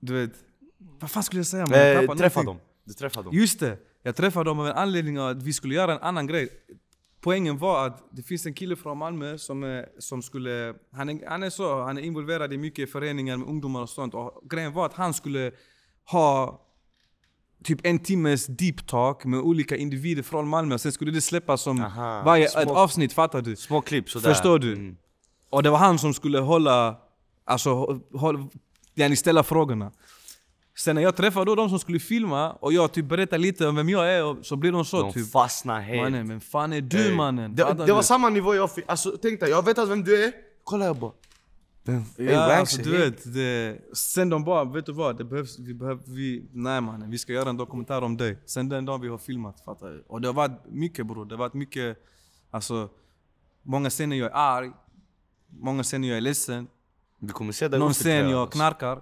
du 0.01 0.13
vet, 0.13 0.33
vad 1.01 1.11
fan 1.11 1.23
skulle 1.23 1.39
jag 1.39 1.47
säga? 1.47 1.67
man? 1.67 1.79
Eh, 1.79 2.15
träffa 2.17 2.43
någonting. 2.43 2.45
dem, 2.45 2.59
du 2.85 2.93
träffar 2.95 3.23
dem 3.23 3.35
Just 3.35 3.61
det! 3.61 3.79
Jag 4.03 4.17
träffade 4.17 4.51
dem 4.51 4.61
av 4.61 4.67
en 4.67 4.77
anledning 4.77 5.21
av 5.21 5.29
att 5.29 5.43
vi 5.43 5.53
skulle 5.53 5.75
göra 5.75 5.93
en 5.93 6.01
annan 6.01 6.27
grej. 6.27 6.49
Poängen 7.21 7.59
var 7.59 7.87
att 7.87 8.09
det 8.11 8.23
finns 8.23 8.47
en 8.47 8.55
kille 8.55 8.77
från 8.77 8.99
Malmö 8.99 9.39
som, 9.39 9.63
är, 9.63 9.89
som 9.99 10.23
skulle... 10.23 10.75
Han 10.93 11.09
är, 11.09 11.29
han 11.29 11.43
är 11.43 11.51
så, 11.51 11.83
han 11.83 11.99
är 11.99 12.03
involverad 12.03 12.53
i 12.53 12.59
mycket 12.59 12.93
föreningar 12.93 13.37
med 13.37 13.49
ungdomar 13.49 13.83
och 13.83 13.89
sånt. 13.89 14.15
Och 14.15 14.43
grejen 14.51 14.73
var 14.73 14.87
att 14.87 14.95
han 14.95 15.15
skulle 15.15 15.53
ha 16.05 16.61
typ 17.65 17.87
en 17.87 17.99
timmes 17.99 18.47
deep 18.47 18.87
talk 18.87 19.25
med 19.25 19.41
olika 19.41 19.77
individer 19.77 20.23
från 20.23 20.49
Malmö. 20.49 20.79
Sen 20.79 20.93
skulle 20.93 21.11
det 21.11 21.21
släppas 21.21 21.63
som 21.63 21.81
Aha. 21.83 22.23
varje 22.25 22.49
Små- 22.49 22.61
ett 22.61 22.69
avsnitt, 22.69 23.13
fattar 23.13 23.43
du? 23.43 23.57
Små 23.57 23.81
klipp 23.81 24.11
sådär. 24.11 24.29
Förstår 24.29 24.59
du? 24.59 24.73
Mm. 24.73 24.97
Och 25.51 25.63
det 25.63 25.71
var 25.71 25.79
han 25.79 25.99
som 25.99 26.15
skulle 26.15 26.39
hålla, 26.39 26.97
alltså 27.45 28.01
hålla, 28.15 28.49
yani 28.95 29.17
ställa 29.17 29.43
frågorna. 29.43 29.93
Sen 30.79 30.95
när 30.95 31.03
jag 31.03 31.17
träffade 31.17 31.45
då 31.45 31.55
de 31.55 31.69
som 31.69 31.79
skulle 31.79 31.99
filma 31.99 32.53
och 32.53 32.73
jag 32.73 32.93
typ 32.93 33.05
berättade 33.05 33.43
lite 33.43 33.67
om 33.67 33.77
vem 33.77 33.89
jag 33.89 34.13
är 34.15 34.25
och 34.25 34.37
så 34.43 34.57
blir 34.57 34.73
de 34.73 34.85
så 34.85 35.03
De 35.03 35.13
typ 35.13 35.33
fastnar 35.33 35.81
helt. 35.81 36.03
Mannen, 36.03 36.29
vem 36.29 36.41
fan 36.41 36.73
är 36.73 36.81
du 36.81 37.09
Ey. 37.09 37.15
mannen? 37.15 37.55
Det, 37.55 37.75
det 37.87 37.93
var 37.93 38.03
samma 38.03 38.29
nivå 38.29 38.55
jag 38.55 38.75
fick, 38.75 38.85
alltså 38.89 39.17
tänk 39.23 39.41
dig, 39.41 39.51
jag 39.51 39.65
vet 39.65 39.79
att 39.79 39.89
vem 39.89 40.05
du 40.05 40.25
är. 40.25 40.33
Kolla 40.65 40.85
jag 40.85 40.97
bara. 40.97 41.13
Ey, 41.87 42.27
Ja, 42.27 42.41
Ranks 42.49 42.61
alltså, 42.61 42.83
du 42.83 42.99
vet, 42.99 43.35
det, 43.35 43.79
sen 43.97 44.29
de 44.29 44.45
bara, 44.45 44.65
vet 44.65 44.87
du 44.87 44.93
vad? 44.93 45.19
Det 45.19 45.25
behövs, 45.25 45.59
vi 45.59 45.75
behöver, 45.75 46.03
vi, 46.07 46.49
nej 46.53 46.81
mannen, 46.81 47.11
vi 47.11 47.19
ska 47.19 47.33
göra 47.33 47.51
en 47.51 47.57
dokumentär 47.57 48.03
om 48.03 48.17
dig. 48.17 48.39
Sen 48.47 48.69
den 48.69 48.85
dagen 48.85 49.01
vi 49.01 49.09
har 49.09 49.19
filmat, 49.19 49.61
fattar 49.65 49.87
du? 49.91 50.05
Och 50.09 50.21
det 50.21 50.29
har 50.29 50.33
varit 50.35 50.61
mycket 50.71 51.07
bror, 51.07 51.25
det 51.25 51.35
har 51.35 51.39
varit 51.39 51.55
mycket, 51.55 51.99
alltså, 52.51 52.89
många 53.63 53.91
scener 53.91 54.17
jag 54.17 54.27
är 54.31 54.35
arg, 54.35 54.71
många 55.61 55.83
scener 55.83 56.09
jag 56.09 56.17
är 56.17 56.21
ledsen, 56.21 56.67
Du 57.19 57.33
kommer 57.33 57.53
se 57.53 57.69
det 57.69 57.79
någon 57.79 57.93
scen 57.95 58.31
jag 58.31 58.41
alltså. 58.41 58.59
knarkar, 58.59 59.01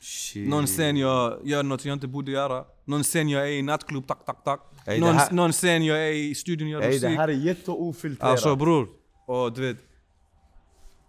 Shit. 0.00 0.48
någon 0.48 0.66
scen 0.66 0.96
jag 0.96 1.40
gör 1.44 1.62
något 1.62 1.84
jag 1.84 1.92
inte 1.92 2.06
borde 2.08 2.30
göra, 2.30 2.64
någon 2.84 3.02
scen 3.02 3.28
jag 3.28 3.42
är 3.48 3.52
i 3.52 3.62
nattklubb, 3.62 4.06
tack 4.06 4.24
tack 4.26 4.44
tack. 4.44 4.60
Ey, 4.86 5.00
någon, 5.00 5.14
här- 5.14 5.32
någon 5.32 5.52
scen 5.52 5.84
jag 5.84 5.98
är 6.08 6.12
i 6.12 6.34
studion 6.34 6.68
gör 6.68 6.80
Ey 6.80 6.86
det 6.86 6.92
musik. 6.94 7.18
här 7.18 7.28
är 7.28 7.32
jätteofiltrerat. 7.32 8.30
Alltså 8.32 8.56
bror, 8.56 8.88
och 9.26 9.52
du 9.52 9.60
vet, 9.62 9.76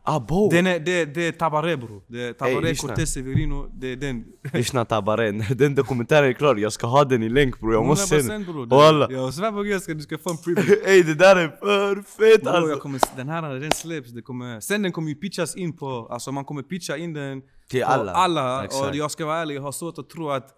Abo! 0.05 0.49
den 0.51 0.67
är, 0.67 0.79
det, 0.79 1.05
det 1.05 1.27
är 1.27 1.31
Tabaré 1.31 1.77
bror. 1.77 2.01
Det 2.07 2.23
är 2.27 2.33
Tabaré, 2.33 2.61
lyssna. 2.69 2.89
Cortez 2.89 3.13
Severino, 3.13 3.71
det 3.73 3.87
är 3.87 3.95
den. 3.95 4.25
Lyssna 4.53 4.85
Tabare, 4.85 5.31
när 5.31 5.55
den 5.55 5.75
dokumentären 5.75 6.29
är 6.29 6.33
klar, 6.33 6.55
jag 6.55 6.73
ska 6.73 6.87
ha 6.87 7.03
den 7.03 7.23
i 7.23 7.29
länk 7.29 7.59
bror, 7.59 7.73
jag 7.73 7.85
måste 7.85 8.07
se 8.07 8.29
100% 8.29 8.29
den. 8.29 8.43
bror. 8.43 9.11
Jag 9.11 9.33
svär 9.33 9.51
på 9.51 9.61
gud, 9.63 9.81
ska- 9.81 9.93
du 9.93 10.01
ska 10.01 10.17
få 10.17 10.29
en 10.29 10.37
preview. 10.37 10.91
Ey 10.91 11.03
det 11.03 11.13
där 11.15 11.35
är 11.35 11.47
för 11.47 11.95
fett 11.95 12.43
Bro, 12.43 12.51
jag 12.53 12.63
alltså! 12.63 12.79
kommer, 12.79 12.99
den 13.15 13.29
här 13.29 13.41
när 13.41 13.55
den 13.59 13.71
släpps, 13.71 14.11
det 14.11 14.21
kommer, 14.21 14.59
sen 14.59 14.81
den 14.81 14.91
kommer 14.91 15.09
ju 15.09 15.15
pitchas 15.15 15.55
in 15.55 15.77
på, 15.77 16.07
alltså 16.11 16.31
man 16.31 16.45
kommer 16.45 16.63
pitcha 16.63 16.97
in 16.97 17.13
den 17.13 17.41
Till 17.69 17.83
alla. 17.83 18.11
alla 18.11 18.65
Exakt. 18.65 18.89
och 18.89 18.95
jag 18.95 19.11
ska 19.11 19.25
vara 19.25 19.37
ärlig, 19.37 19.55
jag 19.55 19.61
har 19.61 19.71
svårt 19.71 19.97
att 19.97 20.09
tro 20.09 20.29
att 20.29 20.49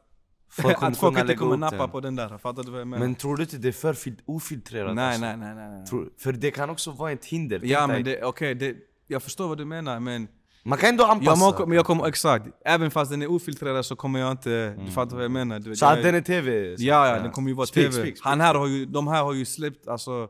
Folk 0.49 0.77
att 0.83 0.97
folk 0.97 1.19
inte 1.19 1.33
kommer 1.35 1.57
nappa 1.57 1.77
den. 1.77 1.89
på 1.89 1.99
den 1.99 2.15
där, 2.15 2.37
fattar 2.37 2.63
du 2.63 2.71
vad 2.71 2.79
jag 2.81 2.87
menar? 2.87 3.05
Men 3.05 3.15
tror 3.15 3.37
du 3.37 3.43
inte 3.43 3.57
det 3.57 3.67
är 3.67 3.71
för 3.71 3.93
fil- 3.93 4.21
ofiltrerat? 4.25 4.95
nej, 4.95 5.05
alltså? 5.05 5.21
nej, 5.21 5.37
nej, 5.37 5.55
nej, 5.55 5.69
nej. 5.69 5.85
Tror, 5.85 6.09
för 6.19 6.31
det 6.31 6.51
kan 6.51 6.69
också 6.69 6.91
vara 6.91 7.11
ett 7.11 7.25
hinder. 7.25 7.59
Ja 7.63 7.87
men 7.87 8.03
det, 8.03 8.23
okej, 8.23 8.55
det, 8.55 8.75
jag 9.07 9.23
förstår 9.23 9.47
vad 9.47 9.57
du 9.57 9.65
menar 9.65 9.99
men 9.99 10.27
Man 10.63 10.77
kan 10.79 10.89
ändå 10.89 11.03
anpassa. 11.05 11.55
jag, 11.59 11.67
men 11.67 11.75
jag 11.75 11.85
kommer, 11.85 12.07
exakt, 12.07 12.45
även 12.65 12.91
fast 12.91 13.11
den 13.11 13.21
är 13.21 13.31
ofiltrerad 13.31 13.85
så 13.85 13.95
kommer 13.95 14.19
jag 14.19 14.31
inte, 14.31 14.75
du 14.85 14.91
fattar 14.91 15.15
vad 15.15 15.23
jag 15.23 15.31
menar? 15.31 15.59
Du 15.59 15.75
Så 15.75 15.85
jag, 15.85 15.93
att 15.97 16.03
den 16.03 16.15
är 16.15 16.21
TV? 16.21 16.75
Ja, 16.77 17.07
ja, 17.07 17.19
den 17.19 17.31
kommer 17.31 17.49
ju 17.49 17.55
vara 17.55 17.67
Speak, 17.67 17.85
TV. 17.85 17.91
speak, 18.01 18.17
speak. 18.17 18.29
Han 18.31 18.41
här 18.41 18.55
har 18.55 18.67
ju, 18.67 18.85
de 18.85 19.07
här 19.07 19.23
har 19.23 19.33
ju 19.33 19.45
släppt, 19.45 19.87
alltså 19.87 20.27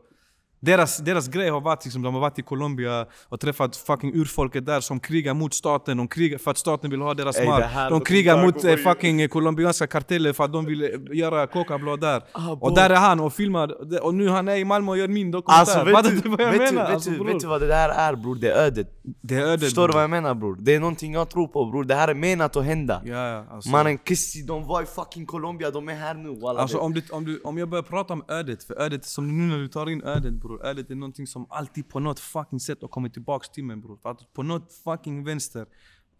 deras, 0.66 0.96
deras 0.98 1.28
grej 1.28 1.48
har 1.48 1.60
varit 1.60 1.84
liksom, 1.84 2.02
de 2.02 2.14
har 2.14 2.20
varit 2.20 2.38
i 2.38 2.42
Colombia 2.42 3.06
och 3.28 3.40
träffat 3.40 3.76
fucking 3.76 4.14
urfolket 4.14 4.66
där 4.66 4.80
som 4.80 5.00
krigar 5.00 5.34
mot 5.34 5.54
staten, 5.54 5.96
de 5.96 6.08
krigar 6.08 6.38
för 6.38 6.50
att 6.50 6.58
staten 6.58 6.90
vill 6.90 7.00
ha 7.00 7.14
deras 7.14 7.38
Ey, 7.38 7.46
mark. 7.46 7.90
De 7.90 8.00
krigar 8.00 8.44
mot 8.44 8.64
eh, 8.64 8.76
fucking 8.76 9.20
eh, 9.20 9.28
colombianska 9.28 9.86
karteller 9.86 10.32
för 10.32 10.44
att 10.44 10.52
de 10.52 10.66
vill 10.66 10.82
eh, 10.82 10.88
göra 11.18 11.46
cocablad 11.46 12.00
där. 12.00 12.22
Ah, 12.32 12.50
och 12.60 12.74
där 12.74 12.90
är 12.90 12.94
han 12.94 13.20
och 13.20 13.32
filmar, 13.32 14.02
och 14.02 14.14
nu 14.14 14.28
han 14.28 14.48
är 14.48 14.56
i 14.56 14.64
Malmö 14.64 14.90
och 14.90 14.98
gör 14.98 15.08
min 15.08 15.30
dokumentär. 15.30 15.60
Alltså 15.60 15.84
vet 15.84 16.04
du, 16.04 16.20
du 16.20 16.28
vad 16.28 16.40
jag 16.40 16.52
vet, 16.52 16.58
menar? 16.58 16.70
du, 16.70 16.78
vet, 16.78 16.94
alltså, 16.94 17.10
du, 17.10 17.24
vet 17.24 17.40
du 17.40 17.46
vad 17.46 17.60
det 17.60 17.66
där 17.66 17.88
är 17.88 18.16
bror? 18.16 18.34
Det 18.34 18.50
är 18.50 18.56
ödet. 18.56 18.88
Det 19.02 19.34
är 19.34 19.42
ödet 19.42 19.60
Förstår 19.60 19.82
du 19.82 19.86
bror. 19.86 19.94
vad 19.94 20.02
jag 20.02 20.10
menar 20.10 20.34
bror? 20.34 20.56
Det 20.60 20.74
är 20.74 20.80
någonting 20.80 21.14
jag 21.14 21.28
tror 21.28 21.48
på 21.48 21.64
bror. 21.64 21.84
Det 21.84 21.94
här 21.94 22.08
är 22.08 22.14
menat 22.14 22.56
att 22.56 22.64
hända. 22.64 23.02
Ja, 23.04 23.28
ja, 23.28 23.44
alltså. 23.50 23.70
Mannen 23.70 23.98
Kissi, 23.98 24.42
de 24.42 24.66
var 24.66 24.82
i 24.82 24.86
fucking 24.86 25.26
Colombia, 25.26 25.70
de 25.70 25.88
är 25.88 25.94
här 25.94 26.14
nu 26.14 26.40
walla. 26.40 26.60
Alltså 26.60 26.78
om, 26.78 26.94
du, 26.94 27.02
om, 27.10 27.24
du, 27.24 27.40
om 27.44 27.58
jag 27.58 27.68
börjar 27.68 27.82
prata 27.82 28.12
om 28.12 28.24
ödet, 28.28 28.64
för 28.64 28.80
ödet, 28.80 29.04
som 29.04 29.38
nu 29.38 29.54
när 29.54 29.58
du 29.58 29.68
tar 29.68 29.90
in 29.90 30.02
ödet 30.02 30.32
bror, 30.32 30.55
ödet 30.64 30.90
är 30.90 30.94
någonting 30.94 31.26
som 31.26 31.46
alltid 31.50 31.88
på 31.88 32.00
något 32.00 32.20
fucking 32.20 32.60
sätt 32.60 32.82
har 32.82 32.88
kommit 32.88 33.12
tillbaks 33.12 33.48
till 33.48 33.64
mig 33.64 33.76
bror. 33.76 33.96
Fattar? 33.96 34.26
På 34.32 34.42
något 34.42 34.72
fucking 34.72 35.24
vänster. 35.24 35.66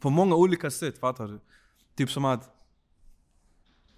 På 0.01 0.11
många 0.11 0.35
olika 0.37 0.71
sätt, 0.71 0.99
fattar 0.99 1.29
du? 1.29 1.41
Typ 1.97 2.11
som 2.11 2.25
att... 2.25 2.51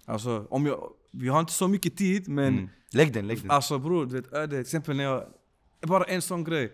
Alltså, 0.05 0.47
om 0.49 0.65
jag... 0.65 0.93
Vi 1.11 1.27
har 1.27 1.39
inte 1.39 1.51
så 1.53 1.67
mycket 1.67 1.97
tid 1.97 2.27
men... 2.29 2.53
Mm. 2.53 2.69
Lägg 2.91 3.13
den, 3.13 3.27
lägg 3.27 3.41
den. 3.41 3.51
Alltså 3.51 3.77
bror, 3.79 4.05
du 4.05 4.15
vet 4.21 4.33
ödet, 4.33 4.49
till 4.49 4.59
exempel 4.59 4.95
när 4.95 5.03
jag... 5.03 5.23
Bara 5.81 6.03
en 6.03 6.21
sån 6.21 6.43
grej. 6.43 6.73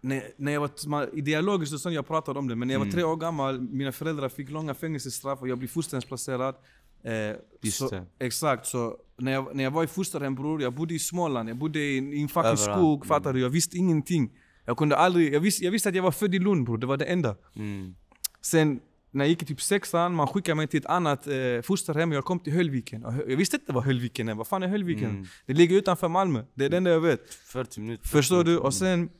När, 0.00 0.22
när 0.36 0.52
jag 0.52 0.60
var 0.60 0.88
man, 0.88 1.08
i 1.12 1.20
dialogiskt 1.20 1.74
och 1.74 1.80
sånt, 1.80 1.94
jag 1.94 2.06
pratade 2.06 2.38
om 2.38 2.48
det, 2.48 2.56
men 2.56 2.68
när 2.68 2.74
jag 2.74 2.80
Mm. 2.80 2.88
var 2.88 2.92
tre 2.92 3.04
år 3.04 3.16
gammal, 3.16 3.60
mina 3.60 3.92
föräldrar 3.92 4.28
fick 4.28 4.50
långa 4.50 4.74
fängelsestraff 4.74 5.40
och 5.40 5.48
jag 5.48 5.58
blev 5.58 5.68
fosterhemsplacerad. 5.68 6.54
Eh, 7.02 7.36
Just 7.60 7.78
så, 7.78 7.88
det. 7.88 8.06
Exakt, 8.18 8.66
så 8.66 8.96
när 9.18 9.32
jag, 9.32 9.56
när 9.56 9.64
jag 9.64 9.70
var 9.70 9.84
i 9.84 9.86
fosterhem 9.86 10.34
bror, 10.34 10.62
jag 10.62 10.74
bodde 10.74 10.94
i 10.94 10.98
Småland, 10.98 11.48
jag 11.48 11.56
bodde 11.56 11.78
i, 11.78 11.96
i 11.96 12.22
en 12.22 12.28
fucking 12.28 12.56
skog, 12.56 12.96
mm. 12.96 13.08
fattar 13.08 13.32
du? 13.32 13.40
Jag 13.40 13.50
visste 13.50 13.76
ingenting. 13.76 14.30
Jag 14.64 14.76
kunde 14.76 14.96
aldrig, 14.96 15.34
jag 15.34 15.40
visste, 15.40 15.64
jag 15.64 15.72
visste 15.72 15.88
att 15.88 15.94
jag 15.94 16.02
var 16.02 16.10
född 16.10 16.34
i 16.34 16.38
Lund 16.38 16.64
bror, 16.64 16.78
det 16.78 16.86
var 16.86 16.96
det 16.96 17.04
enda. 17.04 17.36
Mm. 17.56 17.94
Sen 18.40 18.80
när 19.10 19.24
jag 19.24 19.28
gick 19.28 19.42
i 19.42 19.46
typ 19.46 19.62
sexan, 19.62 20.14
man 20.14 20.26
skickade 20.26 20.54
mig 20.54 20.66
till 20.66 20.80
ett 20.80 20.86
annat 20.86 21.26
eh, 21.26 21.62
fosterhem 21.62 22.10
och 22.10 22.16
jag 22.16 22.24
kom 22.24 22.40
till 22.40 22.52
Höllviken. 22.52 23.02
Jag 23.28 23.36
visste 23.36 23.56
inte 23.56 23.72
vad 23.72 23.84
Höllviken 23.84 24.28
är, 24.28 24.34
vad 24.34 24.46
fan 24.46 24.62
är 24.62 24.68
Höllviken? 24.68 25.10
Mm. 25.10 25.26
Det 25.46 25.52
ligger 25.52 25.76
utanför 25.76 26.08
Malmö, 26.08 26.42
det 26.54 26.64
är 26.64 26.68
det 26.70 26.76
enda 26.76 26.90
jag 26.90 27.00
vet. 27.00 27.34
40 27.34 27.80
minuter. 27.80 28.08
Förstår 28.08 28.44
du? 28.44 28.58
Och 28.58 28.74
sen, 28.74 29.10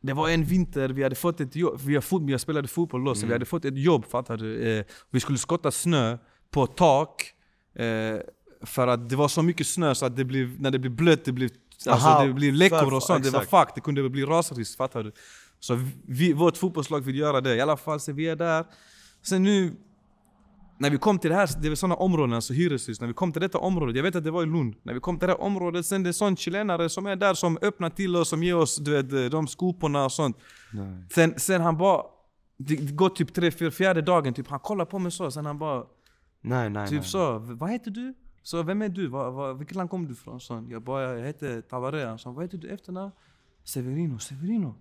det 0.00 0.12
var 0.12 0.28
en 0.28 0.44
vinter, 0.44 0.88
vi 0.88 1.02
hade 1.02 1.14
fått 1.14 1.40
ett 1.40 1.56
jobb, 1.56 1.80
vi, 1.80 2.00
fot, 2.00 2.22
vi 2.22 2.38
spelade 2.38 2.68
fotboll 2.68 3.04
då, 3.04 3.14
så 3.14 3.18
Mm. 3.18 3.28
vi 3.28 3.34
hade 3.34 3.44
fått 3.44 3.64
ett 3.64 3.78
jobb 3.78 4.04
fattar 4.04 4.36
du. 4.36 4.78
Eh, 4.78 4.84
vi 5.10 5.20
skulle 5.20 5.38
skotta 5.38 5.70
snö 5.70 6.18
på 6.50 6.66
tak. 6.66 7.32
Eh, 7.74 8.20
för 8.62 8.86
att 8.86 9.08
det 9.08 9.16
var 9.16 9.28
så 9.28 9.42
mycket 9.42 9.66
snö 9.66 9.94
så 9.94 10.06
att 10.06 10.16
det 10.16 10.24
blev, 10.24 10.60
när 10.60 10.70
det 10.70 10.78
blev 10.78 10.92
blött, 10.92 11.24
det 11.24 11.32
blev, 11.32 11.50
alltså, 11.86 12.08
Aha, 12.08 12.24
det 12.24 12.32
blev 12.32 12.54
läckor 12.54 12.94
och 12.94 13.02
sånt. 13.02 13.24
Det 13.24 13.30
var 13.30 13.40
fuck, 13.40 13.74
det 13.74 13.80
kunde 13.80 14.08
bli 14.10 14.24
rasrisk, 14.24 14.76
fattar 14.76 15.02
du? 15.02 15.12
Så 15.60 15.80
vi, 16.06 16.32
vårt 16.32 16.56
fotbollslag 16.56 17.00
vill 17.00 17.18
göra 17.18 17.40
det. 17.40 17.56
I 17.56 17.60
alla 17.60 17.76
fall, 17.76 18.00
så 18.00 18.12
vi 18.12 18.28
är 18.28 18.36
där. 18.36 18.64
Sen 19.22 19.42
nu, 19.42 19.76
när 20.78 20.90
vi 20.90 20.98
kom 20.98 21.18
till 21.18 21.30
det 21.30 21.36
här, 21.36 21.50
det 21.62 21.68
var 21.68 21.76
sådana 21.76 21.94
områden, 21.94 22.32
alltså 22.34 22.52
hyreshus. 22.52 23.00
När 23.00 23.08
vi 23.08 23.14
kom 23.14 23.32
till 23.32 23.42
detta 23.42 23.58
området, 23.58 23.96
jag 23.96 24.02
vet 24.02 24.16
att 24.16 24.24
det 24.24 24.30
var 24.30 24.42
i 24.42 24.46
Lund. 24.46 24.74
När 24.82 24.94
vi 24.94 25.00
kom 25.00 25.18
till 25.18 25.28
det 25.28 25.34
här 25.34 25.40
området, 25.40 25.86
sen 25.86 26.02
det 26.02 26.10
är 26.10 26.12
sån 26.12 26.36
chilenare 26.36 26.88
som 26.88 27.06
är 27.06 27.16
där 27.16 27.34
som 27.34 27.58
öppnar 27.62 27.90
till 27.90 28.16
oss, 28.16 28.28
som 28.28 28.42
ger 28.42 28.56
oss 28.56 28.76
du 28.76 29.02
vet, 29.02 29.30
de 29.30 29.46
skoporna 29.46 30.04
och 30.04 30.12
sånt. 30.12 30.36
Nej. 30.72 31.04
Sen, 31.10 31.34
sen 31.36 31.60
han 31.60 31.78
bara, 31.78 32.02
det 32.58 32.76
det 32.76 32.92
går 32.92 33.08
typ 33.08 33.34
tre, 33.34 33.50
fyra, 33.50 33.70
fjärde 33.70 34.02
dagen, 34.02 34.34
typ, 34.34 34.48
han 34.48 34.60
kollar 34.60 34.84
på 34.84 34.98
mig 34.98 35.12
så, 35.12 35.30
sen 35.30 35.46
han 35.46 35.58
bara 35.58 35.84
Nej, 36.46 36.70
nej, 36.70 36.88
Typ 36.88 37.00
nej. 37.00 37.08
så, 37.08 37.38
vad 37.38 37.70
heter 37.70 37.90
du? 37.90 38.14
Så 38.46 38.62
vem 38.62 38.82
är 38.82 38.88
du? 38.88 39.06
Va, 39.08 39.30
va, 39.30 39.52
vilket 39.52 39.76
land 39.76 39.90
kommer 39.90 40.06
du 40.08 40.12
ifrån? 40.12 40.40
Så, 40.40 40.66
jag 40.70 40.82
bara, 40.82 41.18
jag 41.18 41.26
heter 41.26 41.60
Tabaré. 41.60 42.04
Han 42.04 42.18
sa, 42.18 42.30
vad 42.30 42.44
heter 42.44 42.58
du 42.58 42.68
efternamn? 42.68 43.12
Severino, 43.64 44.18
Severino. 44.18 44.74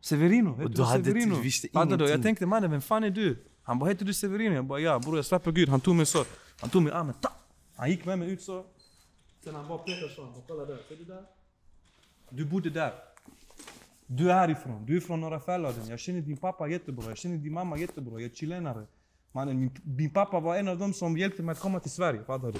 Severino, 0.00 0.50
heter 0.56 0.68
du 0.68 0.74
du 0.74 0.82
hade 0.82 1.04
Severino? 1.04 1.30
inte- 1.32 1.42
visste 1.42 1.68
Fattar 1.68 1.86
du? 1.86 1.92
Jag 1.92 2.00
ingenting. 2.00 2.22
tänkte 2.22 2.46
mannen, 2.46 2.70
vem 2.70 2.80
fan 2.82 3.04
är 3.04 3.10
du? 3.10 3.44
Han 3.62 3.78
bara, 3.78 3.90
heter 3.90 4.04
du 4.04 4.14
Severino? 4.14 4.54
Jag 4.54 4.64
bara, 4.64 4.80
ja 4.80 4.98
bror 4.98 5.16
jag 5.16 5.24
svär 5.24 5.38
på 5.38 5.50
gud. 5.52 5.68
Han 5.68 5.80
tog 5.80 5.94
mig 5.94 6.06
så, 6.06 6.24
han 6.60 6.70
tog 6.70 6.82
mig 6.82 6.92
i 6.92 6.94
armen, 6.94 7.14
ta! 7.20 7.32
Han 7.76 7.90
gick 7.90 8.04
med 8.04 8.18
mig 8.18 8.30
ut 8.30 8.42
så. 8.42 8.64
Sen 9.44 9.54
han 9.54 9.68
bara 9.68 9.78
pekade 9.78 10.08
så, 10.14 10.24
han 10.24 10.32
bara, 10.32 10.42
kolla 10.48 10.64
där, 10.64 10.78
ser 10.88 10.96
du 10.96 11.04
där? 11.04 11.24
Du 12.30 12.44
bodde 12.44 12.70
där. 12.70 12.92
Du 14.06 14.30
är 14.30 14.34
härifrån, 14.34 14.86
du 14.86 14.96
är 14.96 15.00
från 15.00 15.20
Norra 15.20 15.40
Fäladen. 15.40 15.88
Jag 15.88 15.98
känner 16.00 16.20
din 16.20 16.36
pappa 16.36 16.68
jättebra, 16.68 17.04
jag 17.08 17.18
känner 17.18 17.36
din 17.36 17.52
mamma 17.52 17.78
jättebra, 17.78 18.12
jag 18.20 18.30
är 18.30 18.34
chilenare. 18.34 18.86
Mannen, 19.32 19.60
min, 19.60 19.70
min 19.84 20.10
pappa 20.10 20.40
var 20.40 20.56
en 20.56 20.68
av 20.68 20.78
dem 20.78 20.92
som 20.94 21.16
hjälpte 21.18 21.42
mig 21.42 21.52
att 21.52 21.60
komma 21.60 21.80
till 21.80 21.90
Sverige, 21.90 22.24
fattar 22.24 22.52
du? 22.52 22.58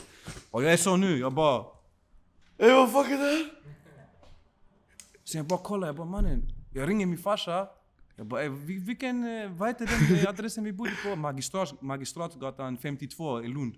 Och 0.50 0.62
jag 0.64 0.72
är 0.72 0.76
så 0.76 0.96
nu, 0.96 1.18
jag 1.18 1.32
bara... 1.32 1.64
Ey 2.58 2.70
vad 2.72 2.92
fuck 2.92 3.06
är 3.06 3.16
det 3.18 3.24
här? 3.24 3.50
Så 5.24 5.36
jag 5.36 5.46
bara 5.46 5.58
kollar, 5.58 5.88
jag 5.88 5.96
bara 5.96 6.06
mannen, 6.06 6.42
jag 6.72 6.88
ringer 6.88 7.06
min 7.06 7.18
farsa. 7.18 7.68
Jag 8.16 8.26
bara, 8.26 8.42
"Eh, 8.42 8.50
vil- 8.52 8.80
vilken, 8.84 9.24
eh, 9.42 9.50
vad 9.52 9.68
heter 9.68 9.86
den 10.08 10.18
eh, 10.18 10.28
adressen 10.28 10.64
vi 10.64 10.72
bodde 10.72 10.92
på? 11.04 11.16
Magistrat, 11.16 11.82
Magistratsgatan 11.82 12.76
52 12.78 13.42
i 13.42 13.48
Lund. 13.48 13.74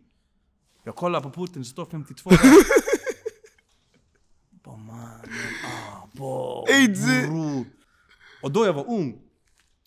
Jag 0.85 0.97
kollar 0.97 1.21
på 1.21 1.31
porten, 1.31 1.63
det 1.63 1.69
står 1.69 1.87
52 1.87 2.31
där. 2.31 2.39
bara 4.51 4.77
mannen, 4.77 5.21
ah, 5.65 6.09
bo, 6.13 6.65
bror. 7.27 7.65
Och 8.43 8.51
då 8.53 8.67
jag 8.67 8.73
var 8.73 8.89
ung. 8.89 9.21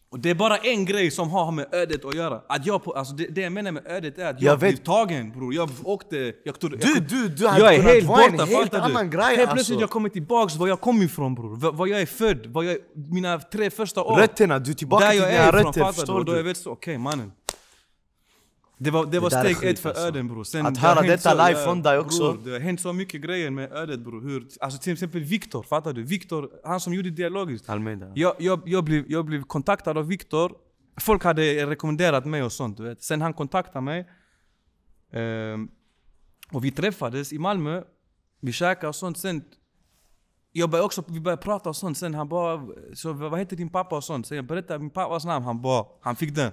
Och 0.09 0.19
det 0.19 0.29
är 0.29 0.35
bara 0.35 0.57
en 0.57 0.85
grej 0.85 1.11
som 1.11 1.29
har 1.29 1.51
med 1.51 1.65
ödet 1.71 2.05
att 2.05 2.15
göra. 2.15 2.41
Att 2.49 2.65
jag 2.65 2.83
på, 2.83 2.91
alltså 2.91 3.13
det, 3.15 3.27
det 3.27 3.41
jag 3.41 3.51
menar 3.51 3.71
med 3.71 3.83
ödet 3.87 4.17
är 4.17 4.25
att 4.25 4.41
jag, 4.41 4.51
Jag 4.53 4.59
blev 4.59 4.75
tagen 4.75 5.31
bror. 5.31 5.53
Jag 5.53 5.69
åkte, 5.83 6.17
jag 6.17 6.33
jag 6.61 6.71
Du, 6.71 6.93
du, 6.99 7.27
du 7.29 7.47
hade 7.47 7.63
jag 7.63 7.75
är 7.75 7.81
helt 7.81 8.05
vara 8.07 8.23
en 8.25 8.31
borta, 8.31 8.45
helt 8.45 8.71
du? 8.71 8.77
annan 8.77 9.09
grej 9.09 9.25
Helt 9.25 9.39
alltså. 9.39 9.53
plötsligt 9.55 9.79
jag 9.79 9.89
kommer 9.89 10.09
tillbaks 10.09 10.55
var 10.55 10.67
jag 10.67 10.81
kom 10.81 11.01
ifrån 11.01 11.35
bror. 11.35 11.55
V- 11.55 11.69
Var 11.73 11.87
jag 11.87 12.01
är 12.01 12.05
född, 12.05 12.45
var 12.47 12.63
jag, 12.63 12.77
mina 13.11 13.39
tre 13.39 13.69
första 13.69 14.03
år. 14.03 14.17
Rötterna, 14.17 14.59
du 14.59 14.71
är 14.71 14.75
tillbaka 14.75 15.05
där 15.05 15.11
till 15.11 15.21
jag 15.21 15.29
dina 15.31 15.43
är 15.43 15.47
ifrån, 15.49 15.63
rötter, 15.65 15.81
fattar 15.81 16.05
du? 16.05 16.13
Och 16.13 16.25
då 16.25 16.35
jag 16.35 16.43
vet 16.43 16.57
så, 16.57 16.71
okej 16.71 16.97
mannen. 16.97 17.31
Det 18.79 18.91
var, 18.91 19.05
det 19.05 19.19
var 19.19 19.33
är 19.33 19.53
steg 19.53 19.69
ett 19.69 19.79
för 19.79 19.89
alltså. 19.89 20.07
öden 20.07 20.27
bror. 20.27 20.43
Sen 20.43 20.65
Att 20.65 20.75
det 20.75 20.79
höra 20.81 21.01
detta 21.01 21.31
så- 21.31 21.47
live 21.47 21.63
från 21.63 21.81
dig 21.81 21.97
också. 21.99 22.33
Bror, 22.33 22.41
det 22.45 22.51
har 22.51 22.59
hänt 22.59 22.81
så 22.81 22.93
mycket 22.93 23.21
grejer 23.21 23.49
med 23.49 23.71
ödet 23.71 23.99
bror. 23.99 24.21
Hur, 24.21 24.47
alltså 24.59 24.79
till 24.79 24.93
exempel 24.93 25.21
Viktor, 25.23 25.63
fattar 25.63 25.93
du? 25.93 26.03
Viktor, 26.03 26.49
han 26.63 26.79
som 26.79 26.93
gjorde 26.93 27.09
dialogiskt. 27.09 27.69
Almeida. 27.69 28.11
Jag, 28.15 28.35
jag, 28.39 28.61
jag, 28.65 28.83
blev, 28.83 29.05
jag 29.11 29.25
blev 29.25 29.43
kontaktad 29.43 29.97
av 29.97 30.07
Viktor. 30.07 30.51
Folk 30.99 31.23
hade 31.23 31.65
rekommenderat 31.65 32.25
mig 32.25 32.43
och 32.43 32.51
sånt 32.51 32.77
du 32.77 32.83
vet. 32.83 33.03
Sen 33.03 33.21
han 33.21 33.33
kontaktade 33.33 33.81
mig. 33.85 34.07
Ehm, 35.13 35.69
och 36.51 36.65
vi 36.65 36.71
träffades 36.71 37.33
i 37.33 37.39
Malmö, 37.39 37.83
vi 38.41 38.51
käkade 38.51 38.87
och 38.87 38.95
sånt. 38.95 39.17
Sen, 39.17 39.43
jag 40.51 40.69
började 40.69 40.85
också, 40.85 41.03
vi 41.07 41.19
började 41.19 41.41
prata 41.41 41.69
och 41.69 41.75
sånt. 41.75 41.97
Sen 41.97 42.13
han 42.15 42.29
bara, 42.29 42.67
så 42.93 43.13
vad 43.13 43.39
heter 43.39 43.55
din 43.55 43.69
pappa 43.69 43.95
och 43.95 44.03
sånt? 44.03 44.27
Så 44.27 44.35
jag 44.35 44.45
berättade 44.45 44.79
min 44.79 44.89
pappas 44.89 45.25
namn, 45.25 45.45
han 45.45 45.61
bara, 45.61 45.85
han 46.01 46.15
fick 46.15 46.35
den. 46.35 46.51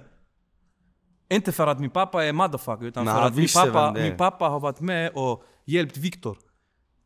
Inte 1.29 1.51
för 1.51 1.67
att 1.67 1.79
min 1.79 1.89
pappa 1.89 2.25
är 2.25 2.33
motherfucker, 2.33 2.85
utan 2.85 3.05
Nej, 3.05 3.13
för 3.13 3.21
att 3.21 3.35
min 3.35 3.47
pappa, 3.55 3.93
min 3.93 4.17
pappa 4.17 4.45
har 4.49 4.59
varit 4.59 4.79
med 4.79 5.11
och 5.13 5.43
hjälpt 5.65 5.97
Viktor 5.97 6.37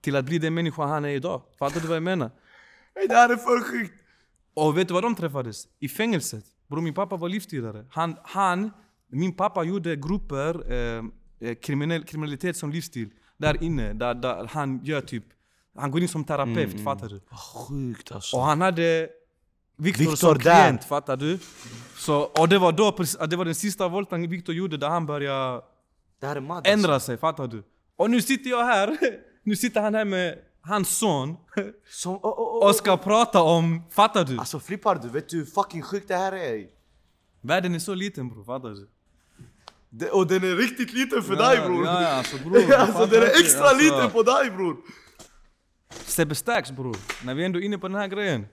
till 0.01 0.15
att 0.15 0.25
bli 0.25 0.38
den 0.38 0.53
människa 0.53 0.86
han 0.86 1.05
är 1.05 1.10
idag. 1.10 1.41
Fattar 1.60 1.82
du 1.82 1.88
vad 1.88 1.95
jag 1.95 2.03
menar? 2.03 2.32
Det 3.08 3.13
här 3.13 3.29
är 3.29 3.36
för 3.36 3.71
sjukt! 3.71 3.93
Och 4.53 4.77
vet 4.77 4.88
du 4.88 4.93
var 4.93 5.01
de 5.01 5.15
träffades? 5.15 5.67
I 5.79 5.88
fängelset. 5.88 6.45
Bror 6.67 6.82
min 6.82 6.93
pappa 6.93 7.15
var 7.15 7.29
livstidare. 7.29 7.86
Han, 7.89 8.15
han 8.23 8.71
min 9.08 9.36
pappa 9.36 9.63
gjorde 9.63 9.95
grupper, 9.95 10.71
eh, 10.71 11.03
eh, 11.39 11.55
kriminell, 11.55 12.03
kriminalitet 12.03 12.58
som 12.58 12.71
livsstil. 12.71 13.10
Där 13.38 13.63
inne, 13.63 13.93
där, 13.93 14.13
där 14.13 14.49
han 14.51 14.79
gör 14.84 15.01
typ, 15.01 15.23
han 15.77 15.91
går 15.91 16.01
in 16.01 16.08
som 16.08 16.23
terapeut, 16.23 16.84
fattar 16.84 17.10
du? 17.10 17.21
Sjukt 17.32 18.12
alltså. 18.12 18.38
Och 18.38 18.43
han 18.43 18.62
hade 18.62 19.10
Viktor 19.79 19.99
Viktor 19.99 20.15
som 20.15 20.33
där. 20.33 20.39
klient, 20.39 20.83
fattar 20.83 21.17
du? 21.17 21.39
Så, 21.97 22.21
och 22.21 22.49
det 22.49 22.57
var 22.59 22.71
då, 22.71 22.91
det 23.27 23.35
var 23.35 23.45
den 23.45 23.55
sista 23.55 23.87
volten 23.87 24.29
Viktor 24.29 24.55
gjorde 24.55 24.77
där 24.77 24.89
han 24.89 25.05
började 25.05 25.61
ändra 26.63 26.99
sig, 26.99 27.17
fattar 27.17 27.47
du? 27.47 27.63
Och 27.95 28.09
nu 28.09 28.21
sitter 28.21 28.49
jag 28.49 28.65
här, 28.65 28.97
nu 29.43 29.55
sitter 29.55 29.81
han 29.81 29.95
här 29.95 30.05
med 30.05 30.37
hans 30.61 30.97
son 30.97 31.37
Som, 31.89 32.15
oh, 32.15 32.19
oh, 32.23 32.63
oh. 32.63 32.67
och 32.67 32.75
ska 32.75 32.97
prata 32.97 33.41
om, 33.41 33.83
fattar 33.91 34.25
du? 34.25 34.37
Alltså 34.37 34.59
flippar 34.59 34.95
du? 34.95 35.09
Vet 35.09 35.29
du 35.29 35.37
hur 35.37 35.45
fucking 35.45 35.81
sjukt 35.81 36.07
det 36.07 36.15
här 36.15 36.31
är? 36.31 36.65
Världen 37.41 37.75
är 37.75 37.79
så 37.79 37.93
liten 37.93 38.29
bror, 38.29 38.43
fattar 38.43 38.69
du? 38.69 38.89
Det, 39.89 40.09
och 40.09 40.27
den 40.27 40.43
är 40.43 40.55
riktigt 40.55 40.93
liten 40.93 41.23
för 41.23 41.35
dig 41.35 41.59
bror! 41.65 41.85
Ja, 41.85 42.01
ja, 42.01 42.07
alltså 42.07 42.37
bror. 42.37 42.73
alltså 42.77 43.05
den 43.05 43.23
är 43.23 43.27
extra 43.27 43.63
alltså. 43.63 43.83
liten 43.83 44.11
på 44.11 44.23
dig 44.23 44.51
bror! 44.51 44.77
Sebbe 45.89 46.35
Stax 46.35 46.71
bror, 46.71 46.97
när 47.23 47.35
vi 47.35 47.45
ändå 47.45 47.59
är 47.59 47.63
inne 47.63 47.77
på 47.77 47.87
den 47.87 47.97
här 47.97 48.07
grejen. 48.07 48.45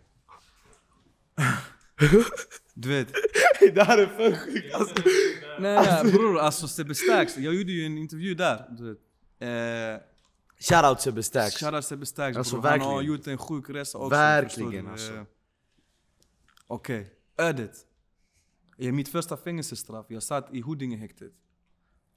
Du 2.75 2.89
vet. 2.89 3.09
det 3.75 3.83
här 3.83 3.99
är 3.99 4.07
för 4.07 4.37
sjukt 4.37 4.75
alltså. 4.75 4.95
Nej, 5.59 6.03
nej 6.03 6.13
bror, 6.13 6.39
alltså 6.39 6.69
Sebbe 6.69 6.95
Stax, 6.95 7.37
jag 7.39 7.55
gjorde 7.55 7.73
ju 7.73 7.87
en 7.87 7.99
intervju 7.99 8.35
där. 8.35 8.67
Du 8.71 8.89
vet. 8.89 8.99
Eh, 9.39 10.03
Shoutout 10.61 11.01
Sebbe 11.01 11.23
Stax. 11.23 11.55
Shoutout 11.57 11.85
Sebbe 11.85 12.07
Stax 12.07 12.37
Alltså, 12.37 12.57
bror, 12.61 12.71
han 12.71 12.81
har 12.81 12.89
verkligen. 12.95 13.13
gjort 13.15 13.27
en 13.27 13.39
sjuk 13.39 13.71
resa 13.71 13.99
också. 13.99 14.09
Verkligen, 14.11 14.87
alltså. 14.89 15.13
Eh, 15.15 15.23
Okej, 16.67 17.11
ödet. 17.39 17.73
I 18.79 18.93
mitt 18.93 19.09
första 19.09 19.37
fängelsestraff, 19.37 20.07
jag 20.09 20.23
satt 20.23 20.55
i 20.55 20.61
Huddingehäktet. 20.61 21.33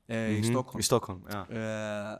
Eh, 0.08 0.40
I 0.40 0.44
Stockholm. 0.44 0.74
Mhm. 0.74 0.80
I 0.80 0.84
Stockholm, 0.84 1.24
ja. 1.32 1.48
Eh, 1.50 2.18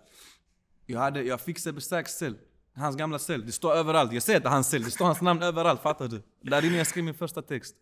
jag, 0.86 1.00
hade, 1.00 1.24
jag 1.24 1.42
fick 1.42 1.60
Sebbe 1.60 1.82
Stax 1.82 2.12
cell. 2.18 2.38
Hans 2.80 2.96
gamla 2.96 3.20
cell. 3.20 3.46
Det 3.46 3.52
står 3.52 3.74
överallt. 3.74 4.14
Jag 4.14 4.24
ser 4.24 4.38
att 4.38 4.44
det 4.44 4.50
är 4.50 4.54
hans 4.54 4.70
cell. 4.70 4.84
Det 4.84 4.92
står 4.92 5.06
hans 5.06 5.22
namn 5.22 5.44
överallt. 5.44 5.82
Fattar 5.82 6.08
du? 6.08 6.22
Där 6.42 6.66
inne 6.66 6.78
jag 6.78 6.88
skrev 6.88 7.04
min 7.04 7.14
första 7.14 7.42
text. 7.42 7.76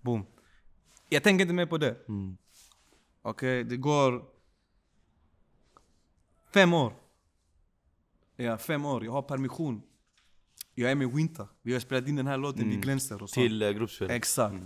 Boom. 0.00 0.26
Jag 1.08 1.22
tänker 1.22 1.42
inte 1.42 1.54
mer 1.54 1.66
på 1.66 1.78
det. 1.78 1.96
Okej, 3.22 3.64
det 3.64 3.76
går... 3.76 4.24
Fem 6.54 6.74
år. 6.74 6.92
Ja, 8.36 8.58
fem 8.58 8.84
år. 8.84 9.04
Jag 9.04 9.12
har 9.12 9.22
permission. 9.22 9.82
Jag 10.74 10.90
är 10.90 10.94
med 10.94 11.12
Winter. 11.12 11.46
Vi 11.62 11.72
har 11.72 11.80
spelat 11.80 12.08
in 12.08 12.16
den 12.16 12.26
här 12.26 12.38
låten, 12.38 12.70
Vi 12.70 12.76
glänser 12.76 13.22
och. 13.22 13.28
Till 13.28 13.62
uh, 13.62 13.70
gruppspel. 13.70 14.10
Exakt. 14.10 14.56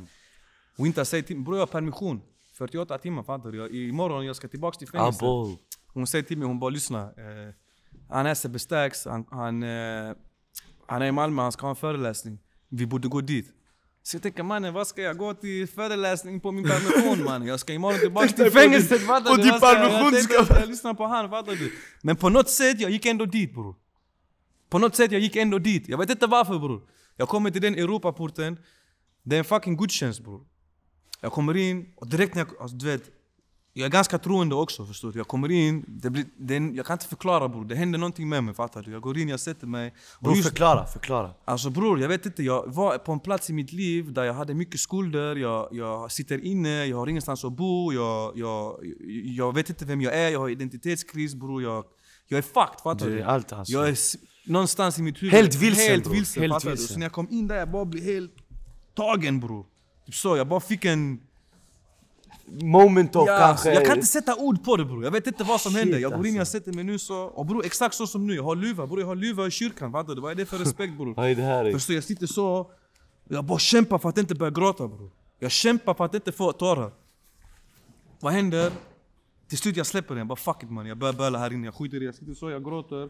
Winter 0.76 1.04
säger 1.04 1.22
till 1.22 1.36
mig, 1.36 1.44
bror 1.44 1.56
jag 1.56 1.62
har 1.62 1.66
permission. 1.66 2.20
48 2.52 2.98
timmar 2.98 3.22
fattar 3.22 3.52
du? 3.52 3.88
Imorgon 3.88 4.26
jag 4.26 4.36
ska 4.36 4.48
tillbaks 4.48 4.78
till 4.78 4.88
fängelset. 4.88 5.22
Abo. 5.22 5.58
Hon 5.86 6.06
säger 6.06 6.24
till 6.24 6.38
mig, 6.38 6.48
hon 6.48 6.58
bara 6.58 6.70
lyssna. 6.70 7.02
Eh, 7.02 7.54
han 8.08 8.26
är 8.26 8.34
Sebbe 8.34 8.58
Stax, 8.58 9.04
han, 9.04 9.24
han, 9.30 9.62
eh, 9.62 10.12
han 10.86 11.02
är 11.02 11.06
i 11.06 11.12
Malmö, 11.12 11.42
han 11.42 11.52
ska 11.52 11.62
ha 11.66 11.70
en 11.70 11.76
föreläsning. 11.76 12.38
Vi 12.68 12.86
borde 12.86 13.08
gå 13.08 13.20
dit. 13.20 13.52
Så 14.02 14.14
jag 14.16 14.22
tänker 14.22 14.42
mannen, 14.42 14.74
vad 14.74 14.86
ska 14.86 15.02
jag 15.02 15.16
gå 15.16 15.34
till 15.34 15.68
föreläsning 15.68 16.40
på 16.40 16.52
min 16.52 16.64
permission 16.64 17.24
mannen? 17.24 17.48
Jag 17.48 17.60
ska 17.60 17.72
imorgon 17.72 18.00
tillbaka 18.00 18.28
till 18.28 18.50
fängelset 18.60 19.00
fattar 19.06 19.36
du? 19.36 19.42
din 19.42 19.50
Vad 19.50 19.60
ska 19.60 19.68
jag- 19.68 19.90
permission 19.90 20.46
tänkte 20.46 20.66
lyssnar 20.66 20.94
på 20.94 21.06
han, 21.06 21.30
fattar 21.30 21.52
du? 21.52 21.72
Men 22.02 22.16
på 22.16 22.28
något 22.28 22.50
sätt, 22.50 22.80
jag 22.80 22.90
gick 22.90 23.06
ändå 23.06 23.24
dit 23.26 23.54
bror. 23.54 23.74
På 24.70 24.78
något 24.78 24.96
sätt, 24.96 25.12
jag 25.12 25.20
gick 25.20 25.36
ändå 25.36 25.58
dit. 25.58 25.88
Jag 25.88 25.98
vet 25.98 26.10
inte 26.10 26.26
varför 26.26 26.58
bror. 26.58 26.82
Jag 27.16 27.28
kommer 27.28 27.50
till 27.50 27.62
den 27.62 27.74
Europaporten, 27.74 28.58
det 29.22 29.36
är 29.36 29.38
en 29.38 29.44
fucking 29.44 29.76
gudstjänst 29.76 30.20
bror. 30.20 30.46
Jag 31.20 31.32
kommer 31.32 31.56
in 31.56 31.92
och 31.96 32.06
direkt 32.06 32.34
när 32.34 32.42
jag, 32.42 32.62
alltså, 32.62 32.76
du 32.76 32.86
vet, 32.86 33.02
jag 33.72 33.86
är 33.86 33.90
ganska 33.90 34.18
troende 34.18 34.54
också 34.54 34.86
förstår 34.86 35.12
du. 35.12 35.18
Jag 35.18 35.28
kommer 35.28 35.50
in, 35.50 35.84
det 35.88 36.10
blir, 36.10 36.24
det 36.36 36.54
jag 36.54 36.86
kan 36.86 36.94
inte 36.94 37.06
förklara 37.06 37.48
bror, 37.48 37.64
det 37.64 37.74
händer 37.74 37.98
någonting 37.98 38.28
med 38.28 38.44
mig 38.44 38.54
fattar 38.54 38.82
du. 38.82 38.90
Jag 38.90 39.02
går 39.02 39.18
in, 39.18 39.28
jag 39.28 39.40
sätter 39.40 39.66
mig. 39.66 39.94
Bror 40.20 40.36
just, 40.36 40.48
förklara, 40.48 40.86
förklara. 40.86 41.30
alltså 41.44 41.70
bror, 41.70 42.00
jag 42.00 42.08
vet 42.08 42.26
inte, 42.26 42.42
jag 42.42 42.74
var 42.74 42.98
på 42.98 43.12
en 43.12 43.20
plats 43.20 43.50
i 43.50 43.52
mitt 43.52 43.72
liv 43.72 44.12
där 44.12 44.24
jag 44.24 44.34
hade 44.34 44.54
mycket 44.54 44.80
skulder, 44.80 45.36
jag, 45.36 45.68
jag 45.72 46.12
sitter 46.12 46.44
inne, 46.44 46.84
jag 46.84 46.96
har 46.96 47.06
ingenstans 47.06 47.44
att 47.44 47.52
bo, 47.52 47.92
jag, 47.92 48.38
jag, 48.38 48.78
jag 49.24 49.54
vet 49.54 49.68
inte 49.70 49.84
vem 49.84 50.00
jag 50.00 50.14
är, 50.14 50.28
jag 50.28 50.38
har 50.38 50.48
identitetskris 50.48 51.34
bror. 51.34 51.62
Jag, 51.62 51.84
jag 52.26 52.38
är 52.38 52.42
fucked 52.42 52.80
fattar 52.82 53.06
Det 53.06 53.12
du. 53.12 53.20
är 53.20 53.24
allt 53.24 53.52
alltså. 53.52 53.72
Jag 53.72 53.88
är 53.88 53.96
någonstans 54.46 54.98
i 54.98 55.02
mitt 55.02 55.22
huvud 55.22 55.34
Helt 55.34 55.54
vilsen, 55.54 55.88
helt 55.88 56.06
vilsen 56.06 56.42
Helt 56.42 56.64
vilsen. 56.64 56.88
Så 56.88 56.98
när 56.98 57.06
jag 57.06 57.12
kom 57.12 57.28
in 57.30 57.48
där, 57.48 57.56
jag 57.56 57.70
bara 57.70 57.84
blev 57.84 58.04
helt 58.04 58.32
tagen 58.96 59.40
bror. 59.40 59.66
Typ 60.06 60.14
så, 60.14 60.36
jag 60.36 60.48
bara 60.48 60.60
fick 60.60 60.84
en... 60.84 61.20
Moment 62.50 63.16
of 63.16 63.28
Ja, 63.28 63.38
kanske... 63.38 63.74
jag 63.74 63.86
kan 63.86 63.94
inte 63.94 64.06
sätta 64.06 64.36
ord 64.36 64.64
på 64.64 64.76
det 64.76 64.84
bror, 64.84 65.04
jag 65.04 65.10
vet 65.10 65.26
inte 65.26 65.44
vad 65.44 65.60
som 65.60 65.72
Shit, 65.72 65.80
händer. 65.80 65.98
Jag 65.98 66.12
går 66.12 66.26
in, 66.26 66.34
jag 66.34 66.40
alltså. 66.40 66.58
sätter 66.58 66.72
mig 66.72 66.84
nu 66.84 66.98
så, 66.98 67.16
och 67.16 67.46
bror 67.46 67.64
exakt 67.64 67.94
så 67.94 68.06
som 68.06 68.26
nu, 68.26 68.34
jag 68.34 68.42
har 68.42 68.56
luva 68.56 68.86
bror, 68.86 69.00
jag 69.00 69.06
har 69.06 69.14
luva 69.16 69.46
i 69.46 69.50
kyrkan? 69.50 69.92
Vad 69.92 70.10
är 70.10 70.34
det 70.34 70.46
för 70.46 70.58
respekt 70.64 70.96
bror? 70.96 71.14
Vad 71.14 71.30
är 71.30 71.34
det 71.34 71.42
här? 71.42 71.64
är? 71.64 71.72
Förstår 71.72 71.94
jag 71.94 72.04
sitter 72.04 72.26
så, 72.26 72.70
jag 73.28 73.44
bara 73.44 73.58
kämpar 73.58 73.98
för 73.98 74.08
att 74.08 74.18
inte 74.18 74.34
börja 74.34 74.50
gråta 74.50 74.88
bror. 74.88 75.10
Jag 75.38 75.50
kämpar 75.50 75.94
för 75.94 76.04
att 76.04 76.14
inte 76.14 76.32
få 76.32 76.52
tårar. 76.52 76.90
Vad 78.20 78.32
händer? 78.32 78.72
Till 79.48 79.58
slut 79.58 79.76
jag 79.76 79.86
släpper 79.86 80.08
den, 80.08 80.18
jag 80.18 80.26
bara 80.26 80.36
fuck 80.36 80.62
it 80.62 80.70
man, 80.70 80.86
jag 80.86 80.98
börjar 80.98 81.14
böla 81.14 81.38
här 81.38 81.52
inne, 81.52 81.66
jag 81.66 81.74
skiter 81.74 81.96
i 81.96 82.00
det, 82.00 82.06
jag 82.06 82.14
sitter 82.14 82.34
så, 82.34 82.50
jag 82.50 82.64
gråter. 82.64 83.08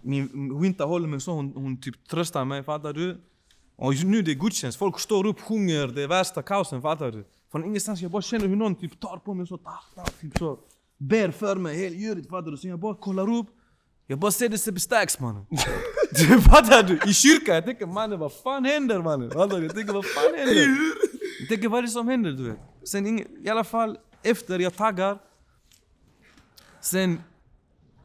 Min 0.00 0.60
Winter 0.60 0.84
håller 0.84 1.08
mig 1.08 1.20
så, 1.20 1.32
hon, 1.32 1.52
hon 1.54 1.80
typ 1.80 2.08
tröstar 2.08 2.44
mig, 2.44 2.62
fattar 2.62 2.92
du? 2.92 3.20
Och 3.76 4.04
nu 4.04 4.22
det 4.22 4.30
är 4.30 4.34
gudstjänst, 4.34 4.78
folk 4.78 5.00
står 5.00 5.26
upp, 5.26 5.40
sjunger, 5.40 5.86
det 5.86 6.02
är 6.02 6.08
värsta 6.08 6.42
kaosen, 6.42 6.82
fattar 6.82 7.10
du? 7.10 7.24
Från 7.56 7.64
ingenstans, 7.64 8.00
jag 8.00 8.10
bara 8.10 8.22
känner 8.22 8.46
hur 8.46 8.56
någon 8.56 8.74
typ 8.74 9.00
tar 9.00 9.16
på 9.16 9.34
mig 9.34 9.46
så, 9.46 9.58
ta, 9.58 9.78
ta, 9.94 10.04
typ 10.04 10.38
så. 10.38 10.58
Ber 10.98 11.30
för 11.30 11.56
mig, 11.56 11.76
helt 11.76 11.96
djurigt, 11.96 12.28
fattar 12.28 12.50
du? 12.50 12.56
Så 12.56 12.68
jag 12.68 12.78
bara 12.78 12.94
kollar 12.94 13.38
upp, 13.38 13.46
jag 14.06 14.18
bara 14.18 14.30
ser 14.30 14.48
det 14.48 14.58
Sebbe 14.58 14.80
Stax 14.80 15.20
mannen. 15.20 15.46
Fattar 16.42 16.82
du? 16.82 17.10
I 17.10 17.14
kyrkan, 17.14 17.54
jag 17.54 17.64
tänker 17.64 17.86
mannen 17.86 18.18
vad 18.18 18.32
fan 18.32 18.64
händer 18.64 19.02
mannen? 19.02 19.30
Jag 19.34 19.74
tänker 19.74 19.92
vad 19.92 20.06
fan 20.06 20.34
händer? 20.38 20.66
Jag 21.40 21.48
tänker 21.48 21.68
vad 21.68 21.78
är 21.78 21.82
det 21.82 21.88
som 21.88 22.08
händer 22.08 22.32
du 22.32 22.50
vet? 22.50 22.58
Sen 22.84 23.06
ingen, 23.06 23.44
i 23.46 23.48
alla 23.48 23.64
fall 23.64 23.98
efter 24.22 24.58
jag 24.58 24.76
taggar. 24.76 25.18
Sen, 26.80 27.20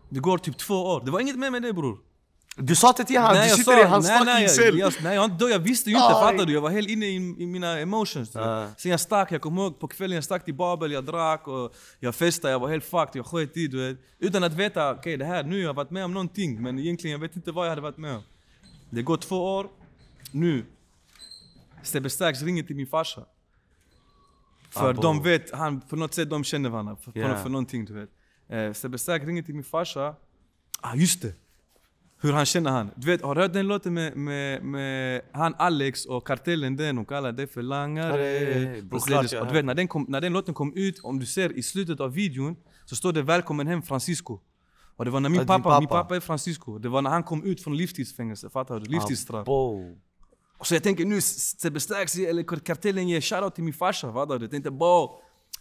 det 0.10 0.20
går 0.20 0.38
typ 0.38 0.58
två 0.58 0.76
år. 0.76 1.02
Det 1.06 1.12
var 1.12 1.20
inget 1.20 1.40
mer 1.40 1.52
med 1.52 1.62
det 1.62 1.74
bror. 1.74 2.00
Du 2.56 2.76
sa 2.76 2.90
inte 2.90 3.04
till 3.04 3.20
han, 3.20 3.34
du 3.36 3.42
jag 3.42 3.58
sitter 3.58 3.80
i 3.80 3.84
hans 3.84 4.08
nej, 4.08 4.18
fucking 4.18 4.34
nej, 4.34 4.50
cell! 4.50 4.78
Jag, 4.78 4.94
nej, 5.04 5.16
jag, 5.16 5.32
då, 5.38 5.50
jag 5.50 5.60
visste 5.60 5.90
ju 5.90 5.96
inte, 5.96 6.08
Aj. 6.08 6.14
fattar 6.32 6.46
du? 6.46 6.54
Jag 6.54 6.62
var 6.62 6.70
helt 6.70 6.90
inne 6.90 7.06
i, 7.06 7.16
i 7.16 7.46
mina 7.46 7.80
emotions. 7.80 8.32
Ja. 8.34 8.68
Sen 8.78 8.92
jag 8.92 9.00
stack, 9.00 9.32
jag 9.32 9.42
kommer 9.42 9.62
ihåg 9.62 9.80
på 9.80 9.88
kvällen 9.88 10.16
jag 10.16 10.24
stack 10.24 10.46
till 10.46 10.54
Babel, 10.54 10.92
jag 10.92 11.06
drack 11.06 11.48
och 11.48 11.76
jag 12.00 12.16
festade, 12.16 12.52
jag 12.52 12.60
var 12.60 12.70
helt 12.70 12.84
fucked, 12.84 13.16
jag 13.16 13.26
sköt 13.26 13.58
i 13.58 13.68
du 13.68 13.88
vet. 13.88 13.98
Utan 14.20 14.44
att 14.44 14.54
veta, 14.54 14.92
okej 14.92 15.18
det 15.18 15.26
här, 15.26 15.44
nu 15.44 15.56
har 15.56 15.64
jag 15.64 15.74
varit 15.74 15.92
med 15.92 16.06
om 16.06 16.14
någonting, 16.14 16.62
men 16.62 16.80
egentligen 16.80 17.12
jag 17.12 17.20
vet 17.20 17.36
inte 17.36 17.52
vad 17.52 17.66
jag 17.66 17.70
hade 17.70 17.82
varit 17.82 17.98
med 17.98 18.16
om. 18.16 18.24
Det 18.90 19.02
går 19.02 19.18
två 19.18 19.56
år, 19.56 19.68
nu. 20.32 20.66
Sebbe 21.84 22.10
Stax 22.10 22.42
ringer 22.42 22.64
till 22.64 22.76
min 22.76 22.88
farsa. 22.88 23.22
För 24.70 24.90
Abo. 24.90 25.02
de 25.02 25.24
vet, 25.24 25.52
han, 25.52 25.82
på 25.82 25.96
något 25.96 26.14
sätt 26.14 26.30
de 26.30 26.44
känner 26.44 26.70
varandra, 26.70 26.96
för, 26.96 27.12
Ja. 27.16 27.38
för 27.38 27.50
någonting 27.50 27.86
du 27.86 27.94
vet. 27.94 28.10
Eh, 28.50 28.74
Sebbe 28.74 28.98
Stax 28.98 29.26
ringer 29.26 29.44
till 29.44 29.56
min 29.56 29.64
farsa. 29.64 30.16
Ah 30.82 30.96
just 30.96 31.22
det! 31.22 31.34
Hur 32.22 32.34
han 32.34 32.46
känner 32.46 32.72
han. 32.72 32.92
Du 32.96 33.08
vet, 33.08 33.22
har 33.22 33.36
du 33.36 33.42
hört 33.42 33.54
den 33.54 33.68
låten 33.68 33.94
med, 33.94 34.18
med, 34.18 34.64
med 34.64 35.22
han 35.32 35.56
Alex 35.58 36.06
och 36.06 36.28
Kartellen 36.28 36.76
den? 36.76 36.96
De 36.96 37.06
kallar 37.06 37.32
det 37.32 37.48
för 37.48 37.62
Ja, 37.62 37.68
langare. 37.68 38.82
Och 38.92 39.42
och 39.42 39.48
du 39.48 39.54
vet, 39.54 39.66
när 39.66 39.74
den, 39.76 39.88
kom, 39.88 40.06
när 40.10 40.22
den 40.22 40.34
låten 40.34 40.54
kom 40.54 40.74
ut, 40.76 41.00
om 41.04 41.20
du 41.20 41.26
ser 41.26 41.58
i 41.58 41.64
slutet 41.64 42.00
av 42.00 42.14
videon, 42.14 42.56
så 42.86 42.96
står 42.96 43.14
det 43.14 43.22
'Välkommen 43.22 43.68
hem 43.68 43.82
Francisco' 43.82 44.40
Och 45.02 45.06
det 45.06 45.12
var 45.12 45.20
när 45.20 45.30
min 45.30 45.36
Ja, 45.36 45.42
din 45.42 45.48
pappa, 45.48 45.80
min 45.80 45.88
pappa. 45.90 46.04
pappa 46.04 46.16
är 46.16 46.20
Francisco, 46.20 46.78
det 46.78 46.90
var 46.90 47.02
när 47.02 47.10
han 47.10 47.24
kom 47.24 47.44
ut 47.44 47.64
från 47.64 47.78
livstidsfängelse, 47.78 48.50
fattar 48.50 48.80
du? 48.80 48.86
Livstidsstraff. 48.86 49.42
Abo. 49.48 49.96
Så 50.64 50.76
jag 50.76 50.84
tänker 50.84 51.06
nu, 51.06 51.22
Sebbe 51.22 51.80
Stax 51.80 52.16
eller 52.18 52.44
Kartellen 52.44 53.08
ger 53.10 53.22
shoutout 53.22 53.56
till 53.56 53.64
min 53.64 53.74
farsa, 53.74 54.14
fattar 54.14 54.38
du? 54.40 54.44
Jag 54.46 54.52
tänkte 54.52 54.72
bo. 54.72 55.10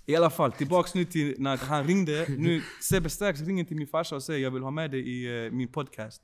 I 0.07 0.17
alla 0.17 0.31
fall, 0.31 0.53
tillbaks 0.53 0.95
nu 0.95 1.05
till 1.05 1.35
när 1.39 1.57
han 1.57 1.85
ringde. 1.87 2.27
Nu, 2.29 2.63
Sebbe 2.81 3.11
Stax 3.11 3.41
ringer 3.41 3.65
till 3.65 3.77
min 3.77 3.87
farsa 3.87 4.17
och 4.17 4.23
säger 4.23 4.41
jag 4.41 4.51
vill 4.51 4.63
ha 4.63 4.71
med 4.71 4.91
dig 4.91 5.01
i 5.09 5.47
eh, 5.47 5.53
min 5.53 5.69
podcast. 5.69 6.23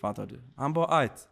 Fattar 0.00 0.26
du? 0.26 0.40
Han 0.56 0.72
bara 0.72 0.96
ajt. 0.96 1.26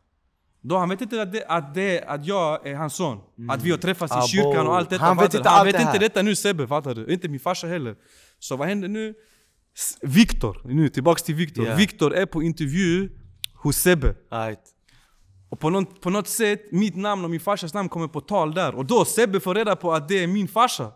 Då 0.61 0.79
han 0.79 0.89
vet 0.89 1.01
inte 1.01 1.23
att, 1.23 1.33
det, 1.33 1.45
att, 1.47 1.75
det, 1.75 2.03
att 2.03 2.27
jag 2.27 2.67
är 2.67 2.75
hans 2.75 2.95
son. 2.95 3.21
Att 3.49 3.63
vi 3.63 3.71
har 3.71 3.79
träffats 3.79 4.13
Abo. 4.13 4.25
i 4.25 4.29
kyrkan 4.29 4.67
och 4.67 4.77
allt 4.77 4.91
detta. 4.91 5.05
Han 5.05 5.17
vet 5.17 5.35
inte 5.35 5.49
han 5.49 5.67
vet 5.67 5.81
inte 5.81 5.99
detta 5.99 6.23
nu 6.23 6.37
Sebbe, 6.37 6.67
fattar 6.67 6.95
du? 6.95 7.13
Inte 7.13 7.29
min 7.29 7.41
farsa 7.41 7.67
heller. 7.67 7.97
Så 8.39 8.57
vad 8.57 8.69
händer 8.69 8.89
nu? 8.89 9.15
Viktor, 10.01 10.63
nu 10.65 10.89
tillbaks 10.89 11.23
till 11.23 11.35
Viktor. 11.35 11.67
Ja. 11.67 11.77
Viktor 11.77 12.15
är 12.15 12.27
på 12.27 12.43
intervju 12.43 13.11
hos 13.55 13.77
Sebbe. 13.77 14.15
Right. 14.31 14.61
Och 15.49 15.61
på 15.61 15.71
något, 15.71 16.01
på 16.01 16.11
något 16.11 16.29
sätt, 16.29 16.73
mitt 16.73 16.97
namn 16.97 17.25
och 17.25 17.31
min 17.31 17.41
farsas 17.41 17.75
namn 17.75 17.89
kommer 17.89 18.09
på 18.09 18.21
tal 18.21 18.55
där. 18.55 18.75
Och 18.75 18.85
då 18.85 19.05
Sebbe 19.05 19.41
får 19.41 19.55
reda 19.55 19.77
på 19.77 19.93
att 19.93 20.09
det 20.09 20.23
är 20.23 20.27
min 20.27 20.49
farsa. 20.49 20.93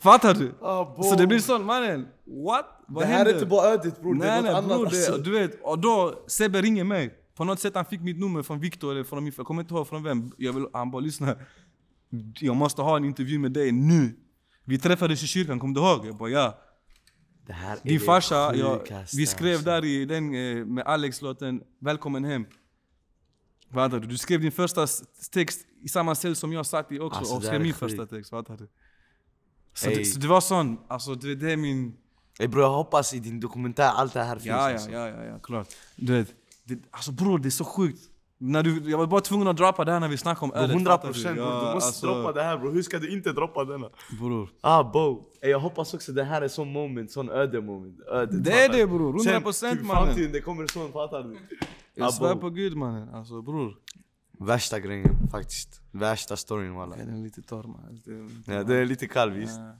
Fattar 0.00 0.34
du? 0.34 0.54
Ah, 0.60 1.02
så 1.02 1.14
det 1.14 1.26
blir 1.26 1.38
sån, 1.38 1.64
mannen. 1.64 2.08
What? 2.24 2.66
Vad 2.86 3.02
det 3.02 3.06
här 3.06 3.16
händer? 3.16 3.32
är 3.32 3.34
inte 3.34 3.46
bara 3.46 3.68
ödet 3.68 4.00
bror, 4.02 4.14
det 4.14 4.28
är 4.28 4.36
något 4.36 4.44
nej 4.44 4.54
annat 4.54 4.68
bror, 4.68 4.90
det, 4.90 4.96
alltså. 4.96 5.18
du 5.18 5.30
vet. 5.30 5.62
Och 5.62 5.78
då 5.78 6.24
Sebbe 6.26 6.62
ringer 6.62 6.84
mig. 6.84 7.14
På 7.34 7.44
något 7.44 7.60
sätt 7.60 7.74
han 7.74 7.84
fick 7.84 8.00
mitt 8.00 8.18
nummer 8.18 8.42
från 8.42 8.60
Viktor 8.60 8.92
eller 8.92 9.04
från 9.04 9.24
min 9.24 9.32
Jag 9.36 9.46
kommer 9.46 9.62
inte 9.62 9.74
ihåg 9.74 9.88
från 9.88 10.02
vem. 10.02 10.32
Jag 10.36 10.52
vill, 10.52 10.66
han 10.72 10.90
bara 10.90 11.00
lyssna. 11.00 11.36
Jag 12.40 12.56
måste 12.56 12.82
ha 12.82 12.96
en 12.96 13.04
intervju 13.04 13.38
med 13.38 13.52
dig 13.52 13.72
nu. 13.72 14.16
Vi 14.64 14.78
träffades 14.78 15.22
i 15.22 15.26
kyrkan, 15.26 15.58
kommer 15.60 15.74
du 15.74 15.80
ihåg? 15.80 16.06
Jag 16.06 16.16
bara 16.16 16.30
ja. 16.30 16.58
Det 17.46 17.52
här 17.52 17.72
är 17.72 17.80
Din 17.82 17.98
det 17.98 18.04
farsa, 18.04 18.52
vi 19.16 19.26
skrev 19.26 19.52
alltså. 19.52 19.70
där 19.70 19.84
i 19.84 20.04
den 20.04 20.34
eh, 20.34 20.64
med 20.64 20.86
Alex-låten 20.86 21.62
Välkommen 21.78 22.24
hem. 22.24 22.46
Fattar 23.72 24.00
du? 24.00 24.06
Du 24.06 24.18
skrev 24.18 24.40
din 24.40 24.52
första 24.52 24.86
text 25.32 25.66
i 25.82 25.88
samma 25.88 26.14
cell 26.14 26.36
som 26.36 26.52
jag 26.52 26.66
satt 26.66 26.92
i 26.92 27.00
också 27.00 27.18
Alltså, 27.18 27.34
och 27.34 27.42
skrev 27.42 27.62
min 27.62 27.74
första 27.74 28.06
text. 28.06 28.30
Fattar 28.30 28.56
du? 28.56 28.68
Så, 29.76 29.88
Ey. 29.88 29.94
det, 29.96 30.04
så 30.04 30.18
det 30.18 30.26
var 30.28 30.40
sån, 30.40 30.78
alltså 30.88 31.14
det, 31.14 31.34
det 31.34 31.52
är 31.52 31.56
min... 31.56 31.96
Ey 32.38 32.48
bror 32.48 32.62
jag 32.62 32.70
hoppas 32.70 33.14
i 33.14 33.18
din 33.18 33.40
dokumentär 33.40 33.88
allt 33.88 34.12
det 34.12 34.22
här 34.22 34.34
finns 34.34 34.46
Ja, 34.46 34.68
ja, 34.68 34.72
alltså. 34.72 34.90
ja, 34.90 35.08
ja, 35.08 35.24
ja, 35.24 35.38
klart. 35.42 35.68
Du 35.96 36.12
vet, 36.12 36.34
det, 36.64 36.78
alltså 36.90 37.12
bror 37.12 37.38
det 37.38 37.48
är 37.48 37.50
så 37.50 37.64
sjukt. 37.64 38.00
När 38.38 38.62
du, 38.62 38.90
jag 38.90 38.98
var 38.98 39.06
bara 39.06 39.20
tvungen 39.20 39.48
att 39.48 39.56
droppa 39.56 39.84
det 39.84 39.92
här 39.92 40.00
när 40.00 40.08
vi 40.08 40.16
snackade 40.16 40.52
om 40.52 40.58
ödet. 40.58 40.70
100 40.70 40.90
fattar 40.90 41.08
procent 41.12 41.36
du? 41.36 41.42
bror, 41.42 41.50
du 41.66 41.74
måste 41.74 41.86
alltså, 41.86 42.06
droppa 42.06 42.32
det 42.32 42.42
här 42.42 42.58
bror, 42.58 42.72
hur 42.72 42.82
ska 42.82 42.98
du 42.98 43.12
inte 43.12 43.32
droppa 43.32 43.64
denna? 43.64 43.88
Bror. 44.20 44.48
Ah 44.60 44.90
bo, 44.92 45.22
Ey, 45.40 45.50
jag 45.50 45.60
hoppas 45.60 45.94
också 45.94 46.12
det 46.12 46.24
här 46.24 46.42
är 46.42 46.48
sån 46.48 46.72
moment, 46.72 47.10
sån 47.10 47.30
öde 47.30 47.60
moment 47.60 48.00
öde, 48.08 48.38
Det 48.38 48.64
är 48.64 48.68
det, 48.68 48.86
bror, 48.86 49.12
100% 49.12 49.52
Sen, 49.52 49.72
typ 49.76 49.80
i 49.80 49.86
mannen. 49.86 50.04
framtiden 50.06 50.32
det 50.32 50.40
kommer 50.40 50.66
sån, 50.66 50.92
fattar 50.92 51.22
du? 51.22 51.36
Jag 51.94 52.06
Ah, 52.06 52.10
svär 52.12 52.34
på 52.34 52.50
gud 52.50 52.76
mannen, 52.76 53.08
alltså 53.14 53.42
bror. 53.42 53.74
Värsta 54.38 54.80
grejen 54.80 55.28
faktiskt, 55.30 55.80
värsta 55.90 56.36
storyn 56.36 56.74
walla 56.74 56.96
Den 56.96 57.18
är 57.18 57.22
lite 57.22 57.42
torr 57.42 57.62
man. 57.62 58.00
Ja 58.46 58.62
det 58.62 58.76
är 58.76 58.86
lite 58.86 59.06
kall 59.06 59.30
visst 59.30 59.58
Ja. 59.58 59.76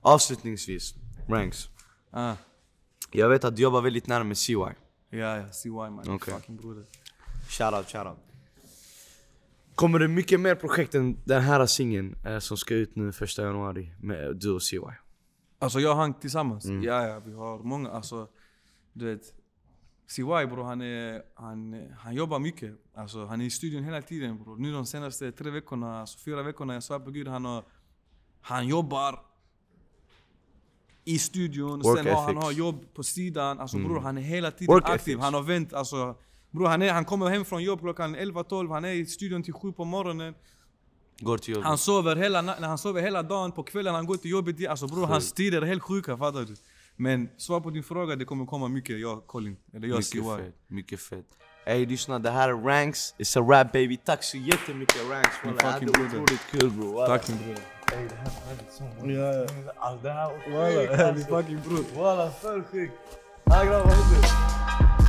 Avslutningsvis, 0.00 0.94
Ranks 1.28 1.68
Ah. 2.10 2.34
Jag 3.12 3.28
vet 3.28 3.44
att 3.44 3.56
du 3.56 3.62
jobbar 3.62 3.80
väldigt 3.80 4.06
nära 4.06 4.24
med 4.24 4.38
CY 4.38 4.54
Ja, 4.54 4.74
ja, 5.10 5.48
CY 5.52 5.70
man. 5.70 6.00
Okej. 6.08 6.34
Fucking 6.34 6.56
broder. 6.56 6.84
Shoutout, 7.48 7.88
shoutout 7.90 8.18
Kommer 9.74 9.98
det 9.98 10.08
mycket 10.08 10.40
mer 10.40 10.54
projekt 10.54 10.94
än 10.94 11.16
den 11.24 11.42
här 11.42 11.66
singeln 11.66 12.16
eh, 12.26 12.38
som 12.38 12.56
ska 12.56 12.74
ut 12.74 12.96
nu 12.96 13.12
första 13.12 13.42
januari 13.42 13.92
med 14.00 14.36
du 14.36 14.50
och 14.50 14.62
CY? 14.62 14.78
Alltså 15.58 15.80
jag 15.80 15.90
och 15.90 15.96
han 15.96 16.14
tillsammans? 16.14 16.64
Mm. 16.64 16.82
Ja, 16.82 17.06
ja, 17.06 17.20
vi 17.20 17.32
har 17.32 17.58
många, 17.58 17.90
alltså 17.90 18.28
du 18.92 19.04
vet. 19.04 19.34
CY 20.08 20.22
bror, 20.22 20.64
han, 20.64 20.80
är, 20.80 21.22
han, 21.34 21.88
han 21.98 22.14
jobbar 22.14 22.38
mycket. 22.38 22.74
Alltså, 22.94 23.24
han 23.26 23.40
är 23.40 23.44
i 23.44 23.50
studion 23.50 23.84
hela 23.84 24.02
tiden 24.02 24.38
bror. 24.42 24.56
Nu 24.56 24.72
de 24.72 24.86
senaste 24.86 25.32
tre 25.32 25.50
veckorna, 25.50 26.00
alltså 26.00 26.18
fyra 26.18 26.42
veckorna, 26.42 26.74
jag 26.74 26.82
svär 26.82 26.98
på 26.98 27.10
gud, 27.10 27.28
han, 27.28 27.44
har, 27.44 27.64
han 28.40 28.68
jobbar 28.68 29.20
i 31.04 31.18
studion, 31.18 31.80
Work 31.80 31.98
sen 31.98 32.06
har 32.14 32.22
han 32.22 32.30
ethics. 32.30 32.44
har 32.44 32.52
jobb 32.52 32.94
på 32.94 33.02
sidan. 33.02 33.60
Alltså 33.60 33.78
bror, 33.78 34.00
han 34.00 34.18
är 34.18 34.22
hela 34.22 34.50
tiden 34.50 34.74
Work 34.74 34.84
aktiv. 34.88 35.12
ethics. 35.12 35.24
Han 35.24 35.34
har 35.34 35.42
vänt, 35.42 35.72
alltså 35.72 36.16
bror, 36.50 36.66
han, 36.66 36.82
är, 36.82 36.92
han 36.92 37.04
kommer 37.04 37.28
hem 37.28 37.44
från 37.44 37.62
jobb 37.62 37.80
klockan 37.80 38.16
11-12, 38.16 38.72
han 38.72 38.84
är 38.84 38.92
i 38.92 39.06
studion 39.06 39.42
till 39.42 39.52
7 39.52 39.72
på 39.72 39.84
morgonen. 39.84 40.34
Går 41.20 41.38
till 41.38 41.54
jobbet? 41.54 41.66
Han 41.66 41.78
sover 41.78 42.16
hela, 42.16 42.42
han 42.60 42.78
sover 42.78 43.02
hela 43.02 43.22
dagen, 43.22 43.52
på 43.52 43.62
kvällen 43.62 43.94
han 43.94 44.06
går 44.06 44.16
till 44.16 44.30
jobbet. 44.30 44.68
Alltså 44.68 44.86
bror, 44.86 45.06
hans 45.06 45.32
tider 45.32 45.62
är 45.62 45.66
helt 45.66 45.82
sjuka, 45.82 46.16
fattar 46.16 46.44
du? 46.44 46.56
Men 47.00 47.28
svar 47.36 47.60
på 47.60 47.70
din 47.70 47.82
fråga, 47.82 48.16
det 48.16 48.24
kommer 48.24 48.46
komma 48.46 48.68
mycket, 48.68 49.00
jag 49.00 49.26
Colin. 49.26 49.56
Eller 49.74 49.88
jag 49.88 50.04
CY. 50.04 50.20
Mycket 50.20 50.36
fett, 50.36 50.54
mycket 50.66 51.00
fett. 51.00 51.26
Ey 51.66 51.86
lyssna, 51.86 52.18
det 52.18 52.30
här 52.30 52.48
är 52.48 52.54
Ranks, 52.54 53.14
it's 53.18 53.40
a 53.40 53.46
rap 53.50 53.72
baby. 53.72 53.96
Tack 53.96 54.22
så 54.22 54.36
jättemycket 54.36 54.96
Ranks 55.10 55.36
jag 55.44 55.72
fucking 55.72 55.94
hade 55.94 56.06
otroligt 56.06 56.46
kul 56.50 56.70
bro. 56.70 56.92
walla. 56.92 57.06
Tack 57.06 57.28
min 57.28 57.38
bror. 57.38 57.56
Ey 57.92 58.08
det 58.08 58.14
här 58.14 58.24
var 58.24 58.48
väldigt 58.48 58.80
många. 59.00 59.12
Ja, 59.12 59.34
ja. 59.34 59.72
Alltså 59.76 60.02
det 60.06 60.12
här 60.12 60.26
var 60.26 60.68
sjukt 60.68 60.88
min 60.90 61.08
alltså. 61.08 61.36
fucking 61.36 61.60
bror. 61.60 62.02
Walla 62.02 62.30
för 62.30 62.62
sjukt. 62.62 62.92
Ja 63.44 63.64
grabbar, 63.64 65.07